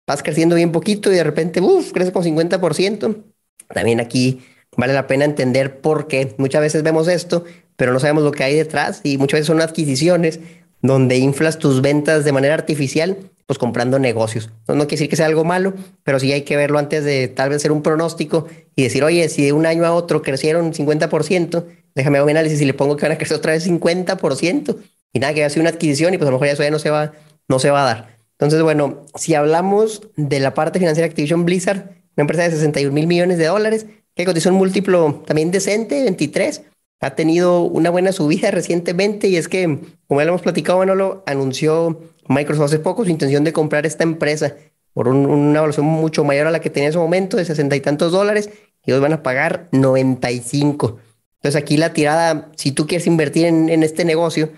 vas 0.10 0.24
creciendo 0.24 0.56
bien 0.56 0.72
poquito 0.72 1.12
y 1.12 1.16
de 1.16 1.24
repente, 1.24 1.62
uff, 1.62 1.92
crece 1.92 2.12
con 2.12 2.24
50%. 2.24 3.24
También 3.72 4.00
aquí 4.00 4.42
vale 4.76 4.94
la 4.94 5.06
pena 5.06 5.24
entender 5.24 5.82
por 5.82 6.08
qué. 6.08 6.34
Muchas 6.40 6.62
veces 6.62 6.82
vemos 6.82 7.08
esto, 7.08 7.44
pero 7.76 7.94
no 7.94 8.00
sabemos 8.00 8.24
lo 8.24 8.32
que 8.32 8.44
hay 8.44 8.56
detrás 8.56 9.02
y 9.04 9.20
muchas 9.20 9.38
veces 9.38 9.48
son 9.48 9.62
adquisiciones 9.62 10.40
donde 10.82 11.18
inflas 11.18 11.60
tus 11.60 11.84
ventas 11.84 12.26
de 12.26 12.32
manera 12.32 12.56
artificial, 12.56 13.18
pues 13.46 13.60
comprando 13.60 14.00
negocios. 14.00 14.50
No, 14.68 14.74
no 14.74 14.88
quiere 14.88 14.96
decir 14.96 15.10
que 15.10 15.16
sea 15.16 15.28
algo 15.28 15.44
malo, 15.44 15.76
pero 16.04 16.20
sí 16.20 16.32
hay 16.32 16.42
que 16.42 16.58
verlo 16.58 16.80
antes 16.80 17.04
de 17.04 17.28
tal 17.28 17.50
vez 17.50 17.58
hacer 17.58 17.72
un 17.72 17.84
pronóstico 17.84 18.48
y 18.76 18.82
decir, 18.82 19.04
oye, 19.04 19.30
si 19.30 19.46
de 19.46 19.54
un 19.54 19.68
año 19.68 19.86
a 19.86 19.94
otro 19.94 20.24
crecieron 20.24 20.74
50%, 20.74 21.66
déjame 21.94 22.18
hacer 22.18 22.24
un 22.24 22.30
análisis 22.32 22.60
y 22.62 22.66
le 22.66 22.74
pongo 22.74 22.98
que 22.98 23.06
van 23.06 23.12
a 23.12 23.18
crecer 23.20 23.38
otra 23.38 23.52
vez 23.52 23.68
50%. 23.68 24.76
Y 25.14 25.20
nada, 25.20 25.36
que 25.36 25.42
va 25.42 25.48
a 25.48 25.50
ser 25.52 25.62
una 25.62 25.70
adquisición 25.70 26.16
y 26.16 26.18
pues 26.18 26.28
a 26.28 26.32
lo 26.32 26.38
mejor 26.38 26.48
eso 26.48 26.64
ya 26.64 26.72
no 26.72 26.80
se 26.80 26.90
va, 26.90 27.12
no 27.48 27.60
se 27.60 27.70
va 27.70 27.84
a 27.84 27.86
dar. 27.86 28.19
Entonces, 28.40 28.62
bueno, 28.62 29.06
si 29.16 29.36
hablamos 29.36 30.02
de 30.16 30.40
la 30.40 30.54
parte 30.54 30.80
financiera 30.80 31.06
de 31.06 31.12
Activision 31.12 31.44
Blizzard, 31.44 31.90
una 32.16 32.24
empresa 32.24 32.44
de 32.44 32.52
61 32.52 32.94
mil 32.94 33.06
millones 33.06 33.38
de 33.38 33.48
dólares, 33.48 33.86
que 34.16 34.24
cotizó 34.24 34.50
un 34.50 34.56
múltiplo 34.56 35.24
también 35.26 35.52
decente, 35.52 36.04
23, 36.04 36.64
ha 37.02 37.16
tenido 37.16 37.64
una 37.64 37.90
buena 37.90 38.14
subida 38.14 38.50
recientemente 38.52 39.28
y 39.28 39.36
es 39.36 39.50
que, 39.50 39.80
como 40.08 40.22
ya 40.22 40.26
lo 40.26 40.32
hemos 40.32 40.42
platicado, 40.42 40.80
Manolo, 40.80 41.22
anunció 41.26 42.00
Microsoft 42.30 42.66
hace 42.66 42.80
poco 42.80 43.04
su 43.04 43.12
intención 43.12 43.44
de 43.44 43.52
comprar 43.52 43.86
esta 43.86 44.04
empresa 44.04 44.56
por 44.94 45.10
una 45.10 45.58
evaluación 45.58 45.86
mucho 45.86 46.24
mayor 46.24 46.48
a 46.48 46.52
la 46.52 46.62
que 46.62 46.70
tenía 46.70 46.88
en 46.88 46.92
ese 46.92 47.00
momento, 47.00 47.36
de 47.36 47.46
60 47.46 47.76
y 47.76 47.82
tantos 47.82 48.12
dólares, 48.14 48.50
y 48.86 48.92
ellos 48.92 49.02
van 49.02 49.14
a 49.14 49.24
pagar 49.24 49.68
95. 49.74 50.98
Entonces 51.36 51.62
aquí 51.62 51.76
la 51.76 51.94
tirada, 51.94 52.52
si 52.56 52.72
tú 52.72 52.88
quieres 52.88 53.06
invertir 53.06 53.46
en, 53.46 53.70
en 53.70 53.84
este 53.84 54.06
negocio, 54.06 54.50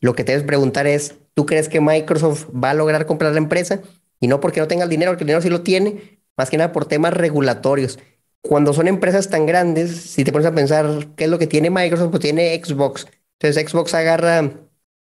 lo 0.00 0.14
que 0.14 0.24
te 0.24 0.32
debes 0.32 0.46
preguntar 0.46 0.86
es, 0.86 1.14
¿Tú 1.38 1.46
crees 1.46 1.68
que 1.68 1.80
Microsoft 1.80 2.48
va 2.52 2.70
a 2.70 2.74
lograr 2.74 3.06
comprar 3.06 3.30
la 3.30 3.38
empresa? 3.38 3.80
Y 4.18 4.26
no 4.26 4.40
porque 4.40 4.58
no 4.58 4.66
tenga 4.66 4.82
el 4.82 4.90
dinero, 4.90 5.12
porque 5.12 5.22
el 5.22 5.28
dinero 5.28 5.40
sí 5.40 5.48
lo 5.48 5.62
tiene, 5.62 6.18
más 6.36 6.50
que 6.50 6.56
nada 6.56 6.72
por 6.72 6.86
temas 6.86 7.14
regulatorios. 7.14 8.00
Cuando 8.42 8.72
son 8.72 8.88
empresas 8.88 9.30
tan 9.30 9.46
grandes, 9.46 9.92
si 10.00 10.24
te 10.24 10.32
pones 10.32 10.48
a 10.48 10.52
pensar 10.52 11.10
qué 11.14 11.26
es 11.26 11.30
lo 11.30 11.38
que 11.38 11.46
tiene 11.46 11.70
Microsoft, 11.70 12.10
pues 12.10 12.22
tiene 12.22 12.60
Xbox. 12.60 13.06
Entonces 13.38 13.70
Xbox 13.70 13.94
agarra 13.94 14.50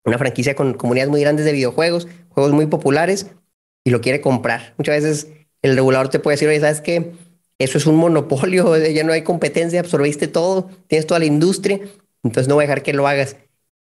una 0.06 0.20
franquicia 0.20 0.54
con 0.54 0.76
comunidades 0.76 1.10
muy 1.10 1.22
grandes 1.22 1.46
de 1.46 1.52
videojuegos, 1.52 2.08
juegos 2.28 2.54
muy 2.54 2.68
populares, 2.68 3.32
y 3.84 3.90
lo 3.90 4.00
quiere 4.00 4.22
comprar. 4.22 4.76
Muchas 4.78 5.02
veces 5.02 5.28
el 5.64 5.76
regulador 5.76 6.10
te 6.10 6.20
puede 6.20 6.36
decir, 6.36 6.48
oye, 6.48 6.60
¿sabes 6.60 6.82
qué? 6.82 7.12
Eso 7.58 7.80
es 7.80 7.88
un 7.88 7.96
monopolio, 7.96 8.78
ya 8.94 9.04
no 9.04 9.14
hay 9.14 9.24
competencia, 9.24 9.80
absorbiste 9.80 10.28
todo, 10.28 10.70
tienes 10.86 11.08
toda 11.08 11.22
la 11.22 11.26
industria, 11.26 11.80
entonces 12.22 12.48
no 12.48 12.54
voy 12.54 12.66
a 12.66 12.68
dejar 12.68 12.84
que 12.84 12.94
lo 12.94 13.08
hagas. 13.08 13.36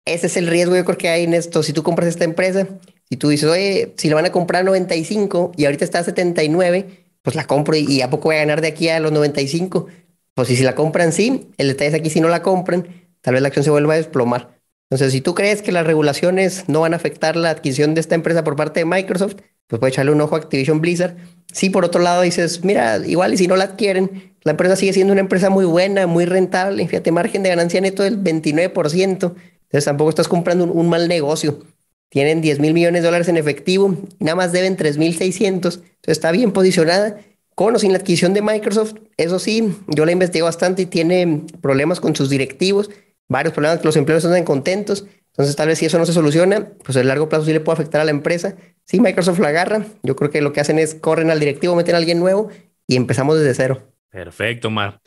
Ese 0.07 0.29
es 0.29 0.37
el 0.39 0.47
riesgo, 0.47 0.75
yo 0.77 0.85
creo 0.85 0.97
que 0.97 1.09
hay 1.09 1.25
en 1.25 1.35
esto. 1.35 1.63
Si 1.63 1.73
tú 1.73 1.83
compras 1.83 2.09
esta 2.09 2.25
empresa, 2.25 2.67
y 3.09 3.17
tú 3.17 3.29
dices, 3.29 3.49
oye, 3.49 3.95
si 3.97 4.09
la 4.09 4.17
van 4.17 4.27
a 4.27 4.33
comprar 4.33 4.63
a 4.63 4.65
95 4.65 5.53
y 5.57 5.65
ahorita 5.65 5.85
está 5.85 6.01
a 6.01 6.05
79, 6.05 7.05
pues 7.23 7.37
la 7.37 7.47
compro 7.47 7.77
y, 7.77 8.03
a 8.03 8.11
poco 8.11 8.29
voy 8.29 8.37
a 8.37 8.41
ganar 8.41 8.61
de 8.61 8.69
aquí 8.69 8.89
a 8.89 9.01
los 9.01 9.13
95. 9.13 9.87
Pues 10.35 10.49
si, 10.49 10.57
si 10.57 10.63
la 10.63 10.75
compran, 10.75 11.13
sí. 11.13 11.51
El 11.57 11.69
detalle 11.69 11.89
es 11.89 11.95
aquí, 11.95 12.11
si 12.11 12.21
no 12.21 12.29
la 12.29 12.43
compran, 12.43 12.87
tal 13.21 13.35
vez 13.35 13.43
la 13.43 13.49
acción 13.49 13.65
se 13.65 13.71
vuelva 13.71 13.95
a 13.95 13.97
desplomar. 13.97 14.57
Entonces, 14.91 15.13
si 15.13 15.21
tú 15.21 15.35
crees 15.35 15.63
que 15.63 15.73
las 15.73 15.87
regulaciones 15.87 16.69
no 16.69 16.81
van 16.81 16.93
a 16.93 16.97
afectar 16.97 17.37
la 17.37 17.51
adquisición 17.51 17.95
de 17.95 18.01
esta 18.01 18.15
empresa 18.15 18.45
por 18.45 18.55
parte 18.55 18.81
de 18.81 18.87
Microsoft, 18.87 19.37
pues 19.67 19.81
puedes 19.81 19.95
echarle 19.95 20.13
un 20.13 20.21
ojo 20.21 20.37
a 20.37 20.39
Activision 20.39 20.81
Blizzard. 20.81 21.17
Si 21.53 21.71
por 21.71 21.85
otro 21.85 22.01
lado 22.01 22.23
dices, 22.23 22.65
mira, 22.65 22.99
igual 23.05 23.35
y 23.35 23.37
si 23.37 23.49
no 23.49 23.57
la 23.57 23.65
adquieren, 23.65 24.35
la 24.43 24.53
empresa 24.53 24.77
sigue 24.77 24.93
siendo 24.93 25.13
una 25.13 25.23
empresa 25.23 25.51
muy 25.51 25.65
buena, 25.65 26.07
muy 26.07 26.25
rentable, 26.25 26.87
fíjate, 26.87 27.11
margen 27.11 27.43
de 27.43 27.49
ganancia 27.49 27.81
neto 27.81 28.05
del 28.05 28.23
29%. 28.23 29.35
Entonces 29.67 29.85
tampoco 29.85 30.11
estás 30.11 30.29
comprando 30.29 30.65
un, 30.65 30.89
mal 30.89 31.09
negocio. 31.09 31.61
Tienen 32.09 32.41
10 32.41 32.61
mil 32.61 32.73
millones 32.73 33.03
de 33.03 33.07
dólares 33.07 33.29
en 33.29 33.37
efectivo 33.37 33.97
nada 34.21 34.37
más 34.37 34.53
deben 34.53 34.77
3 34.77 34.97
mil 34.99 35.17
600. 35.17 35.77
Entonces 35.77 35.93
está 36.07 36.31
bien 36.31 36.53
posicionada. 36.53 37.21
con 37.55 37.75
o 37.75 37.79
sin 37.79 37.93
la 37.93 37.99
adquisición 37.99 38.35
de 38.35 38.43
Microsoft. 38.43 38.95
Eso 39.17 39.39
sí, 39.39 39.75
yo 39.89 40.05
la 40.05 40.13
investigué 40.13 40.43
bastante 40.43 40.83
y 40.83 40.87
tiene 40.87 41.43
problemas 41.63 42.01
con 42.01 42.15
sus 42.15 42.29
directivos, 42.29 42.91
varios 43.29 43.55
problemas 43.55 43.81
que 43.81 43.87
los 43.87 43.97
empleados 43.97 44.25
no 44.25 44.31
están 44.31 44.45
contentos. 44.45 45.07
Entonces, 45.29 45.57
tal 45.57 45.69
vez 45.69 45.79
si 45.79 45.87
eso 45.87 45.99
no 45.99 46.07
se 46.07 46.13
soluciona, 46.13 46.69
pues 46.85 46.97
a 46.97 47.03
largo 47.03 47.29
plazo 47.29 47.47
sí 47.47 47.53
le 47.53 47.61
puede 47.61 47.75
afectar 47.75 48.01
a 48.01 48.05
la 48.05 48.11
empresa. 48.11 48.57
Si 48.85 49.01
Microsoft 49.01 49.39
la 49.39 49.49
agarra. 49.49 49.87
Yo 50.03 50.17
creo 50.17 50.31
que 50.31 50.41
lo 50.43 50.53
que 50.53 50.61
hacen 50.61 50.79
es 50.79 50.95
corren 50.95 51.31
al 51.31 51.41
directivo, 51.41 51.75
meten 51.75 51.95
a 51.95 51.99
alguien 51.99 52.19
nuevo 52.19 52.51
y 52.87 52.97
empezamos 52.97 53.39
desde 53.39 53.55
cero. 53.55 53.93
Perfecto, 54.11 54.71
Mar. 54.71 55.01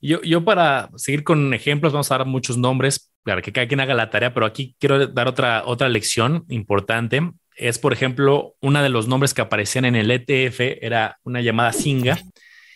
Yo, 0.00 0.22
yo 0.22 0.44
para 0.44 0.90
seguir 0.96 1.22
con 1.22 1.52
ejemplos, 1.54 1.92
vamos 1.92 2.10
a 2.10 2.18
dar 2.18 2.26
muchos 2.26 2.56
nombres 2.56 3.09
para 3.24 3.42
que 3.42 3.52
cada 3.52 3.66
quien 3.66 3.80
haga 3.80 3.94
la 3.94 4.10
tarea, 4.10 4.34
pero 4.34 4.46
aquí 4.46 4.74
quiero 4.78 5.06
dar 5.06 5.28
otra, 5.28 5.64
otra 5.66 5.88
lección 5.88 6.44
importante. 6.48 7.20
Es, 7.56 7.78
por 7.78 7.92
ejemplo, 7.92 8.54
uno 8.60 8.82
de 8.82 8.88
los 8.88 9.08
nombres 9.08 9.34
que 9.34 9.42
aparecían 9.42 9.84
en 9.84 9.96
el 9.96 10.10
ETF 10.10 10.60
era 10.80 11.18
una 11.22 11.40
llamada 11.40 11.72
Singa. 11.72 12.18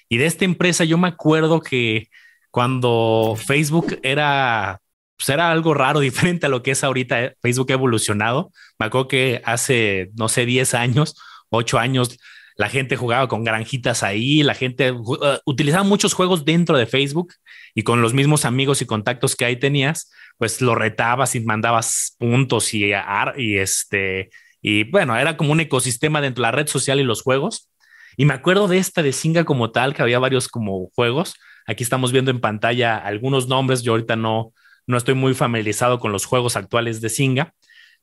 Y 0.08 0.18
de 0.18 0.26
esta 0.26 0.44
empresa 0.44 0.84
yo 0.84 0.98
me 0.98 1.08
acuerdo 1.08 1.60
que 1.60 2.08
cuando 2.50 3.36
Facebook 3.36 3.98
era, 4.02 4.80
pues 5.16 5.28
era 5.28 5.50
algo 5.50 5.74
raro, 5.74 6.00
diferente 6.00 6.46
a 6.46 6.48
lo 6.50 6.62
que 6.62 6.72
es 6.72 6.84
ahorita, 6.84 7.24
eh, 7.24 7.36
Facebook 7.42 7.70
ha 7.70 7.74
evolucionado. 7.74 8.52
Me 8.78 8.86
acuerdo 8.86 9.08
que 9.08 9.42
hace, 9.44 10.10
no 10.14 10.28
sé, 10.28 10.46
10 10.46 10.74
años, 10.74 11.16
8 11.50 11.78
años, 11.78 12.18
la 12.56 12.68
gente 12.68 12.96
jugaba 12.96 13.26
con 13.28 13.42
granjitas 13.44 14.02
ahí, 14.02 14.42
la 14.42 14.54
gente 14.54 14.92
uh, 14.92 15.38
utilizaba 15.44 15.82
muchos 15.82 16.14
juegos 16.14 16.44
dentro 16.44 16.78
de 16.78 16.86
Facebook 16.86 17.34
y 17.74 17.82
con 17.82 18.00
los 18.00 18.14
mismos 18.14 18.44
amigos 18.44 18.80
y 18.82 18.86
contactos 18.86 19.34
que 19.34 19.44
ahí 19.44 19.56
tenías, 19.56 20.12
pues 20.38 20.60
lo 20.60 20.74
retabas 20.74 21.34
y 21.34 21.40
mandabas 21.40 22.16
puntos 22.18 22.74
y, 22.74 22.92
y 23.36 23.58
este, 23.58 24.30
y 24.60 24.84
bueno, 24.90 25.16
era 25.16 25.36
como 25.36 25.52
un 25.52 25.60
ecosistema 25.60 26.20
dentro 26.20 26.42
de 26.42 26.48
la 26.48 26.52
red 26.52 26.66
social 26.66 27.00
y 27.00 27.04
los 27.04 27.22
juegos. 27.22 27.70
Y 28.16 28.24
me 28.24 28.34
acuerdo 28.34 28.68
de 28.68 28.78
esta 28.78 29.02
de 29.02 29.12
Singa 29.12 29.44
como 29.44 29.70
tal, 29.70 29.94
que 29.94 30.02
había 30.02 30.18
varios 30.18 30.48
como 30.48 30.90
juegos. 30.94 31.34
Aquí 31.66 31.82
estamos 31.82 32.12
viendo 32.12 32.30
en 32.30 32.40
pantalla 32.40 32.96
algunos 32.96 33.48
nombres. 33.48 33.82
Yo 33.82 33.92
ahorita 33.92 34.16
no, 34.16 34.52
no 34.86 34.96
estoy 34.96 35.14
muy 35.14 35.34
familiarizado 35.34 35.98
con 35.98 36.12
los 36.12 36.24
juegos 36.24 36.56
actuales 36.56 37.00
de 37.00 37.08
Singa, 37.08 37.54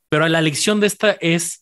pero 0.10 0.28
la 0.28 0.42
lección 0.42 0.80
de 0.80 0.88
esta 0.88 1.12
es 1.22 1.62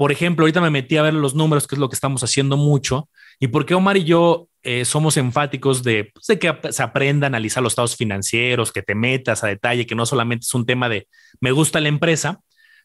por 0.00 0.12
ejemplo, 0.12 0.44
ahorita 0.44 0.62
me 0.62 0.70
metí 0.70 0.96
a 0.96 1.02
ver 1.02 1.12
los 1.12 1.34
números, 1.34 1.66
que 1.66 1.74
es 1.74 1.78
lo 1.78 1.90
que 1.90 1.94
estamos 1.94 2.24
haciendo 2.24 2.56
mucho, 2.56 3.09
y 3.40 3.48
por 3.48 3.64
qué 3.66 3.74
Omar 3.74 3.96
y 3.96 4.04
yo 4.04 4.48
eh, 4.62 4.84
somos 4.84 5.16
enfáticos 5.16 5.82
de, 5.82 6.10
pues, 6.12 6.26
de, 6.26 6.38
que 6.38 6.54
se 6.70 6.82
aprenda 6.82 7.26
a 7.26 7.28
analizar 7.28 7.62
los 7.62 7.72
estados 7.72 7.96
financieros, 7.96 8.70
que 8.70 8.82
te 8.82 8.94
metas 8.94 9.42
a 9.42 9.46
detalle, 9.46 9.86
que 9.86 9.94
no 9.94 10.04
solamente 10.04 10.44
es 10.44 10.54
un 10.54 10.66
tema 10.66 10.90
de 10.90 11.08
me 11.40 11.50
gusta 11.50 11.80
la 11.80 11.88
empresa, 11.88 12.40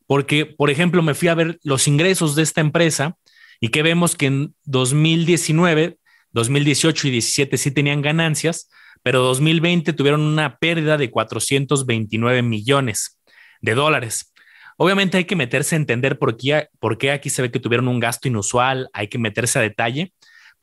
porque, 0.07 0.45
por 0.45 0.69
ejemplo, 0.69 1.01
me 1.03 1.13
fui 1.13 1.27
a 1.27 1.35
ver 1.35 1.59
los 1.63 1.87
ingresos 1.87 2.35
de 2.35 2.43
esta 2.43 2.61
empresa 2.61 3.17
y 3.59 3.67
que 3.69 3.83
vemos 3.83 4.15
que 4.15 4.27
en 4.27 4.55
2019, 4.63 5.97
2018 6.31 7.07
y 7.07 7.11
2017 7.11 7.57
sí 7.57 7.71
tenían 7.71 8.01
ganancias, 8.01 8.69
pero 9.03 9.21
2020 9.21 9.91
tuvieron 9.91 10.21
una 10.21 10.57
pérdida 10.57 10.97
de 10.97 11.11
429 11.11 12.41
millones 12.41 13.19
de 13.61 13.75
dólares. 13.75 14.33
Obviamente 14.77 15.17
hay 15.17 15.25
que 15.25 15.35
meterse 15.35 15.75
a 15.75 15.77
entender 15.77 16.17
por 16.17 16.37
qué, 16.37 16.69
por 16.79 16.97
qué 16.97 17.11
aquí 17.11 17.29
se 17.29 17.41
ve 17.41 17.51
que 17.51 17.59
tuvieron 17.59 17.87
un 17.87 17.99
gasto 17.99 18.27
inusual, 18.27 18.89
hay 18.93 19.07
que 19.07 19.17
meterse 19.17 19.59
a 19.59 19.61
detalle, 19.61 20.13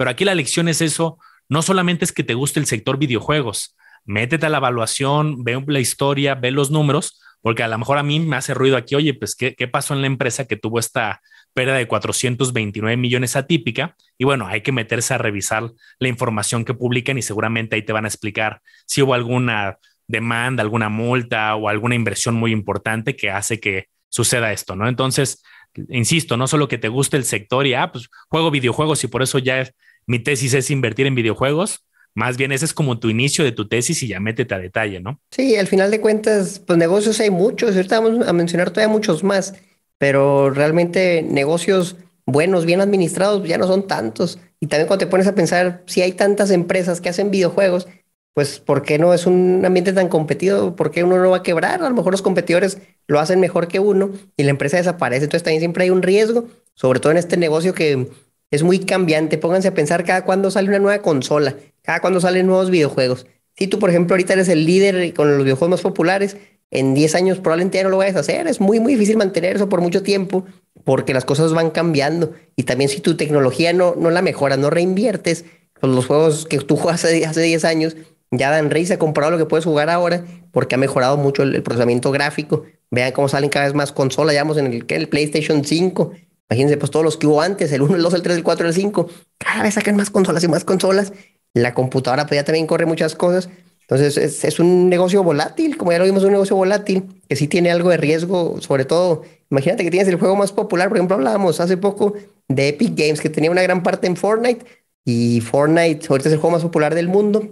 pero 0.02 0.10
aquí 0.10 0.24
la 0.24 0.34
lección 0.34 0.66
es 0.66 0.80
eso, 0.80 1.20
no 1.48 1.62
solamente 1.62 2.04
es 2.04 2.10
que 2.10 2.24
te 2.24 2.34
guste 2.34 2.58
el 2.58 2.66
sector 2.66 2.98
videojuegos, 2.98 3.76
métete 4.04 4.46
a 4.46 4.48
la 4.48 4.58
evaluación, 4.58 5.44
ve 5.44 5.62
la 5.64 5.78
historia, 5.78 6.34
ve 6.34 6.50
los 6.50 6.72
números, 6.72 7.22
porque 7.40 7.62
a 7.62 7.68
lo 7.68 7.78
mejor 7.78 7.98
a 7.98 8.02
mí 8.02 8.18
me 8.18 8.34
hace 8.34 8.52
ruido 8.52 8.76
aquí, 8.76 8.96
oye, 8.96 9.14
pues, 9.14 9.36
¿qué, 9.36 9.54
qué 9.54 9.68
pasó 9.68 9.94
en 9.94 10.00
la 10.00 10.08
empresa 10.08 10.48
que 10.48 10.56
tuvo 10.56 10.80
esta 10.80 11.20
pérdida 11.54 11.76
de 11.76 11.86
429 11.86 12.96
millones 12.96 13.36
atípica? 13.36 13.94
Y 14.18 14.24
bueno, 14.24 14.48
hay 14.48 14.62
que 14.62 14.72
meterse 14.72 15.14
a 15.14 15.18
revisar 15.18 15.70
la 16.00 16.08
información 16.08 16.64
que 16.64 16.74
publican 16.74 17.16
y 17.16 17.22
seguramente 17.22 17.76
ahí 17.76 17.82
te 17.82 17.92
van 17.92 18.04
a 18.04 18.08
explicar 18.08 18.60
si 18.86 19.02
hubo 19.02 19.14
alguna 19.14 19.78
demanda, 20.08 20.64
alguna 20.64 20.88
multa 20.88 21.54
o 21.54 21.68
alguna 21.68 21.94
inversión 21.94 22.34
muy 22.34 22.50
importante 22.50 23.14
que 23.14 23.30
hace 23.30 23.60
que 23.60 23.86
suceda 24.08 24.50
esto, 24.50 24.74
¿no? 24.74 24.88
Entonces, 24.88 25.44
insisto, 25.90 26.36
no 26.36 26.48
solo 26.48 26.66
que 26.66 26.78
te 26.78 26.88
guste 26.88 27.16
el 27.16 27.24
sector 27.24 27.68
y, 27.68 27.74
ah, 27.74 27.92
pues 27.92 28.08
juego 28.28 28.50
videojuegos 28.50 29.04
y 29.04 29.06
por 29.06 29.22
eso 29.22 29.38
ya 29.38 29.64
mi 30.06 30.18
tesis 30.18 30.54
es 30.54 30.70
invertir 30.70 31.06
en 31.06 31.14
videojuegos, 31.14 31.84
más 32.14 32.36
bien 32.36 32.52
ese 32.52 32.64
es 32.64 32.74
como 32.74 32.98
tu 32.98 33.08
inicio 33.08 33.44
de 33.44 33.52
tu 33.52 33.68
tesis 33.68 34.02
y 34.02 34.08
ya 34.08 34.20
métete 34.20 34.54
a 34.54 34.58
detalle, 34.58 35.00
¿no? 35.00 35.20
Sí, 35.30 35.56
al 35.56 35.66
final 35.66 35.90
de 35.90 36.00
cuentas, 36.00 36.58
pues 36.58 36.78
negocios 36.78 37.18
hay 37.20 37.30
muchos, 37.30 37.74
ahorita 37.74 38.00
vamos 38.00 38.26
a 38.26 38.32
mencionar 38.32 38.70
todavía 38.70 38.92
muchos 38.92 39.24
más, 39.24 39.54
pero 39.98 40.50
realmente 40.50 41.22
negocios 41.22 41.96
buenos, 42.26 42.66
bien 42.66 42.80
administrados, 42.80 43.46
ya 43.46 43.58
no 43.58 43.66
son 43.66 43.86
tantos. 43.86 44.38
Y 44.60 44.66
también 44.66 44.86
cuando 44.86 45.06
te 45.06 45.10
pones 45.10 45.26
a 45.26 45.34
pensar, 45.34 45.82
si 45.86 46.02
hay 46.02 46.12
tantas 46.12 46.50
empresas 46.50 47.00
que 47.00 47.08
hacen 47.08 47.30
videojuegos, 47.30 47.88
pues 48.34 48.60
¿por 48.60 48.82
qué 48.82 48.98
no 48.98 49.12
es 49.12 49.26
un 49.26 49.62
ambiente 49.64 49.92
tan 49.92 50.08
competido? 50.08 50.74
¿Por 50.76 50.90
qué 50.90 51.04
uno 51.04 51.18
no 51.18 51.30
va 51.30 51.38
a 51.38 51.42
quebrar? 51.42 51.82
A 51.82 51.88
lo 51.88 51.94
mejor 51.94 52.12
los 52.12 52.22
competidores 52.22 52.78
lo 53.06 53.20
hacen 53.20 53.40
mejor 53.40 53.68
que 53.68 53.78
uno 53.78 54.10
y 54.36 54.42
la 54.44 54.50
empresa 54.50 54.78
desaparece. 54.78 55.24
Entonces 55.24 55.42
también 55.42 55.60
siempre 55.60 55.84
hay 55.84 55.90
un 55.90 56.02
riesgo, 56.02 56.46
sobre 56.74 57.00
todo 57.00 57.12
en 57.12 57.18
este 57.18 57.36
negocio 57.36 57.74
que 57.74 58.08
es 58.52 58.62
muy 58.62 58.78
cambiante. 58.78 59.38
Pónganse 59.38 59.68
a 59.68 59.74
pensar 59.74 60.04
cada 60.04 60.24
cuando 60.24 60.52
sale 60.52 60.68
una 60.68 60.78
nueva 60.78 61.02
consola, 61.02 61.56
cada 61.82 62.00
cuando 62.00 62.20
salen 62.20 62.46
nuevos 62.46 62.70
videojuegos. 62.70 63.26
Si 63.56 63.66
tú, 63.66 63.80
por 63.80 63.90
ejemplo, 63.90 64.14
ahorita 64.14 64.34
eres 64.34 64.48
el 64.48 64.64
líder 64.64 65.12
con 65.14 65.36
los 65.36 65.42
videojuegos 65.42 65.70
más 65.70 65.80
populares, 65.80 66.36
en 66.70 66.94
10 66.94 67.14
años 67.16 67.38
probablemente 67.38 67.78
ya 67.78 67.84
no 67.84 67.90
lo 67.90 67.98
vayas 67.98 68.16
a 68.16 68.20
hacer. 68.20 68.46
Es 68.46 68.60
muy, 68.60 68.78
muy 68.78 68.94
difícil 68.94 69.16
mantener 69.16 69.56
eso 69.56 69.68
por 69.68 69.80
mucho 69.80 70.02
tiempo 70.02 70.44
porque 70.84 71.12
las 71.12 71.24
cosas 71.24 71.52
van 71.52 71.70
cambiando. 71.70 72.32
Y 72.54 72.62
también 72.62 72.88
si 72.88 73.00
tu 73.00 73.16
tecnología 73.16 73.72
no, 73.72 73.94
no 73.96 74.10
la 74.10 74.22
mejoras, 74.22 74.58
no 74.58 74.70
reinviertes, 74.70 75.44
pues 75.80 75.92
los 75.92 76.06
juegos 76.06 76.46
que 76.46 76.58
tú 76.58 76.76
jugaste 76.76 77.26
hace 77.26 77.42
10 77.42 77.64
años 77.64 77.96
ya 78.30 78.50
Dan 78.50 78.70
se 78.86 78.94
ha 78.94 78.98
comprado 78.98 79.30
lo 79.30 79.38
que 79.38 79.44
puedes 79.44 79.66
jugar 79.66 79.90
ahora 79.90 80.24
porque 80.52 80.74
ha 80.74 80.78
mejorado 80.78 81.18
mucho 81.18 81.42
el, 81.42 81.62
procesamiento 81.62 82.10
gráfico. 82.10 82.64
Vean 82.90 83.12
cómo 83.12 83.28
salen 83.28 83.50
cada 83.50 83.66
vez 83.66 83.74
más 83.74 83.92
consolas. 83.92 84.34
Ya 84.34 84.42
vamos 84.42 84.56
en 84.56 84.66
el, 84.66 84.84
el 84.88 85.08
PlayStation 85.08 85.64
5. 85.64 86.12
Imagínense, 86.52 86.76
pues 86.76 86.90
todos 86.90 87.02
los 87.02 87.16
que 87.16 87.26
hubo 87.26 87.40
antes, 87.40 87.72
el 87.72 87.80
1, 87.80 87.96
el 87.96 88.02
2, 88.02 88.12
el 88.12 88.22
3, 88.22 88.36
el 88.36 88.42
4, 88.44 88.66
el 88.68 88.74
5. 88.74 89.08
Cada 89.38 89.62
vez 89.62 89.72
sacan 89.72 89.96
más 89.96 90.10
consolas 90.10 90.44
y 90.44 90.48
más 90.48 90.64
consolas. 90.64 91.14
La 91.54 91.72
computadora 91.72 92.26
pues 92.26 92.38
ya 92.38 92.44
también 92.44 92.66
corre 92.66 92.84
muchas 92.84 93.14
cosas. 93.14 93.48
Entonces 93.80 94.18
es, 94.18 94.44
es, 94.44 94.60
un 94.60 94.90
negocio 94.90 95.22
volátil, 95.22 95.78
como 95.78 95.92
ya 95.92 95.98
lo 95.98 96.04
vimos, 96.04 96.24
un 96.24 96.32
negocio 96.32 96.54
volátil 96.54 97.04
que 97.26 97.36
sí 97.36 97.48
tiene 97.48 97.70
algo 97.70 97.88
de 97.88 97.96
riesgo, 97.96 98.60
sobre 98.60 98.84
todo, 98.84 99.22
imagínate 99.50 99.82
que 99.82 99.90
tienes 99.90 100.08
el 100.08 100.16
juego 100.16 100.36
más 100.36 100.52
popular, 100.52 100.88
por 100.88 100.98
ejemplo, 100.98 101.16
hablábamos 101.16 101.58
hace 101.58 101.78
poco 101.78 102.14
de 102.48 102.68
Epic 102.68 102.94
Games, 102.96 103.20
que 103.20 103.28
tenía 103.28 103.50
una 103.50 103.62
gran 103.62 103.82
parte 103.82 104.06
en 104.06 104.16
Fortnite, 104.16 104.64
y 105.04 105.40
Fortnite 105.40 106.06
ahorita 106.08 106.28
es 106.28 106.34
el 106.34 106.38
juego 106.38 106.52
más 106.52 106.62
popular 106.62 106.94
del 106.94 107.08
mundo, 107.08 107.48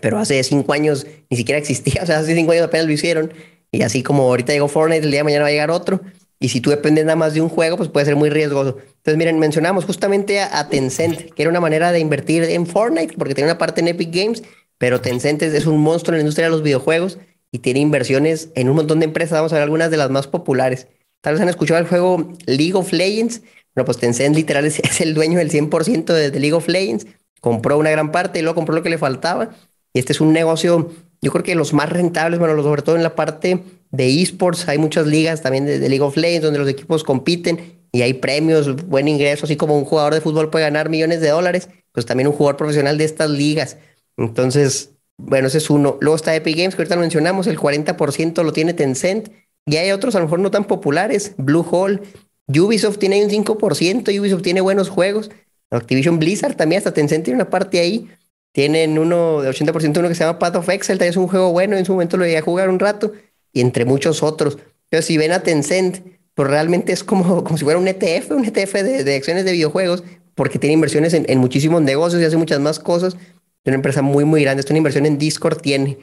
pero 0.00 0.18
hace 0.18 0.42
cinco 0.44 0.72
años 0.72 1.06
ni 1.30 1.36
siquiera 1.36 1.58
existía, 1.58 2.00
o 2.02 2.06
sea, 2.06 2.18
hace 2.18 2.34
cinco 2.34 2.52
años 2.52 2.64
apenas 2.64 2.86
lo 2.86 2.92
hicieron, 2.92 3.32
y 3.72 3.82
así 3.82 4.02
como 4.02 4.24
ahorita 4.24 4.52
llegó 4.52 4.68
Fortnite, 4.68 5.04
el 5.04 5.10
día 5.10 5.20
de 5.20 5.24
mañana 5.24 5.42
va 5.42 5.48
a 5.48 5.52
llegar 5.52 5.70
otro, 5.70 6.00
y 6.42 6.48
si 6.48 6.60
tú 6.60 6.70
dependes 6.70 7.04
nada 7.04 7.16
más 7.16 7.34
de 7.34 7.40
un 7.40 7.48
juego, 7.48 7.76
pues 7.76 7.88
puede 7.88 8.04
ser 8.04 8.16
muy 8.16 8.28
riesgoso. 8.28 8.76
Entonces, 8.80 9.16
miren, 9.16 9.38
mencionamos 9.38 9.84
justamente 9.84 10.40
a, 10.40 10.68
Tencent, 10.68 11.30
que 11.32 11.42
era 11.42 11.50
una 11.50 11.60
manera 11.60 11.92
de 11.92 12.00
invertir 12.00 12.42
en 12.42 12.66
Fortnite, 12.66 13.14
porque 13.16 13.34
tiene 13.34 13.48
una 13.50 13.58
parte 13.58 13.80
en 13.80 13.88
Epic 13.88 14.12
Games, 14.12 14.42
pero 14.76 15.00
Tencent 15.00 15.40
es, 15.42 15.66
un 15.66 15.80
monstruo 15.80 16.14
en 16.14 16.18
la 16.18 16.22
industria 16.22 16.46
de 16.46 16.50
los 16.50 16.62
videojuegos 16.62 17.18
y 17.52 17.60
tiene 17.60 17.78
inversiones 17.78 18.50
en 18.56 18.68
un 18.68 18.74
montón 18.74 18.98
de 18.98 19.04
empresas. 19.04 19.38
Vamos 19.38 19.52
a 19.52 19.56
ver 19.56 19.62
algunas 19.62 19.90
de 19.90 19.96
las 19.96 20.10
más 20.10 20.26
populares. 20.26 20.88
Tal 21.20 21.34
vez 21.34 21.42
han 21.42 21.48
escuchado 21.48 21.78
el 21.78 21.86
juego 21.86 22.32
League 22.46 22.74
of 22.74 22.92
Legends. 22.92 23.42
Bueno, 23.74 23.86
pues 23.86 23.98
Tencent 23.98 24.34
literal 24.34 24.64
es, 24.64 24.80
el 25.00 25.14
dueño 25.14 25.38
del 25.38 25.50
100% 25.50 26.04
de, 26.12 26.30
de 26.32 26.40
League 26.40 26.54
of 26.54 26.66
Legends. 26.66 27.06
Compró 27.40 27.78
una 27.78 27.90
gran 27.90 28.10
parte 28.10 28.40
y 28.40 28.42
luego 28.42 28.56
compró 28.56 28.74
lo 28.74 28.82
que 28.82 28.90
le 28.90 28.98
faltaba 28.98 29.50
y 29.92 29.98
este 29.98 30.12
es 30.12 30.20
un 30.20 30.32
negocio, 30.32 30.90
yo 31.22 31.30
creo 31.30 31.44
que 31.44 31.54
los 31.54 31.72
más 31.72 31.88
rentables, 31.88 32.40
bueno, 32.40 32.60
sobre 32.62 32.82
todo 32.82 32.96
en 32.96 33.02
la 33.02 33.14
parte 33.14 33.62
de 33.90 34.22
esports, 34.22 34.68
hay 34.68 34.78
muchas 34.78 35.06
ligas 35.06 35.40
también 35.40 35.64
de, 35.64 35.78
League 35.78 36.00
of 36.00 36.16
Legends 36.16 36.42
donde 36.42 36.58
los 36.58 36.68
equipos 36.68 37.04
compiten 37.04 37.80
y 37.92 38.02
hay 38.02 38.14
premios, 38.14 38.86
buen 38.86 39.06
ingreso, 39.06 39.44
así 39.46 39.56
como 39.56 39.78
un 39.78 39.84
jugador 39.84 40.14
de 40.14 40.20
fútbol 40.20 40.50
puede 40.50 40.64
ganar 40.64 40.88
millones 40.88 41.20
de 41.20 41.28
dólares, 41.28 41.68
pues 41.92 42.06
también 42.06 42.26
un 42.26 42.34
jugador 42.34 42.56
profesional 42.56 42.98
de 42.98 43.04
estas 43.04 43.30
ligas. 43.30 43.76
Entonces, 44.16 44.90
bueno, 45.18 45.46
ese 45.46 45.58
es 45.58 45.70
uno. 45.70 45.98
Luego 46.00 46.16
está 46.16 46.34
Epic 46.34 46.56
Games, 46.56 46.74
que 46.74 46.82
ahorita 46.82 46.96
lo 46.96 47.02
mencionamos, 47.02 47.46
el 47.46 47.58
40% 47.58 48.42
lo 48.42 48.52
tiene 48.52 48.72
Tencent. 48.74 49.28
Y 49.66 49.76
hay 49.76 49.92
otros 49.92 50.16
a 50.16 50.18
lo 50.18 50.24
mejor 50.24 50.40
no 50.40 50.50
tan 50.50 50.64
populares, 50.64 51.34
Blue 51.36 51.64
Hole, 51.70 52.00
Ubisoft 52.48 52.98
tiene 52.98 53.24
un 53.24 53.30
5%, 53.30 54.18
Ubisoft 54.18 54.42
tiene 54.42 54.60
buenos 54.60 54.88
juegos. 54.88 55.30
Activision 55.70 56.18
Blizzard 56.18 56.56
también, 56.56 56.78
hasta 56.78 56.92
Tencent 56.92 57.24
tiene 57.24 57.36
una 57.36 57.50
parte 57.50 57.78
ahí. 57.78 58.10
Tienen 58.52 58.98
uno 58.98 59.40
de 59.40 59.50
80%, 59.50 59.98
uno 59.98 60.08
que 60.08 60.14
se 60.14 60.24
llama 60.24 60.38
Path 60.38 60.56
of 60.56 60.68
Excel, 60.68 61.00
es 61.02 61.16
un 61.16 61.26
juego 61.26 61.52
bueno, 61.52 61.76
en 61.76 61.86
su 61.86 61.92
momento 61.92 62.16
lo 62.18 62.26
iba 62.26 62.38
a 62.38 62.42
jugar 62.42 62.68
un 62.68 62.78
rato, 62.78 63.12
y 63.52 63.60
entre 63.60 63.84
muchos 63.84 64.22
otros. 64.22 64.58
Pero 64.88 65.02
si 65.02 65.16
ven 65.16 65.32
a 65.32 65.42
Tencent, 65.42 66.06
pues 66.34 66.48
realmente 66.48 66.92
es 66.92 67.02
como, 67.02 67.44
como 67.44 67.56
si 67.56 67.64
fuera 67.64 67.78
un 67.78 67.88
ETF, 67.88 68.30
un 68.32 68.44
ETF 68.44 68.74
de, 68.74 69.16
acciones 69.16 69.44
de 69.44 69.52
videojuegos, 69.52 70.04
porque 70.34 70.58
tiene 70.58 70.74
inversiones 70.74 71.14
en, 71.14 71.24
en, 71.28 71.38
muchísimos 71.38 71.82
negocios 71.82 72.20
y 72.20 72.24
hace 72.24 72.36
muchas 72.36 72.60
más 72.60 72.78
cosas. 72.78 73.14
Es 73.14 73.66
una 73.66 73.76
empresa 73.76 74.02
muy, 74.02 74.24
muy 74.24 74.42
grande. 74.42 74.62
Es 74.62 74.70
una 74.70 74.78
inversión 74.78 75.06
en 75.06 75.18
Discord 75.18 75.60
tiene. 75.60 75.98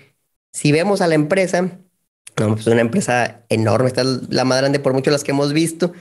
Si 0.54 0.72
vemos 0.72 1.02
a 1.02 1.08
la 1.08 1.16
empresa, 1.16 1.80
pues 2.36 2.68
una 2.68 2.82
empresa 2.82 3.44
enorme, 3.50 3.88
está 3.88 4.04
la 4.04 4.46
más 4.46 4.60
grande 4.60 4.80
por 4.80 4.94
mucho 4.94 5.12
las 5.12 5.24
que 5.24 5.32
hemos 5.32 5.54
visto, 5.54 5.94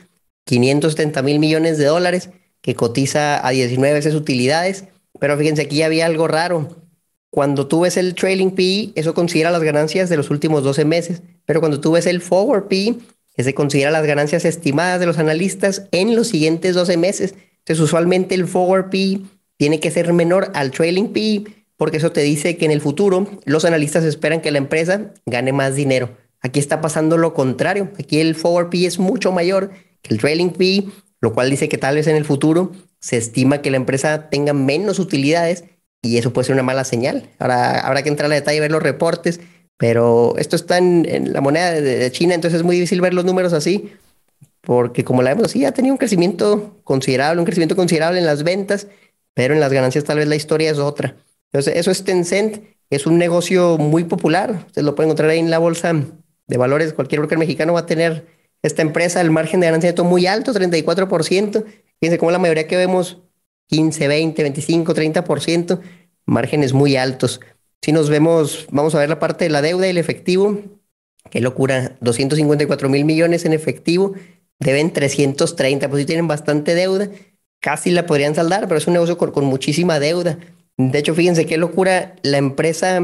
570 0.44 1.22
mil 1.22 1.38
millones 1.38 1.78
de 1.78 1.86
dólares, 1.86 2.30
que 2.60 2.74
cotiza 2.74 3.46
a 3.46 3.50
19 3.50 3.94
veces 3.94 4.14
utilidades 4.14 4.84
Pero 5.18 5.36
fíjense, 5.36 5.62
aquí 5.62 5.82
había 5.82 6.06
algo 6.06 6.28
raro. 6.28 6.76
Cuando 7.30 7.66
tú 7.66 7.80
ves 7.80 7.96
el 7.96 8.14
trailing 8.14 8.52
PE, 8.52 8.92
eso 8.94 9.14
considera 9.14 9.50
las 9.50 9.62
ganancias 9.62 10.08
de 10.08 10.16
los 10.16 10.30
últimos 10.30 10.62
12 10.62 10.84
meses. 10.84 11.22
Pero 11.44 11.60
cuando 11.60 11.80
tú 11.80 11.92
ves 11.92 12.06
el 12.06 12.20
forward 12.20 12.68
PE, 12.68 12.96
ese 13.36 13.54
considera 13.54 13.90
las 13.90 14.06
ganancias 14.06 14.44
estimadas 14.44 14.98
de 14.98 15.06
los 15.06 15.18
analistas 15.18 15.84
en 15.92 16.16
los 16.16 16.28
siguientes 16.28 16.74
12 16.74 16.96
meses. 16.96 17.34
Entonces, 17.58 17.80
usualmente 17.80 18.34
el 18.34 18.46
forward 18.46 18.90
PE 18.90 19.20
tiene 19.56 19.78
que 19.78 19.90
ser 19.90 20.12
menor 20.12 20.50
al 20.54 20.70
trailing 20.70 21.12
PE, 21.12 21.44
porque 21.76 21.98
eso 21.98 22.12
te 22.12 22.22
dice 22.22 22.56
que 22.56 22.64
en 22.64 22.70
el 22.70 22.80
futuro 22.80 23.28
los 23.44 23.64
analistas 23.64 24.04
esperan 24.04 24.40
que 24.40 24.50
la 24.50 24.58
empresa 24.58 25.12
gane 25.26 25.52
más 25.52 25.76
dinero. 25.76 26.16
Aquí 26.40 26.58
está 26.58 26.80
pasando 26.80 27.16
lo 27.16 27.34
contrario. 27.34 27.90
Aquí 27.98 28.20
el 28.20 28.34
forward 28.34 28.70
PE 28.70 28.86
es 28.86 28.98
mucho 28.98 29.32
mayor 29.32 29.70
que 30.02 30.14
el 30.14 30.20
trailing 30.20 30.50
PE, 30.50 30.84
lo 31.20 31.32
cual 31.32 31.50
dice 31.50 31.68
que 31.68 31.78
tal 31.78 31.96
vez 31.96 32.06
en 32.06 32.16
el 32.16 32.24
futuro 32.24 32.72
se 33.00 33.16
estima 33.16 33.62
que 33.62 33.70
la 33.70 33.76
empresa 33.76 34.28
tenga 34.30 34.52
menos 34.52 34.98
utilidades 34.98 35.64
y 36.02 36.18
eso 36.18 36.32
puede 36.32 36.46
ser 36.46 36.54
una 36.54 36.62
mala 36.62 36.84
señal. 36.84 37.28
Ahora 37.38 37.80
habrá 37.80 38.02
que 38.02 38.08
entrar 38.08 38.30
a 38.30 38.34
detalle 38.34 38.58
y 38.58 38.60
ver 38.60 38.70
los 38.70 38.82
reportes, 38.82 39.40
pero 39.76 40.34
esto 40.38 40.56
está 40.56 40.78
en, 40.78 41.32
la 41.32 41.40
moneda 41.40 41.72
de, 41.72 42.10
China, 42.12 42.34
entonces 42.34 42.58
es 42.58 42.64
muy 42.64 42.76
difícil 42.76 43.00
ver 43.00 43.14
los 43.14 43.24
números 43.24 43.52
así, 43.52 43.92
porque 44.60 45.04
como 45.04 45.22
la 45.22 45.30
vemos 45.30 45.46
así, 45.46 45.64
ha 45.64 45.72
tenido 45.72 45.94
un 45.94 45.98
crecimiento 45.98 46.80
considerable, 46.84 47.40
un 47.40 47.46
crecimiento 47.46 47.76
considerable 47.76 48.18
en 48.18 48.26
las 48.26 48.42
ventas, 48.42 48.88
pero 49.34 49.54
en 49.54 49.60
las 49.60 49.72
ganancias 49.72 50.04
tal 50.04 50.18
vez 50.18 50.28
la 50.28 50.36
historia 50.36 50.70
es 50.70 50.78
otra. 50.78 51.16
Entonces, 51.52 51.76
eso 51.76 51.90
es 51.90 52.04
Tencent, 52.04 52.58
es 52.90 53.06
un 53.06 53.18
negocio 53.18 53.78
muy 53.78 54.04
popular, 54.04 54.64
ustedes 54.66 54.84
lo 54.84 54.94
pueden 54.94 55.08
encontrar 55.08 55.30
ahí 55.30 55.38
en 55.38 55.50
la 55.50 55.58
bolsa 55.58 55.94
de 56.46 56.56
valores, 56.56 56.92
cualquier 56.92 57.20
broker 57.20 57.38
mexicano 57.38 57.72
va 57.72 57.80
a 57.80 57.86
tener 57.86 58.26
esta 58.62 58.82
empresa, 58.82 59.20
el 59.20 59.30
margen 59.30 59.60
de 59.60 59.66
ganancia 59.66 59.90
neto 59.90 60.04
muy 60.04 60.26
alto, 60.26 60.52
34%, 60.52 61.64
fíjense 62.00 62.18
cómo 62.18 62.30
la 62.30 62.38
mayoría 62.38 62.66
que 62.66 62.76
vemos 62.76 63.18
15, 63.66 64.08
20, 64.08 64.42
25, 64.42 64.94
30%, 64.94 65.80
márgenes 66.26 66.72
muy 66.72 66.96
altos. 66.96 67.40
Si 67.82 67.92
nos 67.92 68.10
vemos, 68.10 68.66
vamos 68.70 68.94
a 68.94 68.98
ver 68.98 69.08
la 69.08 69.18
parte 69.18 69.44
de 69.44 69.50
la 69.50 69.62
deuda 69.62 69.86
y 69.86 69.90
el 69.90 69.98
efectivo. 69.98 70.60
Qué 71.30 71.40
locura, 71.40 71.96
254 72.00 72.88
mil 72.88 73.04
millones 73.04 73.44
en 73.44 73.52
efectivo, 73.52 74.14
deben 74.58 74.92
330, 74.92 75.88
pues 75.88 76.00
sí 76.00 76.06
tienen 76.06 76.26
bastante 76.26 76.74
deuda, 76.74 77.08
casi 77.60 77.90
la 77.90 78.06
podrían 78.06 78.34
saldar, 78.34 78.66
pero 78.66 78.78
es 78.78 78.86
un 78.86 78.94
negocio 78.94 79.18
con, 79.18 79.44
muchísima 79.44 80.00
deuda. 80.00 80.38
De 80.76 80.98
hecho, 80.98 81.14
fíjense 81.14 81.46
qué 81.46 81.58
locura, 81.58 82.16
la 82.22 82.38
empresa 82.38 83.00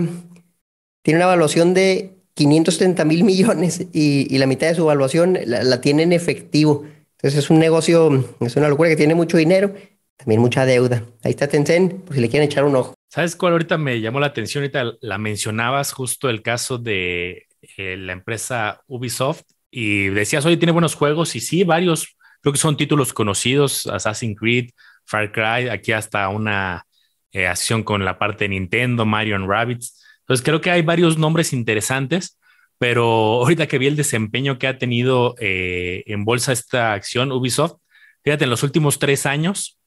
tiene 1.02 1.18
una 1.18 1.26
evaluación 1.26 1.74
de 1.74 2.13
530 2.34 3.04
mil 3.04 3.24
millones 3.24 3.86
y, 3.92 4.36
la 4.38 4.46
mitad 4.46 4.68
de 4.68 4.74
su 4.74 4.82
evaluación 4.82 5.38
la, 5.46 5.80
tiene 5.80 6.02
en 6.02 6.12
efectivo. 6.12 6.84
Entonces 7.12 7.44
es 7.44 7.50
un 7.50 7.58
negocio, 7.58 8.24
es 8.40 8.56
una 8.56 8.68
locura 8.68 8.90
que 8.90 8.96
tiene 8.96 9.14
mucho 9.14 9.36
dinero 9.36 9.74
también 10.16 10.40
mucha 10.40 10.64
deuda. 10.64 11.02
Ahí 11.22 11.30
está 11.30 11.48
Tencent, 11.48 12.04
por 12.04 12.14
si 12.14 12.20
le 12.20 12.28
quieren 12.28 12.48
echar 12.48 12.64
un 12.64 12.76
ojo. 12.76 12.94
¿Sabes 13.08 13.36
cuál 13.36 13.52
ahorita 13.52 13.78
me 13.78 14.00
llamó 14.00 14.20
la 14.20 14.26
atención? 14.26 14.62
Ahorita 14.62 14.96
la 15.00 15.18
mencionabas 15.18 15.92
justo 15.92 16.28
el 16.28 16.42
caso 16.42 16.78
de 16.78 17.46
eh, 17.76 17.96
la 17.96 18.12
empresa 18.12 18.82
Ubisoft 18.86 19.42
y 19.70 20.08
decías, 20.08 20.44
oye, 20.46 20.56
tiene 20.56 20.72
buenos 20.72 20.94
juegos 20.94 21.34
y 21.36 21.40
sí, 21.40 21.64
varios, 21.64 22.16
creo 22.40 22.52
que 22.52 22.58
son 22.58 22.76
títulos 22.76 23.12
conocidos, 23.12 23.86
Assassin's 23.86 24.38
Creed, 24.38 24.70
Far 25.04 25.32
Cry, 25.32 25.68
aquí 25.68 25.92
hasta 25.92 26.28
una 26.28 26.86
eh, 27.32 27.46
acción 27.46 27.82
con 27.82 28.04
la 28.04 28.18
parte 28.18 28.44
de 28.44 28.50
Nintendo, 28.50 29.04
Mario 29.04 29.36
and 29.36 29.48
Rabbids. 29.48 30.03
Entonces 30.24 30.44
creo 30.44 30.60
que 30.60 30.70
hay 30.70 30.82
varios 30.82 31.18
nombres 31.18 31.52
interesantes, 31.52 32.38
pero 32.78 33.04
ahorita 33.04 33.66
que 33.66 33.78
vi 33.78 33.86
el 33.86 33.96
desempeño 33.96 34.58
que 34.58 34.66
ha 34.66 34.78
tenido 34.78 35.34
eh, 35.38 36.02
en 36.06 36.24
bolsa 36.24 36.52
esta 36.52 36.92
acción 36.92 37.32
Ubisoft, 37.32 37.76
fíjate, 38.22 38.44
en 38.44 38.50
los 38.50 38.62
últimos 38.62 38.98
tres 38.98 39.26
años, 39.26 39.78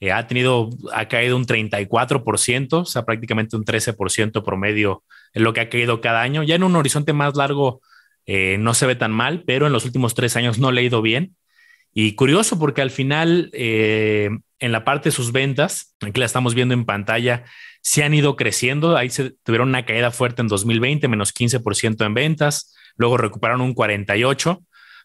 eh, 0.00 0.12
ha 0.12 0.26
tenido, 0.26 0.70
ha 0.94 1.08
caído 1.08 1.36
un 1.36 1.44
34%, 1.44 2.72
o 2.72 2.84
sea, 2.84 3.04
prácticamente 3.04 3.56
un 3.56 3.64
13% 3.64 4.44
promedio 4.44 5.02
en 5.32 5.42
lo 5.42 5.52
que 5.52 5.60
ha 5.60 5.68
caído 5.68 6.00
cada 6.00 6.22
año. 6.22 6.42
Ya 6.42 6.54
en 6.54 6.62
un 6.62 6.76
horizonte 6.76 7.12
más 7.12 7.36
largo 7.36 7.80
eh, 8.26 8.58
no 8.58 8.74
se 8.74 8.86
ve 8.86 8.94
tan 8.94 9.10
mal, 9.10 9.42
pero 9.44 9.66
en 9.66 9.72
los 9.72 9.84
últimos 9.84 10.14
tres 10.14 10.36
años 10.36 10.58
no 10.58 10.70
le 10.70 10.82
ha 10.82 10.84
ido 10.84 11.02
bien. 11.02 11.34
Y 11.92 12.14
curioso 12.14 12.58
porque 12.58 12.82
al 12.82 12.90
final, 12.90 13.50
eh, 13.52 14.30
en 14.60 14.72
la 14.72 14.84
parte 14.84 15.08
de 15.08 15.14
sus 15.14 15.32
ventas, 15.32 15.96
aquí 16.00 16.20
la 16.20 16.26
estamos 16.26 16.54
viendo 16.54 16.74
en 16.74 16.84
pantalla, 16.84 17.44
se 17.80 18.04
han 18.04 18.14
ido 18.14 18.36
creciendo. 18.36 18.96
Ahí 18.96 19.10
se 19.10 19.30
tuvieron 19.42 19.68
una 19.68 19.84
caída 19.84 20.10
fuerte 20.10 20.42
en 20.42 20.48
2020, 20.48 21.08
menos 21.08 21.34
15% 21.34 22.04
en 22.04 22.14
ventas, 22.14 22.74
luego 22.96 23.16
recuperaron 23.16 23.60
un 23.60 23.74
48%. 23.74 24.64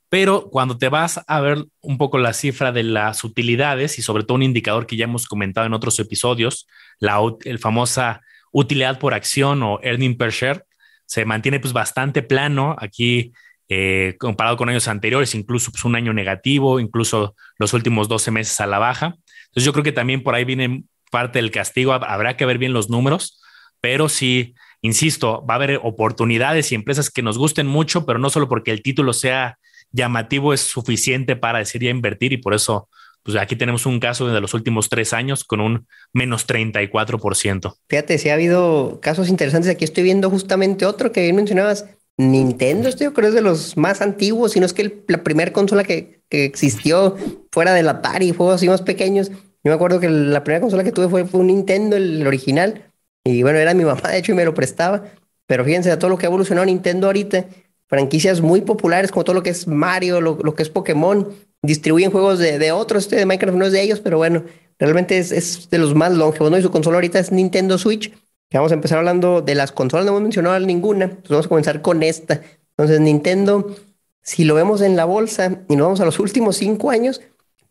Pero 0.09 0.49
cuando 0.51 0.77
te 0.77 0.89
vas 0.89 1.21
a 1.25 1.41
ver 1.41 1.65
un 1.81 1.97
poco 1.97 2.19
la 2.19 2.33
cifra 2.33 2.71
de 2.71 2.83
las 2.83 3.23
utilidades 3.23 3.97
y 3.97 4.03
sobre 4.03 4.23
todo 4.23 4.35
un 4.35 4.43
indicador 4.43 4.85
que 4.85 4.95
ya 4.95 5.05
hemos 5.05 5.25
comentado 5.25 5.65
en 5.65 5.73
otros 5.73 5.97
episodios, 5.99 6.67
la 6.99 7.19
el 7.45 7.57
famosa 7.57 8.21
utilidad 8.51 8.99
por 8.99 9.15
acción 9.15 9.63
o 9.63 9.79
earning 9.81 10.15
per 10.15 10.31
share, 10.31 10.65
se 11.07 11.25
mantiene 11.25 11.59
pues 11.59 11.73
bastante 11.73 12.21
plano 12.21 12.75
aquí 12.77 13.33
eh, 13.69 14.15
comparado 14.19 14.55
con 14.55 14.69
años 14.69 14.87
anteriores, 14.87 15.33
incluso 15.33 15.71
pues, 15.71 15.83
un 15.83 15.95
año 15.95 16.13
negativo, 16.13 16.79
incluso 16.79 17.35
los 17.57 17.73
últimos 17.73 18.07
12 18.07 18.29
meses 18.29 18.61
a 18.61 18.67
la 18.67 18.77
baja. 18.77 19.15
Entonces 19.45 19.65
yo 19.65 19.73
creo 19.73 19.83
que 19.83 19.91
también 19.91 20.21
por 20.21 20.35
ahí 20.35 20.45
viene 20.45 20.83
parte 21.13 21.37
del 21.37 21.51
castigo, 21.51 21.93
habrá 21.93 22.35
que 22.35 22.47
ver 22.47 22.57
bien 22.57 22.73
los 22.73 22.89
números, 22.89 23.39
pero 23.81 24.09
sí, 24.09 24.55
insisto, 24.81 25.45
va 25.45 25.53
a 25.53 25.57
haber 25.57 25.79
oportunidades 25.83 26.71
y 26.71 26.75
empresas 26.75 27.11
que 27.11 27.21
nos 27.21 27.37
gusten 27.37 27.67
mucho, 27.67 28.07
pero 28.07 28.17
no 28.17 28.31
solo 28.31 28.49
porque 28.49 28.71
el 28.71 28.81
título 28.81 29.13
sea 29.13 29.59
llamativo 29.91 30.55
es 30.55 30.61
suficiente 30.61 31.35
para 31.35 31.59
decir 31.59 31.83
ya 31.83 31.91
invertir 31.91 32.33
y 32.33 32.37
por 32.37 32.55
eso 32.55 32.89
pues 33.21 33.37
aquí 33.37 33.55
tenemos 33.55 33.85
un 33.85 33.99
caso 33.99 34.27
de 34.27 34.41
los 34.41 34.55
últimos 34.55 34.89
tres 34.89 35.13
años 35.13 35.43
con 35.43 35.61
un 35.61 35.87
menos 36.11 36.47
34%. 36.47 37.75
Fíjate, 37.87 38.17
si 38.17 38.29
ha 38.29 38.33
habido 38.33 38.99
casos 39.01 39.29
interesantes. 39.29 39.71
Aquí 39.71 39.85
estoy 39.85 40.03
viendo 40.03 40.29
justamente 40.29 40.85
otro 40.85 41.11
que 41.11 41.21
bien 41.21 41.35
mencionabas. 41.37 41.85
Nintendo, 42.17 42.89
este 42.89 43.05
yo 43.05 43.13
creo 43.13 43.29
es 43.29 43.35
de 43.35 43.41
los 43.41 43.77
más 43.77 44.01
antiguos, 44.01 44.51
si 44.51 44.59
no 44.59 44.65
es 44.65 44.73
que 44.73 45.03
la 45.07 45.23
primera 45.23 45.53
consola 45.53 45.83
que, 45.83 46.21
que, 46.29 46.45
existió 46.45 47.15
fuera 47.51 47.73
del 47.73 47.87
Atari, 47.87 48.31
juegos 48.31 48.55
así 48.55 48.67
más 48.67 48.81
pequeños. 48.81 49.31
Yo 49.63 49.71
me 49.71 49.73
acuerdo 49.73 49.99
que 49.99 50.09
la 50.09 50.43
primera 50.43 50.61
consola 50.61 50.83
que 50.83 50.91
tuve 50.91 51.07
fue, 51.07 51.39
un 51.39 51.47
Nintendo, 51.47 51.95
el 51.95 52.25
original. 52.27 52.91
Y 53.23 53.43
bueno, 53.43 53.59
era 53.59 53.73
mi 53.73 53.85
mamá, 53.85 54.09
de 54.09 54.17
hecho, 54.17 54.33
y 54.33 54.35
me 54.35 54.45
lo 54.45 54.53
prestaba. 54.53 55.03
Pero 55.45 55.63
fíjense 55.63 55.91
a 55.91 55.99
todo 55.99 56.09
lo 56.09 56.17
que 56.17 56.25
ha 56.25 56.29
evolucionado 56.29 56.65
Nintendo 56.65 57.07
ahorita 57.07 57.45
franquicias 57.93 58.41
muy 58.41 58.61
populares 58.61 59.11
como 59.11 59.23
todo 59.23 59.35
lo 59.35 59.43
que 59.43 59.51
es 59.51 59.67
Mario, 59.67 60.19
lo, 60.19 60.55
que 60.55 60.63
es 60.63 60.69
Pokémon, 60.69 61.29
distribuyen 61.61 62.09
juegos 62.09 62.39
de, 62.39 62.71
otros, 62.71 63.03
este 63.03 63.17
de 63.17 63.27
Minecraft 63.27 63.55
no 63.55 63.65
es 63.65 63.71
de 63.71 63.83
ellos, 63.83 63.99
pero 63.99 64.17
bueno, 64.17 64.45
realmente 64.79 65.19
es, 65.19 65.69
de 65.69 65.77
los 65.77 65.93
más 65.93 66.11
longevos. 66.11 66.57
Y 66.57 66.63
su 66.63 66.71
consola 66.71 66.97
ahorita 66.97 67.19
es 67.19 67.31
Nintendo 67.31 67.77
Switch, 67.77 68.11
que 68.49 68.57
vamos 68.57 68.71
a 68.71 68.75
empezar 68.75 68.97
hablando 68.97 69.43
de 69.43 69.53
las 69.53 69.71
consolas, 69.71 70.07
no 70.07 70.11
hemos 70.13 70.23
mencionado 70.23 70.59
ninguna, 70.59 71.07
pues 71.07 71.29
vamos 71.29 71.45
a 71.45 71.49
comenzar 71.49 71.83
con 71.83 72.01
esta. 72.01 72.41
Entonces 72.71 72.99
Nintendo, 72.99 73.75
si 74.23 74.43
lo 74.43 74.55
vemos 74.55 74.81
en 74.81 74.95
la 74.95 75.05
bolsa 75.05 75.61
y 75.69 75.75
nos 75.75 75.85
vamos 75.85 76.01
a 76.01 76.05
los 76.05 76.19
últimos 76.19 76.55
cinco 76.55 76.89
años, 76.89 77.21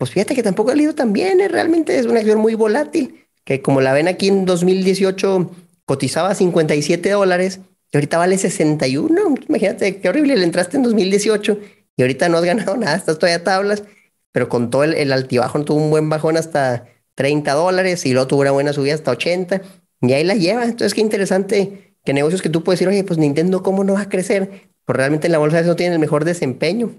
pues 0.03 0.11
fíjate 0.11 0.35
que 0.35 0.43
tampoco 0.43 0.73
ha 0.73 0.77
ido 0.77 0.97
tan 0.97 1.13
bien, 1.13 1.39
realmente 1.49 1.97
es 1.97 2.07
una 2.07 2.19
acción 2.19 2.41
muy 2.41 2.57
volátil, 2.57 3.25
que 3.45 3.63
como 3.63 3.81
la 3.81 3.93
ven 3.93 4.09
aquí 4.09 4.27
en 4.27 4.45
2018 4.45 5.49
cotizaba 5.85 6.35
57 6.35 7.09
dólares, 7.09 7.61
y 7.93 7.97
ahorita 7.97 8.19
vale 8.19 8.37
61. 8.37 9.35
Imagínate 9.49 10.01
qué 10.01 10.09
horrible. 10.09 10.37
Le 10.37 10.43
entraste 10.43 10.77
en 10.77 10.83
2018 10.83 11.57
y 11.97 12.03
ahorita 12.03 12.29
no 12.29 12.39
has 12.39 12.45
ganado 12.47 12.77
nada, 12.77 12.97
estás 12.97 13.17
todavía 13.17 13.37
a 13.37 13.45
tablas, 13.45 13.85
pero 14.33 14.49
con 14.49 14.71
todo 14.71 14.83
el, 14.83 15.13
altibajo 15.13 15.63
tuvo 15.65 15.81
un 15.81 15.91
buen 15.91 16.09
bajón 16.09 16.37
hasta 16.37 16.89
30 17.15 17.53
dólares 17.53 18.05
y 18.05 18.13
luego 18.13 18.27
tuvo 18.27 18.41
una 18.41 18.51
buena 18.51 18.73
subida 18.73 18.95
hasta 18.95 19.13
80 19.13 19.63
y 20.01 20.13
ahí 20.15 20.25
la 20.25 20.35
lleva. 20.35 20.65
Entonces, 20.65 20.95
qué 20.95 21.01
interesante 21.01 21.95
que 22.05 22.13
negocios 22.13 22.43
que 22.43 22.49
tú 22.49 22.65
puedes 22.65 22.81
decir, 22.81 22.89
oye, 22.89 23.05
pues 23.05 23.21
Nintendo, 23.21 23.63
¿cómo 23.63 23.85
no 23.85 23.93
va 23.93 24.01
a 24.01 24.09
crecer? 24.09 24.73
Pues 24.85 24.97
realmente 24.97 25.29
en 25.29 25.33
la 25.33 25.39
bolsa 25.39 25.63
no 25.63 25.77
tiene 25.77 25.95
el 25.95 26.01
mejor 26.01 26.25
desempeño. 26.25 26.93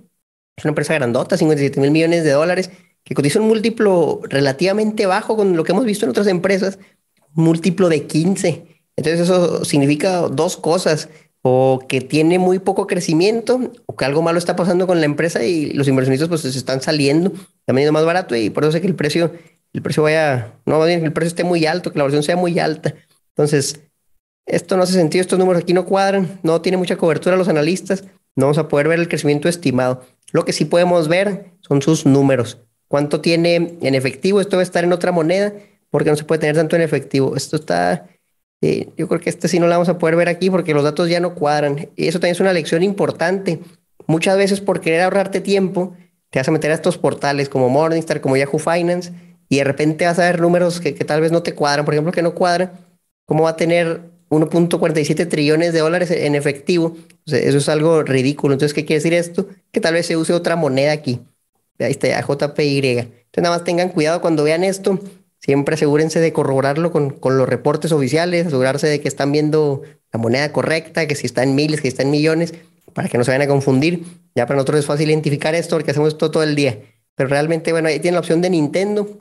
Es 0.55 0.63
una 0.63 0.69
empresa 0.69 0.93
grandota, 0.93 1.35
57 1.35 1.81
mil 1.81 1.91
millones 1.91 2.23
de 2.23 2.31
dólares, 2.31 2.69
que 3.13 3.15
cotiza 3.15 3.39
un 3.39 3.47
múltiplo 3.47 4.21
relativamente 4.23 5.05
bajo 5.05 5.35
con 5.35 5.55
lo 5.55 5.63
que 5.63 5.71
hemos 5.71 5.85
visto 5.85 6.05
en 6.05 6.09
otras 6.09 6.25
empresas, 6.25 6.79
múltiplo 7.33 7.87
de 7.87 8.07
15. 8.07 8.65
Entonces 8.95 9.21
eso 9.21 9.63
significa 9.65 10.21
dos 10.29 10.57
cosas, 10.57 11.09
o 11.43 11.81
que 11.87 12.01
tiene 12.01 12.39
muy 12.39 12.57
poco 12.57 12.87
crecimiento, 12.87 13.71
o 13.85 13.95
que 13.95 14.05
algo 14.05 14.23
malo 14.23 14.39
está 14.39 14.55
pasando 14.55 14.87
con 14.87 14.99
la 14.99 15.05
empresa 15.05 15.43
y 15.45 15.73
los 15.73 15.87
inversionistas 15.87 16.27
pues 16.27 16.41
se 16.41 16.49
están 16.57 16.81
saliendo, 16.81 17.31
están 17.31 17.75
vendiendo 17.75 17.91
más 17.91 18.03
barato 18.03 18.35
y 18.35 18.49
por 18.49 18.63
eso 18.63 18.71
sé 18.71 18.81
que 18.81 18.87
el 18.87 18.95
precio, 18.95 19.31
el 19.73 19.83
precio 19.83 20.01
vaya, 20.01 20.55
no, 20.65 20.79
más 20.79 20.87
bien 20.87 21.01
que 21.01 21.05
el 21.05 21.13
precio 21.13 21.27
esté 21.27 21.43
muy 21.43 21.67
alto, 21.67 21.91
que 21.91 21.99
la 21.99 22.05
versión 22.05 22.23
sea 22.23 22.35
muy 22.35 22.57
alta. 22.57 22.95
Entonces, 23.35 23.81
esto 24.47 24.75
no 24.75 24.83
hace 24.83 24.93
sentido, 24.93 25.21
estos 25.21 25.37
números 25.37 25.61
aquí 25.61 25.73
no 25.73 25.85
cuadran, 25.85 26.39
no 26.41 26.61
tiene 26.61 26.79
mucha 26.79 26.97
cobertura 26.97 27.37
los 27.37 27.47
analistas, 27.47 28.05
no 28.35 28.45
vamos 28.47 28.57
a 28.57 28.67
poder 28.67 28.87
ver 28.87 28.99
el 28.99 29.07
crecimiento 29.07 29.47
estimado. 29.47 30.03
Lo 30.31 30.45
que 30.45 30.53
sí 30.53 30.65
podemos 30.65 31.07
ver 31.07 31.51
son 31.61 31.83
sus 31.83 32.07
números. 32.07 32.57
¿Cuánto 32.93 33.21
tiene 33.21 33.79
en 33.81 33.95
efectivo? 33.95 34.39
Esto 34.39 34.57
va 34.57 34.59
a 34.59 34.63
estar 34.63 34.83
en 34.83 34.93
otra 34.93 35.11
moneda, 35.11 35.51
porque 35.89 36.11
no 36.11 36.15
se 36.15 36.25
puede 36.25 36.41
tener 36.41 36.55
tanto 36.55 36.75
en 36.75 36.83
efectivo. 36.83 37.35
Esto 37.35 37.55
está 37.55 38.07
yo 38.95 39.07
creo 39.07 39.19
que 39.19 39.31
este 39.31 39.47
sí 39.47 39.59
no 39.59 39.65
la 39.65 39.77
vamos 39.77 39.89
a 39.89 39.97
poder 39.97 40.15
ver 40.15 40.29
aquí 40.29 40.51
porque 40.51 40.75
los 40.75 40.83
datos 40.83 41.09
ya 41.09 41.19
no 41.19 41.33
cuadran. 41.33 41.89
Y 41.95 42.07
eso 42.07 42.19
también 42.19 42.33
es 42.33 42.39
una 42.39 42.53
lección 42.53 42.83
importante. 42.83 43.61
Muchas 44.05 44.37
veces 44.37 44.61
por 44.61 44.79
querer 44.79 45.01
ahorrarte 45.01 45.41
tiempo, 45.41 45.95
te 46.29 46.37
vas 46.37 46.47
a 46.47 46.51
meter 46.51 46.69
a 46.69 46.75
estos 46.75 46.99
portales 46.99 47.49
como 47.49 47.67
Morningstar, 47.67 48.21
como 48.21 48.37
Yahoo 48.37 48.59
Finance, 48.59 49.11
y 49.49 49.57
de 49.57 49.63
repente 49.63 50.05
vas 50.05 50.19
a 50.19 50.25
ver 50.25 50.39
números 50.39 50.79
que, 50.79 50.91
tal 50.93 51.19
vez 51.19 51.31
no 51.31 51.41
te 51.41 51.55
cuadran, 51.55 51.85
por 51.85 51.95
ejemplo, 51.95 52.13
que 52.13 52.21
no 52.21 52.35
cuadran, 52.35 52.73
¿cómo 53.25 53.45
va 53.45 53.49
a 53.49 53.55
tener 53.55 54.01
1.47 54.29 55.27
trillones 55.27 55.73
de 55.73 55.79
dólares 55.79 56.11
en 56.11 56.35
efectivo? 56.35 56.95
eso 57.25 57.57
es 57.57 57.69
algo 57.69 58.03
ridículo. 58.03 58.53
Entonces, 58.53 58.75
¿qué 58.75 58.85
quiere 58.85 58.99
decir 58.99 59.15
esto? 59.15 59.47
Que 59.71 59.81
tal 59.81 59.95
vez 59.95 60.05
se 60.05 60.15
use 60.15 60.31
otra 60.31 60.55
moneda 60.55 60.91
aquí. 60.91 61.21
Ahí 61.79 61.91
está, 61.91 62.21
JPY. 62.21 62.87
Entonces, 62.99 63.43
nada 63.43 63.55
más 63.55 63.63
tengan 63.63 63.89
cuidado 63.89 64.21
cuando 64.21 64.43
vean 64.43 64.63
esto. 64.63 64.99
Siempre 65.39 65.75
asegúrense 65.75 66.19
de 66.19 66.31
corroborarlo 66.31 66.91
con, 66.91 67.09
con 67.09 67.37
los 67.37 67.49
reportes 67.49 67.91
oficiales, 67.91 68.47
asegurarse 68.47 68.87
de 68.87 69.01
que 69.01 69.07
están 69.07 69.31
viendo 69.31 69.81
la 70.13 70.19
moneda 70.19 70.51
correcta, 70.51 71.07
que 71.07 71.15
si 71.15 71.25
está 71.25 71.43
en 71.43 71.55
miles, 71.55 71.81
que 71.81 71.87
está 71.87 72.03
en 72.03 72.11
millones, 72.11 72.53
para 72.93 73.09
que 73.09 73.17
no 73.17 73.23
se 73.23 73.31
vayan 73.31 73.41
a 73.41 73.51
confundir. 73.51 74.03
Ya 74.35 74.45
para 74.45 74.57
nosotros 74.57 74.79
es 74.79 74.85
fácil 74.85 75.09
identificar 75.09 75.53
esto 75.55 75.75
porque 75.75 75.91
hacemos 75.91 76.09
esto 76.09 76.31
todo 76.31 76.43
el 76.43 76.55
día. 76.55 76.79
Pero 77.15 77.29
realmente, 77.29 77.71
bueno, 77.71 77.89
ahí 77.89 77.99
tienen 77.99 78.15
la 78.15 78.19
opción 78.21 78.41
de 78.41 78.49
Nintendo, 78.49 79.19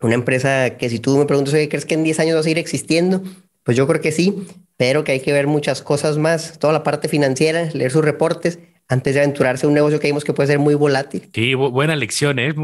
una 0.00 0.14
empresa 0.14 0.76
que 0.76 0.88
si 0.90 0.98
tú 0.98 1.16
me 1.16 1.26
preguntas, 1.26 1.54
¿crees 1.54 1.86
que 1.86 1.94
en 1.94 2.04
10 2.04 2.20
años 2.20 2.36
va 2.36 2.40
a 2.40 2.42
seguir 2.42 2.58
existiendo? 2.58 3.22
Pues 3.62 3.76
yo 3.76 3.86
creo 3.86 4.00
que 4.00 4.12
sí, 4.12 4.46
pero 4.76 5.04
que 5.04 5.12
hay 5.12 5.20
que 5.20 5.32
ver 5.32 5.46
muchas 5.46 5.82
cosas 5.82 6.18
más, 6.18 6.58
toda 6.58 6.72
la 6.72 6.82
parte 6.82 7.08
financiera, 7.08 7.70
leer 7.72 7.90
sus 7.90 8.04
reportes 8.04 8.58
antes 8.88 9.14
de 9.14 9.20
aventurarse 9.20 9.64
a 9.64 9.68
un 9.68 9.74
negocio 9.74 9.98
que 9.98 10.08
vimos 10.08 10.24
que 10.24 10.32
puede 10.32 10.48
ser 10.48 10.58
muy 10.58 10.74
volátil. 10.74 11.30
Sí, 11.32 11.54
buena 11.54 11.96
lección, 11.96 12.38
¿eh? 12.38 12.54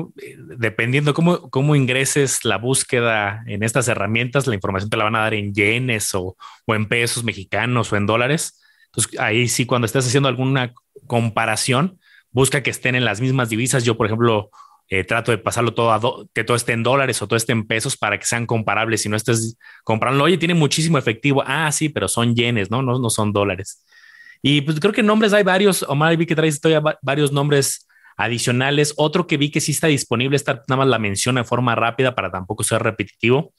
Dependiendo 0.58 1.14
cómo, 1.14 1.50
cómo 1.50 1.74
ingreses 1.74 2.44
la 2.44 2.58
búsqueda 2.58 3.42
en 3.46 3.62
estas 3.62 3.88
herramientas, 3.88 4.46
la 4.46 4.54
información 4.54 4.90
te 4.90 4.96
la 4.96 5.04
van 5.04 5.16
a 5.16 5.20
dar 5.20 5.34
en 5.34 5.54
yenes 5.54 6.14
o, 6.14 6.36
o 6.66 6.74
en 6.74 6.86
pesos 6.86 7.24
mexicanos 7.24 7.92
o 7.92 7.96
en 7.96 8.06
dólares. 8.06 8.60
Entonces, 8.86 9.18
ahí 9.18 9.48
sí, 9.48 9.66
cuando 9.66 9.86
estés 9.86 10.06
haciendo 10.06 10.28
alguna 10.28 10.74
comparación, 11.06 11.98
busca 12.32 12.62
que 12.62 12.70
estén 12.70 12.94
en 12.94 13.04
las 13.04 13.20
mismas 13.20 13.48
divisas. 13.48 13.84
Yo, 13.84 13.96
por 13.96 14.06
ejemplo, 14.06 14.50
eh, 14.88 15.04
trato 15.04 15.30
de 15.30 15.38
pasarlo 15.38 15.72
todo 15.72 15.92
a 15.92 16.26
que 16.34 16.44
todo 16.44 16.56
esté 16.56 16.72
en 16.72 16.82
dólares 16.82 17.22
o 17.22 17.28
todo 17.28 17.36
esté 17.36 17.52
en 17.52 17.66
pesos 17.66 17.96
para 17.96 18.18
que 18.18 18.26
sean 18.26 18.46
comparables. 18.46 19.02
Si 19.02 19.08
no 19.08 19.16
estés 19.16 19.56
comprando, 19.84 20.24
oye, 20.24 20.36
tiene 20.36 20.54
muchísimo 20.54 20.98
efectivo. 20.98 21.42
Ah, 21.46 21.70
sí, 21.72 21.88
pero 21.88 22.08
son 22.08 22.34
yenes, 22.34 22.70
¿no? 22.70 22.82
No, 22.82 22.98
no 22.98 23.08
son 23.08 23.32
dólares. 23.32 23.84
Y 24.42 24.62
pues 24.62 24.80
creo 24.80 24.92
que 24.92 25.02
nombres 25.02 25.32
hay 25.32 25.42
varios. 25.42 25.82
Omar, 25.82 26.16
vi 26.16 26.26
que 26.26 26.34
traes 26.34 26.60
todavía 26.60 26.98
varios 27.02 27.32
nombres 27.32 27.86
adicionales. 28.16 28.94
Otro 28.96 29.26
que 29.26 29.36
vi 29.36 29.50
que 29.50 29.60
sí 29.60 29.72
está 29.72 29.86
disponible, 29.86 30.36
esta 30.36 30.62
nada 30.68 30.78
más 30.78 30.88
la 30.88 30.98
menciono 30.98 31.40
de 31.40 31.44
forma 31.44 31.74
rápida 31.74 32.14
para 32.14 32.30
tampoco 32.30 32.62
ser 32.64 32.82
repetitivo. 32.82 33.52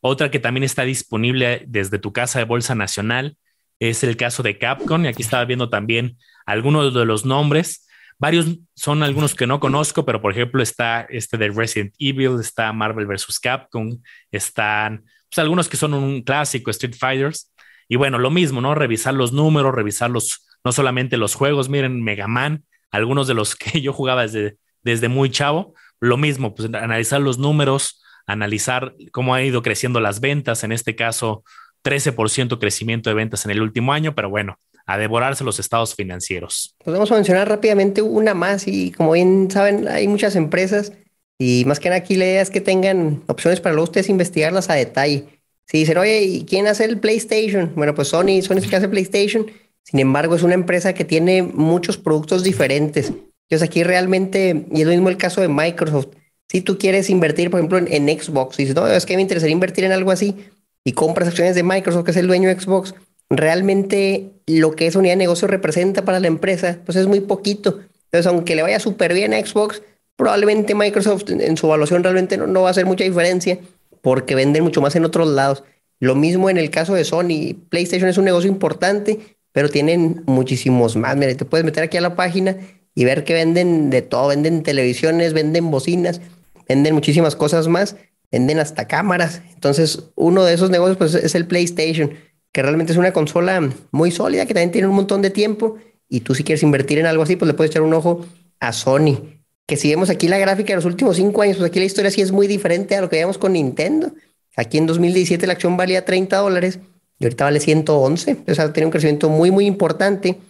Otra 0.00 0.30
que 0.30 0.38
también 0.38 0.64
está 0.64 0.82
disponible 0.82 1.64
desde 1.66 1.98
tu 1.98 2.12
casa 2.12 2.38
de 2.38 2.44
Bolsa 2.44 2.74
Nacional 2.74 3.36
es 3.80 4.02
el 4.04 4.16
caso 4.16 4.42
de 4.42 4.58
Capcom. 4.58 5.04
Y 5.04 5.08
aquí 5.08 5.22
estaba 5.22 5.44
viendo 5.44 5.68
también 5.70 6.18
algunos 6.46 6.94
de 6.94 7.04
los 7.04 7.24
nombres. 7.24 7.86
Varios 8.18 8.46
son 8.74 9.02
algunos 9.04 9.34
que 9.34 9.46
no 9.46 9.60
conozco, 9.60 10.04
pero 10.04 10.20
por 10.20 10.32
ejemplo 10.32 10.62
está 10.62 11.02
este 11.08 11.36
de 11.36 11.50
Resident 11.50 11.94
Evil, 11.98 12.40
está 12.40 12.72
Marvel 12.72 13.06
vs. 13.06 13.38
Capcom, 13.38 14.00
están 14.32 15.04
pues, 15.30 15.38
algunos 15.38 15.68
que 15.68 15.76
son 15.76 15.94
un 15.94 16.22
clásico, 16.22 16.70
Street 16.70 16.96
Fighters. 16.98 17.52
Y 17.88 17.96
bueno, 17.96 18.18
lo 18.18 18.30
mismo, 18.30 18.60
¿no? 18.60 18.74
Revisar 18.74 19.14
los 19.14 19.32
números, 19.32 19.74
revisar 19.74 20.10
los, 20.10 20.46
no 20.64 20.72
solamente 20.72 21.16
los 21.16 21.34
juegos, 21.34 21.68
miren, 21.68 22.02
Mega 22.02 22.28
Man, 22.28 22.64
algunos 22.90 23.26
de 23.26 23.34
los 23.34 23.56
que 23.56 23.80
yo 23.80 23.92
jugaba 23.92 24.22
desde, 24.22 24.56
desde 24.82 25.08
muy 25.08 25.30
chavo, 25.30 25.74
lo 26.00 26.16
mismo, 26.16 26.54
pues 26.54 26.72
analizar 26.72 27.20
los 27.20 27.38
números, 27.38 28.02
analizar 28.26 28.94
cómo 29.10 29.34
ha 29.34 29.42
ido 29.42 29.62
creciendo 29.62 30.00
las 30.00 30.20
ventas, 30.20 30.62
en 30.62 30.72
este 30.72 30.94
caso 30.94 31.42
13% 31.82 32.58
crecimiento 32.58 33.10
de 33.10 33.14
ventas 33.14 33.44
en 33.44 33.50
el 33.50 33.62
último 33.62 33.92
año, 33.92 34.14
pero 34.14 34.28
bueno, 34.28 34.58
a 34.86 34.98
devorarse 34.98 35.44
los 35.44 35.58
estados 35.58 35.94
financieros. 35.94 36.74
Pues 36.84 36.92
vamos 36.92 37.10
a 37.12 37.14
mencionar 37.14 37.48
rápidamente 37.48 38.02
una 38.02 38.34
más 38.34 38.66
y 38.66 38.90
como 38.92 39.12
bien 39.12 39.50
saben, 39.50 39.88
hay 39.88 40.08
muchas 40.08 40.36
empresas 40.36 40.92
y 41.38 41.64
más 41.66 41.78
que 41.78 41.88
nada 41.88 42.00
aquí 42.00 42.16
la 42.16 42.24
idea 42.24 42.42
es 42.42 42.50
que 42.50 42.60
tengan 42.60 43.22
opciones 43.26 43.60
para 43.60 43.74
luego 43.74 43.84
ustedes 43.84 44.08
investigarlas 44.08 44.70
a 44.70 44.74
detalle. 44.74 45.37
Si 45.70 45.78
dicen, 45.78 45.98
oye, 45.98 46.22
¿y 46.22 46.44
quién 46.44 46.66
hace 46.66 46.84
el 46.84 46.98
PlayStation? 46.98 47.72
Bueno, 47.76 47.94
pues 47.94 48.08
Sony, 48.08 48.40
Sony 48.42 48.56
es 48.56 48.64
el 48.64 48.70
que 48.70 48.76
hace 48.76 48.88
PlayStation. 48.88 49.46
Sin 49.82 50.00
embargo, 50.00 50.34
es 50.34 50.42
una 50.42 50.54
empresa 50.54 50.94
que 50.94 51.04
tiene 51.04 51.42
muchos 51.42 51.98
productos 51.98 52.42
diferentes. 52.42 53.12
Entonces 53.48 53.68
aquí 53.68 53.82
realmente, 53.82 54.66
y 54.72 54.80
es 54.80 54.86
lo 54.86 54.92
mismo 54.92 55.08
el 55.08 55.16
caso 55.16 55.40
de 55.40 55.48
Microsoft, 55.48 56.08
si 56.48 56.62
tú 56.62 56.78
quieres 56.78 57.10
invertir, 57.10 57.50
por 57.50 57.60
ejemplo, 57.60 57.78
en, 57.78 58.08
Xbox, 58.08 58.58
y 58.58 58.62
dices, 58.62 58.76
no, 58.76 58.86
es 58.86 59.04
que 59.04 59.16
me 59.16 59.22
interesaría 59.22 59.52
invertir 59.52 59.84
en 59.84 59.92
algo 59.92 60.10
así, 60.10 60.36
y 60.84 60.92
compras 60.92 61.28
acciones 61.28 61.54
de 61.54 61.62
Microsoft, 61.62 62.04
que 62.04 62.10
es 62.12 62.16
el 62.16 62.26
dueño 62.26 62.48
de 62.48 62.58
Xbox, 62.58 62.94
realmente 63.28 64.30
lo 64.46 64.72
que 64.72 64.86
esa 64.86 64.98
unidad 64.98 65.12
de 65.12 65.18
negocio 65.18 65.48
representa 65.48 66.04
para 66.04 66.20
la 66.20 66.28
empresa, 66.28 66.78
pues 66.86 66.96
es 66.96 67.06
muy 67.06 67.20
poquito. 67.20 67.80
Entonces, 68.04 68.26
aunque 68.26 68.56
le 68.56 68.62
vaya 68.62 68.80
súper 68.80 69.12
bien 69.12 69.34
a 69.34 69.44
Xbox, 69.44 69.82
probablemente 70.16 70.74
Microsoft 70.74 71.24
en, 71.28 71.56
su 71.56 71.66
evaluación 71.66 72.02
realmente 72.02 72.38
no, 72.38 72.62
va 72.62 72.68
a 72.68 72.70
hacer 72.70 72.86
mucha 72.86 73.04
diferencia 73.04 73.58
porque 74.02 74.34
venden 74.34 74.64
mucho 74.64 74.80
más 74.80 74.96
en 74.96 75.04
otros 75.04 75.28
lados. 75.28 75.64
Lo 76.00 76.14
mismo 76.14 76.50
en 76.50 76.58
el 76.58 76.70
caso 76.70 76.94
de 76.94 77.04
Sony. 77.04 77.54
PlayStation 77.68 78.08
es 78.08 78.18
un 78.18 78.24
negocio 78.24 78.50
importante, 78.50 79.18
pero 79.52 79.68
tienen 79.68 80.22
muchísimos 80.26 80.96
más. 80.96 81.16
Mira, 81.16 81.34
te 81.34 81.44
puedes 81.44 81.64
meter 81.64 81.84
aquí 81.84 81.96
a 81.96 82.00
la 82.00 82.16
página 82.16 82.56
y 82.94 83.04
ver 83.04 83.24
que 83.24 83.34
venden 83.34 83.90
de 83.90 84.02
todo. 84.02 84.28
Venden 84.28 84.62
televisiones, 84.62 85.32
venden 85.32 85.70
bocinas, 85.70 86.20
venden 86.68 86.94
muchísimas 86.94 87.36
cosas 87.36 87.68
más, 87.68 87.96
venden 88.30 88.58
hasta 88.58 88.86
cámaras. 88.86 89.42
Entonces, 89.54 90.10
uno 90.14 90.44
de 90.44 90.54
esos 90.54 90.70
negocios 90.70 90.96
pues, 90.96 91.14
es 91.14 91.34
el 91.34 91.46
PlayStation 91.46 92.12
que 92.52 92.62
realmente 92.62 92.92
es 92.92 92.98
una 92.98 93.12
consola 93.12 93.70
muy 93.90 94.10
sólida, 94.10 94.46
que 94.46 94.54
también 94.54 94.72
tiene 94.72 94.88
un 94.88 94.94
montón 94.94 95.22
de 95.22 95.30
tiempo, 95.30 95.76
y 96.08 96.20
tú 96.20 96.34
si 96.34 96.44
quieres 96.44 96.62
invertir 96.62 96.98
en 96.98 97.06
algo 97.06 97.22
así, 97.22 97.36
pues 97.36 97.46
le 97.46 97.54
puedes 97.54 97.70
echar 97.70 97.82
un 97.82 97.94
ojo 97.94 98.26
a 98.60 98.72
Sony. 98.72 99.37
Que 99.68 99.76
si 99.76 99.90
vemos 99.90 100.10
aquí 100.10 100.26
la 100.26 100.38
gráfica 100.38 100.70
de 100.70 100.76
los 100.76 100.84
últimos 100.84 101.16
cinco 101.16 101.42
años, 101.42 101.58
pues 101.58 101.70
aquí 101.70 101.78
la 101.78 101.84
historia 101.84 102.10
sí 102.10 102.20
es 102.20 102.32
muy 102.32 102.48
diferente 102.48 102.96
a 102.96 103.00
lo 103.00 103.08
que 103.08 103.16
veíamos 103.16 103.38
con 103.38 103.52
Nintendo. 103.52 104.10
Aquí 104.56 104.78
en 104.78 104.86
2017 104.86 105.46
la 105.46 105.52
acción 105.52 105.76
valía 105.76 106.04
30 106.04 106.36
dólares 106.38 106.80
y 107.20 107.24
ahorita 107.24 107.44
vale 107.44 107.60
111. 107.60 108.38
O 108.48 108.54
sea, 108.54 108.72
tiene 108.72 108.86
un 108.86 108.90
crecimiento 108.90 109.28
muy, 109.28 109.52
muy 109.52 109.66
importante. 109.66 110.40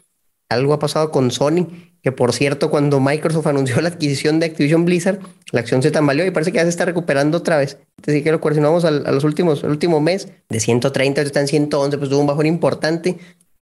Algo 0.49 0.73
ha 0.73 0.79
pasado 0.79 1.11
con 1.11 1.31
Sony 1.31 1.67
que 2.03 2.13
por 2.13 2.33
cierto, 2.33 2.71
cuando 2.71 3.01
Microsoft 3.01 3.47
anunció 3.49 3.81
la 3.81 3.89
adquisición 3.89 4.41
de 4.41 4.47
Activision 4.47 4.85
Blizzard, 4.85 5.19
la 5.53 5.61
acción 5.61 5.83
se 5.83 5.91
tambaleó 5.91 6.27
y 6.27 6.31
parece 6.31 6.53
que 6.53 6.57
ya 6.57 6.63
se 6.63 6.71
está 6.71 6.85
recuperando 6.85 7.39
otra 7.39 7.59
vez. 7.59 7.79
Entonces, 7.99 8.23
que 8.23 8.33
lo 8.33 8.41
coordinamos 8.41 8.85
a, 8.85 8.91
los 8.91 9.25
últimos, 9.25 9.65
el 9.65 9.71
último 9.71 10.01
mes, 10.01 10.29
de 10.49 10.61
130 10.61 11.23
está 11.23 11.41
en 11.41 11.49
111, 11.49 11.99
pues 11.99 12.11
tuvo 12.11 12.21
un 12.21 12.27
bajón 12.27 12.47
importante. 12.47 13.19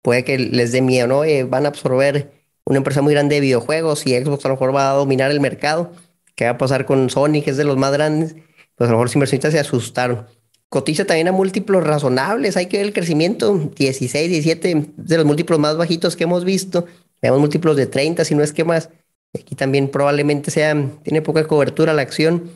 Puede 0.02 0.24
que 0.24 0.38
les 0.38 0.72
dé 0.72 0.82
miedo, 0.82 1.08
¿no? 1.08 1.24
Eh, 1.24 1.44
van 1.44 1.66
a 1.66 1.70
absorber 1.70 2.32
una 2.70 2.78
empresa 2.78 3.02
muy 3.02 3.14
grande 3.14 3.36
de 3.36 3.42
videojuegos 3.42 4.06
y 4.06 4.16
Xbox 4.16 4.46
a 4.46 4.50
lo 4.50 4.54
mejor 4.54 4.76
va 4.76 4.92
a 4.92 4.94
dominar 4.94 5.32
el 5.32 5.40
mercado. 5.40 5.92
¿Qué 6.36 6.46
va 6.46 6.52
a 6.52 6.58
pasar 6.58 6.86
con 6.86 7.10
Sony, 7.10 7.42
que 7.44 7.50
es 7.50 7.58
de 7.58 7.64
los 7.64 7.78
más 7.78 7.92
grandes? 7.92 8.36
Pues 8.76 8.88
a 8.88 8.92
lo 8.92 8.98
mejor 8.98 9.08
los 9.08 9.16
inversionistas 9.16 9.54
se 9.54 9.60
asustaron. 9.60 10.28
Cotiza 10.70 11.04
también 11.04 11.28
a 11.28 11.32
múltiplos 11.32 11.84
razonables. 11.84 12.58
Hay 12.58 12.68
que 12.68 12.78
ver 12.78 12.86
el 12.86 12.94
crecimiento, 12.94 13.72
16, 13.76 14.30
17, 14.30 14.86
de 14.96 15.18
los 15.18 15.26
múltiplos 15.26 15.58
más 15.58 15.78
bajitos 15.78 16.16
que 16.16 16.26
hemos 16.26 16.46
visto. 16.46 16.86
Veamos 17.24 17.42
múltiplos 17.42 17.76
de 17.76 17.88
30, 17.88 18.24
si 18.24 18.36
no 18.36 18.44
es 18.44 18.54
que 18.54 18.64
más. 18.64 18.90
Aquí 19.34 19.56
también 19.56 19.90
probablemente 19.90 20.52
sea, 20.52 20.76
tiene 21.04 21.24
poca 21.24 21.46
cobertura 21.46 21.94
la 21.94 22.04
acción. 22.04 22.52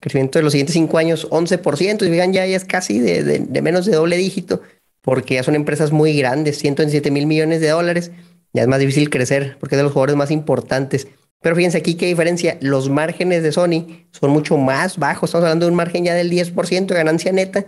Crecimiento 0.00 0.38
de 0.38 0.44
los 0.44 0.52
siguientes 0.52 0.72
cinco 0.72 0.96
años, 0.96 1.28
11%. 1.28 2.06
Y 2.06 2.10
vean, 2.10 2.32
ya, 2.32 2.46
ya 2.46 2.56
es 2.56 2.64
casi 2.64 3.00
de, 3.00 3.22
de, 3.22 3.62
menos 3.62 3.84
de 3.84 3.92
doble 3.92 4.16
dígito, 4.16 4.62
porque 5.02 5.34
ya 5.34 5.42
son 5.42 5.54
empresas 5.54 5.92
muy 5.92 6.16
grandes, 6.16 6.58
107 6.58 7.10
mil 7.10 7.26
millones 7.26 7.60
de 7.60 7.68
dólares. 7.68 8.12
Ya 8.52 8.62
es 8.62 8.68
más 8.68 8.80
difícil 8.80 9.10
crecer, 9.10 9.56
porque 9.60 9.74
es 9.74 9.78
de 9.78 9.82
los 9.82 9.92
jugadores 9.92 10.16
más 10.16 10.30
importantes. 10.30 11.08
Pero 11.40 11.54
fíjense 11.54 11.78
aquí 11.78 11.94
qué 11.94 12.06
diferencia. 12.06 12.58
Los 12.60 12.88
márgenes 12.88 13.42
de 13.42 13.52
Sony 13.52 14.06
son 14.10 14.30
mucho 14.30 14.56
más 14.56 14.98
bajos. 14.98 15.30
Estamos 15.30 15.44
hablando 15.44 15.66
de 15.66 15.70
un 15.70 15.76
margen 15.76 16.04
ya 16.04 16.14
del 16.14 16.30
10% 16.30 16.86
de 16.86 16.94
ganancia 16.94 17.32
neta, 17.32 17.66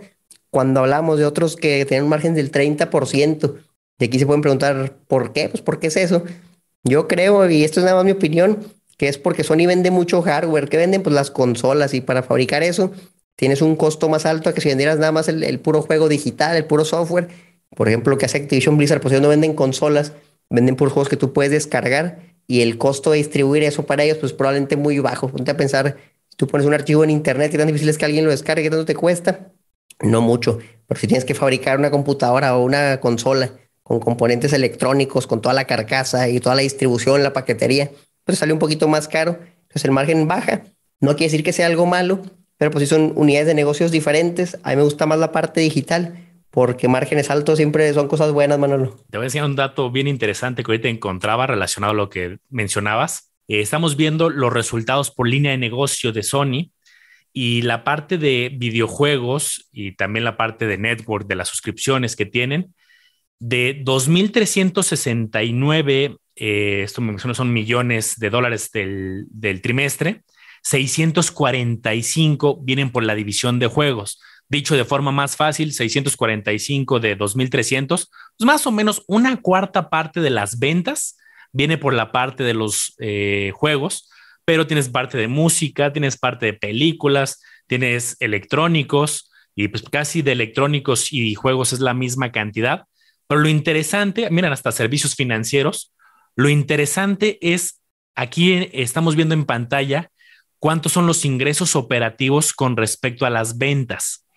cuando 0.49 0.81
hablamos 0.81 1.17
de 1.19 1.25
otros 1.25 1.55
que 1.55 1.85
tienen 1.85 2.03
un 2.03 2.09
margen 2.09 2.35
del 2.35 2.51
30%. 2.51 3.55
Y 3.99 4.05
aquí 4.05 4.19
se 4.19 4.25
pueden 4.25 4.41
preguntar, 4.41 4.97
¿por 5.07 5.31
qué? 5.31 5.47
Pues, 5.49 5.61
¿por 5.61 5.79
qué 5.79 5.87
es 5.87 5.97
eso? 5.97 6.23
Yo 6.83 7.07
creo, 7.07 7.49
y 7.49 7.63
esto 7.63 7.79
es 7.79 7.85
nada 7.85 7.97
más 7.97 8.05
mi 8.05 8.11
opinión, 8.11 8.59
que 8.97 9.07
es 9.07 9.17
porque 9.17 9.43
Sony 9.43 9.67
vende 9.67 9.91
mucho 9.91 10.21
hardware. 10.21 10.67
¿Qué 10.67 10.77
venden? 10.77 11.03
Pues 11.03 11.13
las 11.13 11.31
consolas. 11.31 11.93
Y 11.93 12.01
para 12.01 12.23
fabricar 12.23 12.63
eso, 12.63 12.91
tienes 13.35 13.61
un 13.61 13.75
costo 13.75 14.09
más 14.09 14.25
alto 14.25 14.49
a 14.49 14.53
que 14.53 14.61
si 14.61 14.69
vendieras 14.69 14.99
nada 14.99 15.11
más 15.11 15.27
el, 15.27 15.59
puro 15.59 15.81
juego 15.81 16.09
digital, 16.09 16.57
el 16.57 16.65
puro 16.65 16.85
software. 16.85 17.29
Por 17.75 17.87
ejemplo, 17.87 18.11
lo 18.11 18.17
que 18.17 18.25
hace 18.25 18.37
Activision 18.37 18.77
Blizzard, 18.77 19.01
pues 19.01 19.13
ellos 19.13 19.23
no 19.23 19.29
venden 19.29 19.53
consolas, 19.53 20.13
venden 20.51 20.75
puros 20.75 20.93
juegos 20.93 21.09
que 21.09 21.17
tú 21.17 21.33
puedes 21.33 21.51
descargar. 21.51 22.19
Y 22.47 22.61
el 22.61 22.77
costo 22.77 23.11
de 23.11 23.17
distribuir 23.17 23.63
eso 23.63 23.85
para 23.85 24.03
ellos, 24.03 24.17
pues 24.17 24.33
probablemente 24.33 24.75
muy 24.75 24.99
bajo. 24.99 25.29
Ponte 25.29 25.51
a 25.51 25.57
pensar, 25.57 25.97
si 26.29 26.35
tú 26.35 26.47
pones 26.47 26.67
un 26.67 26.73
archivo 26.73 27.03
en 27.03 27.09
internet, 27.09 27.51
¿qué 27.51 27.57
tan 27.57 27.67
difícil 27.67 27.89
es 27.89 27.97
que 27.97 28.05
alguien 28.05 28.25
lo 28.25 28.31
descargue? 28.31 28.63
¿Qué 28.63 28.69
tanto 28.69 28.85
te 28.85 28.95
cuesta? 28.95 29.51
No 30.01 30.21
mucho. 30.21 30.59
Pero 30.87 30.99
si 30.99 31.07
tienes 31.07 31.25
que 31.25 31.33
fabricar 31.33 31.79
una 31.79 31.91
computadora 31.91 32.57
o 32.57 32.63
una 32.63 32.99
consola 32.99 33.51
con 33.83 33.99
componentes 33.99 34.53
electrónicos, 34.53 35.27
con 35.27 35.41
toda 35.41 35.53
la 35.53 35.65
carcasa 35.65 36.27
y 36.29 36.39
toda 36.39 36.55
la 36.55 36.61
distribución, 36.61 37.23
la 37.23 37.33
paquetería, 37.33 37.91
pues 38.25 38.39
sale 38.39 38.53
un 38.53 38.59
poquito 38.59 38.87
más 38.87 39.07
caro. 39.07 39.39
Entonces 39.63 39.85
el 39.85 39.91
margen 39.91 40.27
baja. 40.27 40.63
No 40.99 41.11
quiere 41.15 41.31
decir 41.31 41.43
que 41.43 41.53
sea 41.53 41.67
algo 41.67 41.85
malo, 41.85 42.21
pero 42.57 42.71
pues 42.71 42.89
son 42.89 43.13
unidades 43.15 43.47
de 43.47 43.53
negocios 43.53 43.91
diferentes. 43.91 44.57
A 44.63 44.71
mí 44.71 44.75
me 44.75 44.83
gusta 44.83 45.05
más 45.05 45.19
la 45.19 45.31
parte 45.31 45.61
digital 45.61 46.20
porque 46.51 46.87
márgenes 46.89 47.31
altos 47.31 47.57
siempre 47.57 47.91
son 47.93 48.07
cosas 48.07 48.31
buenas, 48.31 48.59
Manolo. 48.59 48.97
Te 49.09 49.17
voy 49.17 49.23
a 49.23 49.27
decir 49.27 49.43
un 49.43 49.55
dato 49.55 49.89
bien 49.89 50.07
interesante 50.07 50.63
que 50.63 50.71
ahorita 50.71 50.89
encontraba 50.89 51.47
relacionado 51.47 51.93
a 51.93 51.95
lo 51.95 52.09
que 52.09 52.37
mencionabas. 52.49 53.31
Eh, 53.47 53.61
estamos 53.61 53.95
viendo 53.95 54.29
los 54.29 54.51
resultados 54.51 55.11
por 55.11 55.27
línea 55.27 55.51
de 55.51 55.57
negocio 55.57 56.11
de 56.11 56.23
Sony 56.23 56.73
y 57.33 57.61
la 57.61 57.85
parte 57.85 58.17
de 58.17 58.51
videojuegos 58.53 59.69
y 59.71 59.93
también 59.93 60.25
la 60.25 60.35
parte 60.35 60.67
de 60.67 60.77
network, 60.77 61.25
de 61.27 61.35
las 61.35 61.47
suscripciones 61.47 62.17
que 62.17 62.25
tienen, 62.25 62.75
de 63.39 63.81
2.369, 63.83 66.17
eh, 66.35 66.81
esto 66.83 66.99
me 67.01 67.07
menciono 67.07 67.33
son 67.33 67.53
millones 67.53 68.19
de 68.19 68.29
dólares 68.29 68.71
del, 68.71 69.25
del 69.29 69.61
trimestre, 69.61 70.23
645 70.63 72.59
vienen 72.61 72.91
por 72.91 73.03
la 73.03 73.15
división 73.15 73.57
de 73.57 73.67
juegos. 73.67 74.21
Dicho 74.51 74.75
de 74.75 74.83
forma 74.83 75.13
más 75.13 75.37
fácil, 75.37 75.71
645 75.71 76.99
de 76.99 77.17
2.300, 77.17 77.87
pues 77.87 78.09
más 78.45 78.67
o 78.67 78.71
menos 78.73 79.01
una 79.07 79.37
cuarta 79.37 79.89
parte 79.89 80.19
de 80.19 80.29
las 80.29 80.59
ventas 80.59 81.17
viene 81.53 81.77
por 81.77 81.93
la 81.93 82.11
parte 82.11 82.43
de 82.43 82.53
los 82.53 82.93
eh, 82.99 83.53
juegos, 83.55 84.09
pero 84.43 84.67
tienes 84.67 84.89
parte 84.89 85.17
de 85.17 85.29
música, 85.29 85.93
tienes 85.93 86.17
parte 86.17 86.47
de 86.47 86.53
películas, 86.53 87.41
tienes 87.65 88.17
electrónicos 88.19 89.31
y 89.55 89.69
pues 89.69 89.83
casi 89.83 90.21
de 90.21 90.33
electrónicos 90.33 91.13
y 91.13 91.33
juegos 91.33 91.71
es 91.71 91.79
la 91.79 91.93
misma 91.93 92.33
cantidad. 92.33 92.83
Pero 93.27 93.39
lo 93.39 93.47
interesante, 93.47 94.29
miren, 94.31 94.51
hasta 94.51 94.73
servicios 94.73 95.15
financieros, 95.15 95.93
lo 96.35 96.49
interesante 96.49 97.39
es, 97.39 97.79
aquí 98.15 98.67
estamos 98.73 99.15
viendo 99.15 99.33
en 99.33 99.45
pantalla 99.45 100.11
cuántos 100.59 100.91
son 100.91 101.07
los 101.07 101.23
ingresos 101.23 101.77
operativos 101.77 102.51
con 102.51 102.75
respecto 102.75 103.25
a 103.25 103.29
las 103.29 103.57
ventas. 103.57 104.27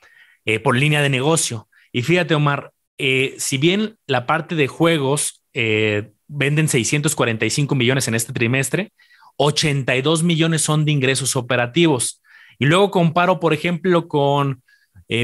Eh, 0.47 0.61
por 0.61 0.76
línea 0.76 1.01
de 1.01 1.09
negocio. 1.09 1.68
Y 1.90 2.03
fíjate, 2.03 2.34
Omar, 2.34 2.72
eh, 2.99 3.34
si 3.38 3.57
bien 3.57 3.97
la 4.07 4.26
parte 4.26 4.55
de 4.55 4.66
juegos 4.66 5.42
eh, 5.55 6.12
venden 6.28 6.68
645 6.68 7.74
millones 7.74 8.09
en 8.09 8.14
este 8.14 8.34
trimestre, 8.34 8.92
82 9.38 10.22
millones 10.22 10.61
son 10.61 10.84
de 10.84 10.92
ingresos 10.92 11.34
operativos. 11.34 12.22
Y 12.59 12.66
luego 12.66 12.90
comparo, 12.90 13.40
por 13.40 13.55
ejemplo, 13.55 14.07
con 14.07 14.62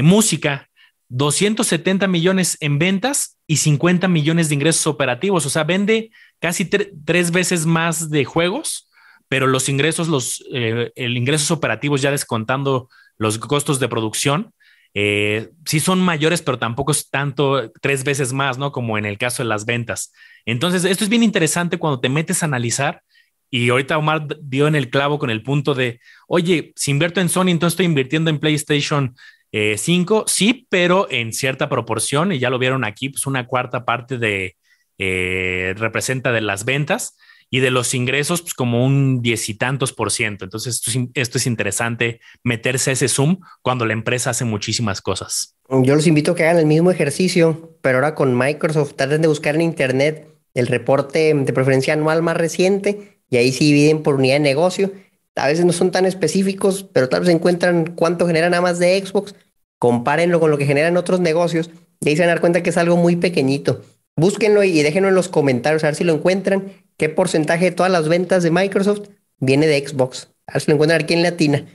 música, 0.03 0.69
270 1.09 2.07
millones 2.07 2.57
en 2.59 2.77
ventas 2.77 3.37
y 3.47 3.57
50 3.57 4.07
millones 4.07 4.49
de 4.49 4.55
ingresos 4.55 4.85
operativos. 4.87 5.45
O 5.45 5.49
sea, 5.49 5.63
vende 5.63 6.11
casi 6.39 6.65
tres 6.65 7.31
veces 7.31 7.65
más 7.65 8.09
de 8.09 8.25
juegos, 8.25 8.89
pero 9.27 9.47
los 9.47 9.69
ingresos, 9.69 10.07
los 10.07 10.43
el 10.51 11.17
ingresos 11.17 11.51
operativos 11.51 12.01
ya 12.01 12.11
descontando 12.11 12.89
los 13.17 13.37
costos 13.37 13.79
de 13.79 13.87
producción, 13.87 14.53
eh, 14.93 15.49
sí 15.65 15.79
son 15.79 16.01
mayores, 16.01 16.41
pero 16.41 16.59
tampoco 16.59 16.91
es 16.91 17.09
tanto 17.09 17.71
tres 17.81 18.03
veces 18.03 18.33
más, 18.33 18.57
¿no? 18.57 18.71
Como 18.71 18.97
en 18.97 19.05
el 19.05 19.17
caso 19.17 19.43
de 19.43 19.49
las 19.49 19.65
ventas. 19.65 20.13
Entonces, 20.45 20.85
esto 20.85 21.03
es 21.03 21.09
bien 21.09 21.23
interesante 21.23 21.77
cuando 21.77 21.99
te 21.99 22.09
metes 22.09 22.43
a 22.43 22.45
analizar 22.45 23.01
y 23.49 23.69
ahorita 23.69 23.97
Omar 23.97 24.27
dio 24.41 24.67
en 24.67 24.75
el 24.75 24.89
clavo 24.89 25.19
con 25.19 25.29
el 25.29 25.43
punto 25.43 25.73
de, 25.73 25.99
oye, 26.27 26.71
si 26.75 26.91
invierto 26.91 27.19
en 27.19 27.29
Sony, 27.29 27.49
entonces 27.49 27.73
estoy 27.73 27.85
invirtiendo 27.85 28.29
en 28.29 28.39
PlayStation 28.39 29.15
5, 29.51 29.51
eh, 29.51 30.23
sí, 30.27 30.67
pero 30.69 31.07
en 31.11 31.33
cierta 31.33 31.67
proporción, 31.67 32.31
y 32.31 32.39
ya 32.39 32.49
lo 32.49 32.57
vieron 32.57 32.85
aquí, 32.85 33.09
pues 33.09 33.25
una 33.25 33.47
cuarta 33.47 33.83
parte 33.83 34.17
de, 34.17 34.55
eh, 34.97 35.73
representa 35.77 36.31
de 36.31 36.41
las 36.41 36.63
ventas 36.63 37.17
y 37.53 37.59
de 37.59 37.69
los 37.69 37.93
ingresos, 37.93 38.41
pues 38.41 38.53
como 38.53 38.83
un 38.83 39.21
diez 39.21 39.49
y 39.49 39.53
tantos 39.53 39.91
por 39.91 40.09
ciento. 40.09 40.45
Entonces, 40.45 40.81
esto 41.13 41.37
es, 41.37 41.45
interesante 41.45 42.21
meterse 42.43 42.91
a 42.91 42.93
ese 42.93 43.09
Zoom 43.09 43.41
cuando 43.61 43.85
la 43.85 43.91
empresa 43.91 44.29
hace 44.29 44.45
muchísimas 44.45 45.01
cosas. 45.01 45.57
Yo 45.69 45.95
los 45.95 46.07
invito 46.07 46.31
a 46.31 46.35
que 46.35 46.43
hagan 46.43 46.59
el 46.59 46.65
mismo 46.65 46.91
ejercicio, 46.91 47.77
pero 47.81 47.97
ahora 47.97 48.15
con 48.15 48.37
Microsoft, 48.37 48.93
traten 48.95 49.21
de 49.21 49.27
buscar 49.27 49.55
en 49.55 49.61
Internet 49.61 50.29
el 50.53 50.67
reporte 50.67 51.33
de 51.33 51.53
preferencia 51.53 51.93
anual 51.93 52.21
más 52.21 52.37
reciente 52.37 53.19
y 53.29 53.35
ahí 53.35 53.51
sí 53.51 53.65
dividen 53.65 54.01
por 54.01 54.15
unidad 54.15 54.35
de 54.35 54.39
negocio. 54.39 54.93
A 55.35 55.47
veces 55.47 55.65
no 55.65 55.73
son 55.73 55.91
tan 55.91 56.05
específicos, 56.05 56.83
pero 56.93 57.09
tal 57.09 57.21
vez 57.21 57.29
encuentran 57.29 57.95
cuánto 57.95 58.27
generan 58.27 58.51
nada 58.51 58.61
más 58.61 58.79
de 58.79 59.05
Xbox, 59.05 59.35
compárenlo 59.77 60.39
con 60.39 60.51
lo 60.51 60.57
que 60.57 60.65
generan 60.65 60.95
otros 60.95 61.19
negocios 61.19 61.69
y 61.99 62.09
ahí 62.09 62.15
se 62.15 62.21
van 62.21 62.29
a 62.29 62.33
dar 62.33 62.41
cuenta 62.41 62.63
que 62.63 62.69
es 62.69 62.77
algo 62.77 62.95
muy 62.95 63.17
pequeñito. 63.17 63.81
Búsquenlo 64.15 64.63
y 64.63 64.81
déjenlo 64.83 65.09
en 65.09 65.15
los 65.15 65.29
comentarios 65.29 65.83
a 65.83 65.87
ver 65.87 65.95
si 65.95 66.03
lo 66.03 66.13
encuentran 66.13 66.71
¿Qué 67.01 67.09
porcentaje 67.09 67.65
de 67.65 67.71
todas 67.71 67.91
las 67.91 68.07
ventas 68.07 68.43
de 68.43 68.51
Microsoft 68.51 69.09
viene 69.39 69.65
de 69.65 69.87
Xbox? 69.87 70.27
A 70.45 70.53
ver 70.53 70.61
si 70.61 70.69
lo 70.69 70.75
encuentran 70.75 71.01
aquí 71.01 71.15
en 71.15 71.23
Latina. 71.23 71.65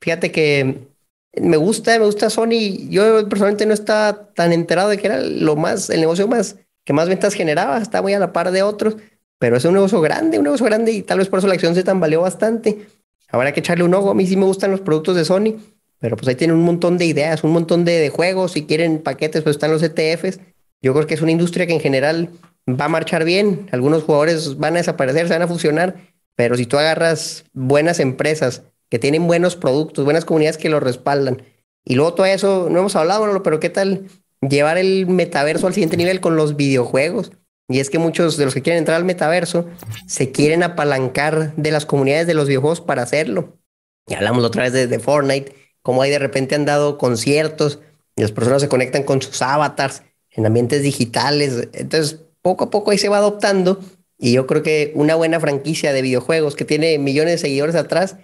Fíjate 0.00 0.30
que 0.30 0.86
me 1.34 1.56
gusta, 1.56 1.98
me 1.98 2.04
gusta 2.04 2.30
Sony. 2.30 2.86
Yo 2.88 3.28
personalmente 3.28 3.66
no 3.66 3.74
estaba 3.74 4.28
tan 4.34 4.52
enterado 4.52 4.90
de 4.90 4.98
que 4.98 5.08
era 5.08 5.20
lo 5.20 5.56
más, 5.56 5.90
el 5.90 5.98
negocio 5.98 6.28
más, 6.28 6.54
que 6.84 6.92
más 6.92 7.08
ventas 7.08 7.34
generaba. 7.34 7.78
Está 7.78 8.02
muy 8.02 8.14
a 8.14 8.20
la 8.20 8.32
par 8.32 8.52
de 8.52 8.62
otros, 8.62 8.98
pero 9.40 9.56
es 9.56 9.64
un 9.64 9.74
negocio 9.74 10.00
grande, 10.00 10.38
un 10.38 10.44
negocio 10.44 10.66
grande 10.66 10.92
y 10.92 11.02
tal 11.02 11.18
vez 11.18 11.28
por 11.28 11.40
eso 11.40 11.48
la 11.48 11.54
acción 11.54 11.74
se 11.74 11.82
tambaleó 11.82 12.20
bastante. 12.20 12.86
Habrá 13.30 13.50
que 13.50 13.58
echarle 13.58 13.82
un 13.82 13.94
ojo. 13.94 14.12
A 14.12 14.14
mí 14.14 14.28
sí 14.28 14.36
me 14.36 14.44
gustan 14.44 14.70
los 14.70 14.82
productos 14.82 15.16
de 15.16 15.24
Sony, 15.24 15.56
pero 15.98 16.14
pues 16.14 16.28
ahí 16.28 16.36
tienen 16.36 16.56
un 16.56 16.62
montón 16.62 16.98
de 16.98 17.04
ideas, 17.04 17.42
un 17.42 17.50
montón 17.50 17.84
de, 17.84 17.98
de 17.98 18.10
juegos. 18.10 18.52
Si 18.52 18.64
quieren 18.64 19.00
paquetes, 19.00 19.42
pues 19.42 19.56
están 19.56 19.72
los 19.72 19.82
ETFs. 19.82 20.38
Yo 20.80 20.94
creo 20.94 21.08
que 21.08 21.14
es 21.14 21.20
una 21.20 21.32
industria 21.32 21.66
que 21.66 21.74
en 21.74 21.80
general 21.80 22.30
va 22.68 22.86
a 22.86 22.88
marchar 22.88 23.24
bien, 23.24 23.68
algunos 23.72 24.02
jugadores 24.02 24.58
van 24.58 24.74
a 24.74 24.78
desaparecer, 24.78 25.28
se 25.28 25.34
van 25.34 25.42
a 25.42 25.48
fusionar, 25.48 25.96
pero 26.36 26.56
si 26.56 26.66
tú 26.66 26.78
agarras 26.78 27.44
buenas 27.52 28.00
empresas 28.00 28.62
que 28.90 28.98
tienen 28.98 29.26
buenos 29.26 29.56
productos, 29.56 30.04
buenas 30.04 30.24
comunidades 30.24 30.58
que 30.58 30.68
los 30.68 30.82
respaldan, 30.82 31.42
y 31.84 31.94
luego 31.94 32.14
todo 32.14 32.26
eso, 32.26 32.68
no 32.70 32.80
hemos 32.80 32.96
hablado, 32.96 33.42
pero 33.42 33.60
¿qué 33.60 33.70
tal 33.70 34.08
llevar 34.42 34.76
el 34.76 35.06
metaverso 35.06 35.66
al 35.66 35.72
siguiente 35.72 35.96
nivel 35.96 36.20
con 36.20 36.36
los 36.36 36.54
videojuegos? 36.54 37.32
Y 37.66 37.80
es 37.80 37.88
que 37.88 37.98
muchos 37.98 38.36
de 38.36 38.44
los 38.44 38.54
que 38.54 38.62
quieren 38.62 38.78
entrar 38.78 38.98
al 38.98 39.04
metaverso 39.04 39.66
se 40.06 40.30
quieren 40.30 40.62
apalancar 40.62 41.54
de 41.56 41.70
las 41.70 41.86
comunidades 41.86 42.26
de 42.26 42.34
los 42.34 42.46
videojuegos 42.46 42.82
para 42.82 43.02
hacerlo. 43.02 43.58
Y 44.06 44.14
hablamos 44.14 44.44
otra 44.44 44.64
vez 44.64 44.72
de, 44.72 44.86
de 44.86 44.98
Fortnite, 44.98 45.54
como 45.82 46.02
ahí 46.02 46.10
de 46.10 46.18
repente 46.18 46.54
han 46.54 46.66
dado 46.66 46.98
conciertos 46.98 47.80
y 48.16 48.22
las 48.22 48.32
personas 48.32 48.60
se 48.60 48.68
conectan 48.68 49.02
con 49.02 49.22
sus 49.22 49.40
avatars 49.40 50.02
en 50.30 50.44
ambientes 50.44 50.82
digitales. 50.82 51.68
Entonces, 51.72 52.20
poco 52.42 52.64
a 52.64 52.70
poco 52.70 52.90
ahí 52.90 52.98
se 52.98 53.08
va 53.08 53.18
adoptando 53.18 53.80
y 54.18 54.32
yo 54.32 54.46
creo 54.46 54.62
que 54.62 54.92
una 54.94 55.14
buena 55.14 55.38
franquicia 55.40 55.92
de 55.92 56.02
videojuegos 56.02 56.56
que 56.56 56.64
tiene 56.64 56.98
millones 56.98 57.34
de 57.34 57.38
seguidores 57.38 57.76
atrás 57.76 58.16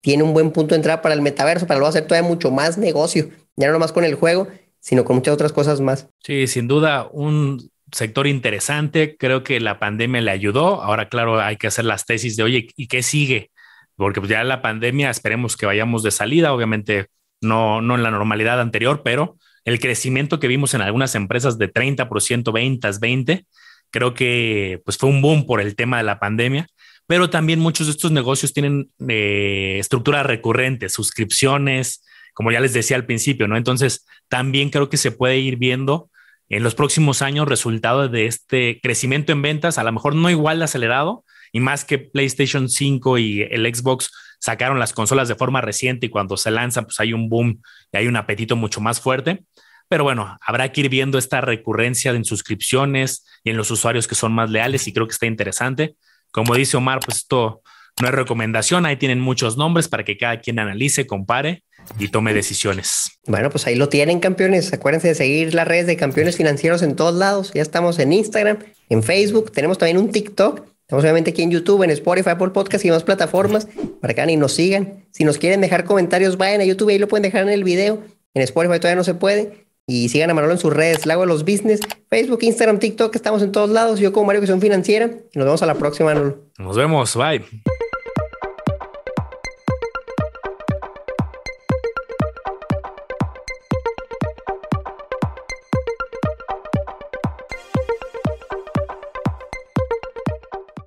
tiene 0.00 0.22
un 0.22 0.32
buen 0.32 0.50
punto 0.50 0.74
de 0.74 0.76
entrada 0.76 1.02
para 1.02 1.14
el 1.14 1.22
metaverso, 1.22 1.66
para 1.66 1.78
luego 1.78 1.90
hacer 1.90 2.06
todavía 2.06 2.28
mucho 2.28 2.50
más 2.50 2.78
negocio, 2.78 3.28
ya 3.56 3.66
no 3.66 3.72
nomás 3.72 3.92
con 3.92 4.04
el 4.04 4.14
juego, 4.14 4.48
sino 4.80 5.04
con 5.04 5.16
muchas 5.16 5.34
otras 5.34 5.52
cosas 5.52 5.80
más. 5.80 6.08
Sí, 6.20 6.46
sin 6.46 6.68
duda, 6.68 7.08
un 7.12 7.70
sector 7.92 8.26
interesante. 8.26 9.16
Creo 9.16 9.42
que 9.42 9.60
la 9.60 9.78
pandemia 9.78 10.20
le 10.20 10.30
ayudó. 10.30 10.82
Ahora, 10.82 11.08
claro, 11.08 11.40
hay 11.40 11.56
que 11.56 11.66
hacer 11.66 11.84
las 11.84 12.06
tesis 12.06 12.36
de, 12.36 12.42
oye, 12.42 12.68
¿y 12.76 12.86
qué 12.86 13.02
sigue? 13.02 13.50
Porque 13.96 14.20
pues, 14.20 14.30
ya 14.30 14.42
la 14.44 14.62
pandemia, 14.62 15.10
esperemos 15.10 15.56
que 15.56 15.66
vayamos 15.66 16.02
de 16.02 16.10
salida, 16.10 16.54
obviamente 16.54 17.08
no, 17.42 17.82
no 17.82 17.96
en 17.96 18.02
la 18.02 18.10
normalidad 18.10 18.60
anterior, 18.60 19.02
pero 19.04 19.36
el 19.64 19.80
crecimiento 19.80 20.40
que 20.40 20.48
vimos 20.48 20.74
en 20.74 20.80
algunas 20.80 21.14
empresas 21.14 21.58
de 21.58 21.72
30%, 21.72 22.52
ventas, 22.52 23.00
20%, 23.00 23.44
creo 23.90 24.14
que 24.14 24.80
pues 24.84 24.96
fue 24.96 25.08
un 25.08 25.20
boom 25.20 25.46
por 25.46 25.60
el 25.60 25.74
tema 25.74 25.98
de 25.98 26.04
la 26.04 26.18
pandemia, 26.18 26.66
pero 27.06 27.28
también 27.28 27.58
muchos 27.58 27.88
de 27.88 27.92
estos 27.92 28.12
negocios 28.12 28.52
tienen 28.52 28.90
eh, 29.08 29.78
estructuras 29.80 30.24
recurrentes, 30.24 30.92
suscripciones, 30.92 32.04
como 32.34 32.52
ya 32.52 32.60
les 32.60 32.72
decía 32.72 32.96
al 32.96 33.04
principio, 33.04 33.48
¿no? 33.48 33.56
Entonces, 33.56 34.06
también 34.28 34.70
creo 34.70 34.88
que 34.88 34.96
se 34.96 35.10
puede 35.10 35.38
ir 35.38 35.56
viendo 35.56 36.08
en 36.48 36.62
los 36.62 36.74
próximos 36.74 37.22
años 37.22 37.48
resultados 37.48 38.10
de 38.10 38.26
este 38.26 38.80
crecimiento 38.82 39.32
en 39.32 39.42
ventas, 39.42 39.78
a 39.78 39.84
lo 39.84 39.92
mejor 39.92 40.14
no 40.14 40.30
igual 40.30 40.58
de 40.58 40.64
acelerado, 40.64 41.24
y 41.52 41.60
más 41.60 41.84
que 41.84 41.98
PlayStation 41.98 42.68
5 42.68 43.18
y 43.18 43.42
el 43.42 43.74
Xbox 43.74 44.10
sacaron 44.40 44.80
las 44.80 44.92
consolas 44.92 45.28
de 45.28 45.36
forma 45.36 45.60
reciente 45.60 46.06
y 46.06 46.08
cuando 46.08 46.36
se 46.36 46.50
lanzan, 46.50 46.84
pues 46.84 46.98
hay 46.98 47.12
un 47.12 47.28
boom 47.28 47.62
y 47.92 47.96
hay 47.96 48.08
un 48.08 48.16
apetito 48.16 48.56
mucho 48.56 48.80
más 48.80 49.00
fuerte. 49.00 49.44
Pero 49.88 50.04
bueno, 50.04 50.36
habrá 50.40 50.70
que 50.72 50.82
ir 50.82 50.88
viendo 50.88 51.18
esta 51.18 51.40
recurrencia 51.40 52.10
en 52.12 52.24
suscripciones 52.24 53.26
y 53.44 53.50
en 53.50 53.56
los 53.56 53.70
usuarios 53.70 54.08
que 54.08 54.14
son 54.14 54.32
más 54.32 54.50
leales 54.50 54.86
y 54.88 54.92
creo 54.92 55.06
que 55.06 55.12
está 55.12 55.26
interesante. 55.26 55.96
Como 56.32 56.54
dice 56.54 56.76
Omar, 56.76 57.00
pues 57.04 57.18
esto 57.18 57.62
no 58.00 58.08
es 58.08 58.14
recomendación, 58.14 58.86
ahí 58.86 58.96
tienen 58.96 59.20
muchos 59.20 59.56
nombres 59.56 59.88
para 59.88 60.04
que 60.04 60.16
cada 60.16 60.40
quien 60.40 60.58
analice, 60.58 61.06
compare 61.06 61.64
y 61.98 62.08
tome 62.08 62.32
decisiones. 62.32 63.18
Bueno, 63.26 63.50
pues 63.50 63.66
ahí 63.66 63.74
lo 63.74 63.88
tienen, 63.88 64.20
campeones. 64.20 64.72
Acuérdense 64.72 65.08
de 65.08 65.14
seguir 65.14 65.54
las 65.54 65.66
redes 65.66 65.86
de 65.86 65.96
campeones 65.96 66.36
financieros 66.36 66.82
en 66.82 66.94
todos 66.94 67.14
lados. 67.14 67.52
Ya 67.52 67.62
estamos 67.62 67.98
en 67.98 68.12
Instagram, 68.12 68.58
en 68.88 69.02
Facebook, 69.02 69.52
tenemos 69.52 69.78
también 69.78 69.98
un 69.98 70.10
TikTok. 70.12 70.66
Estamos 70.90 71.04
obviamente 71.04 71.30
aquí 71.30 71.42
en 71.42 71.52
YouTube, 71.52 71.84
en 71.84 71.90
Spotify, 71.90 72.30
Apple 72.30 72.48
Podcast 72.48 72.84
y 72.84 72.90
más 72.90 73.04
plataformas 73.04 73.68
para 74.00 74.12
que 74.12 74.32
y 74.32 74.36
nos 74.36 74.54
sigan. 74.54 75.04
Si 75.12 75.22
nos 75.22 75.38
quieren 75.38 75.60
dejar 75.60 75.84
comentarios, 75.84 76.36
vayan 76.36 76.60
a 76.62 76.64
YouTube 76.64 76.88
ahí 76.88 76.98
lo 76.98 77.06
pueden 77.06 77.22
dejar 77.22 77.44
en 77.44 77.50
el 77.50 77.62
video. 77.62 78.02
En 78.34 78.42
Spotify 78.42 78.80
todavía 78.80 78.96
no 78.96 79.04
se 79.04 79.14
puede. 79.14 79.66
Y 79.86 80.08
sigan 80.08 80.30
a 80.30 80.34
Manolo 80.34 80.54
en 80.54 80.58
sus 80.58 80.72
redes, 80.72 81.06
Lago 81.06 81.20
de 81.20 81.28
los 81.28 81.44
Business, 81.44 81.78
Facebook, 82.08 82.40
Instagram, 82.42 82.80
TikTok, 82.80 83.14
estamos 83.14 83.40
en 83.42 83.52
todos 83.52 83.70
lados. 83.70 84.00
Yo 84.00 84.12
como 84.12 84.26
Mario 84.26 84.44
son 84.48 84.60
Financiera. 84.60 85.12
Y 85.32 85.38
nos 85.38 85.44
vemos 85.44 85.62
a 85.62 85.66
la 85.66 85.76
próxima, 85.76 86.12
Manolo. 86.12 86.46
Nos 86.58 86.76
vemos, 86.76 87.14
bye. 87.14 87.40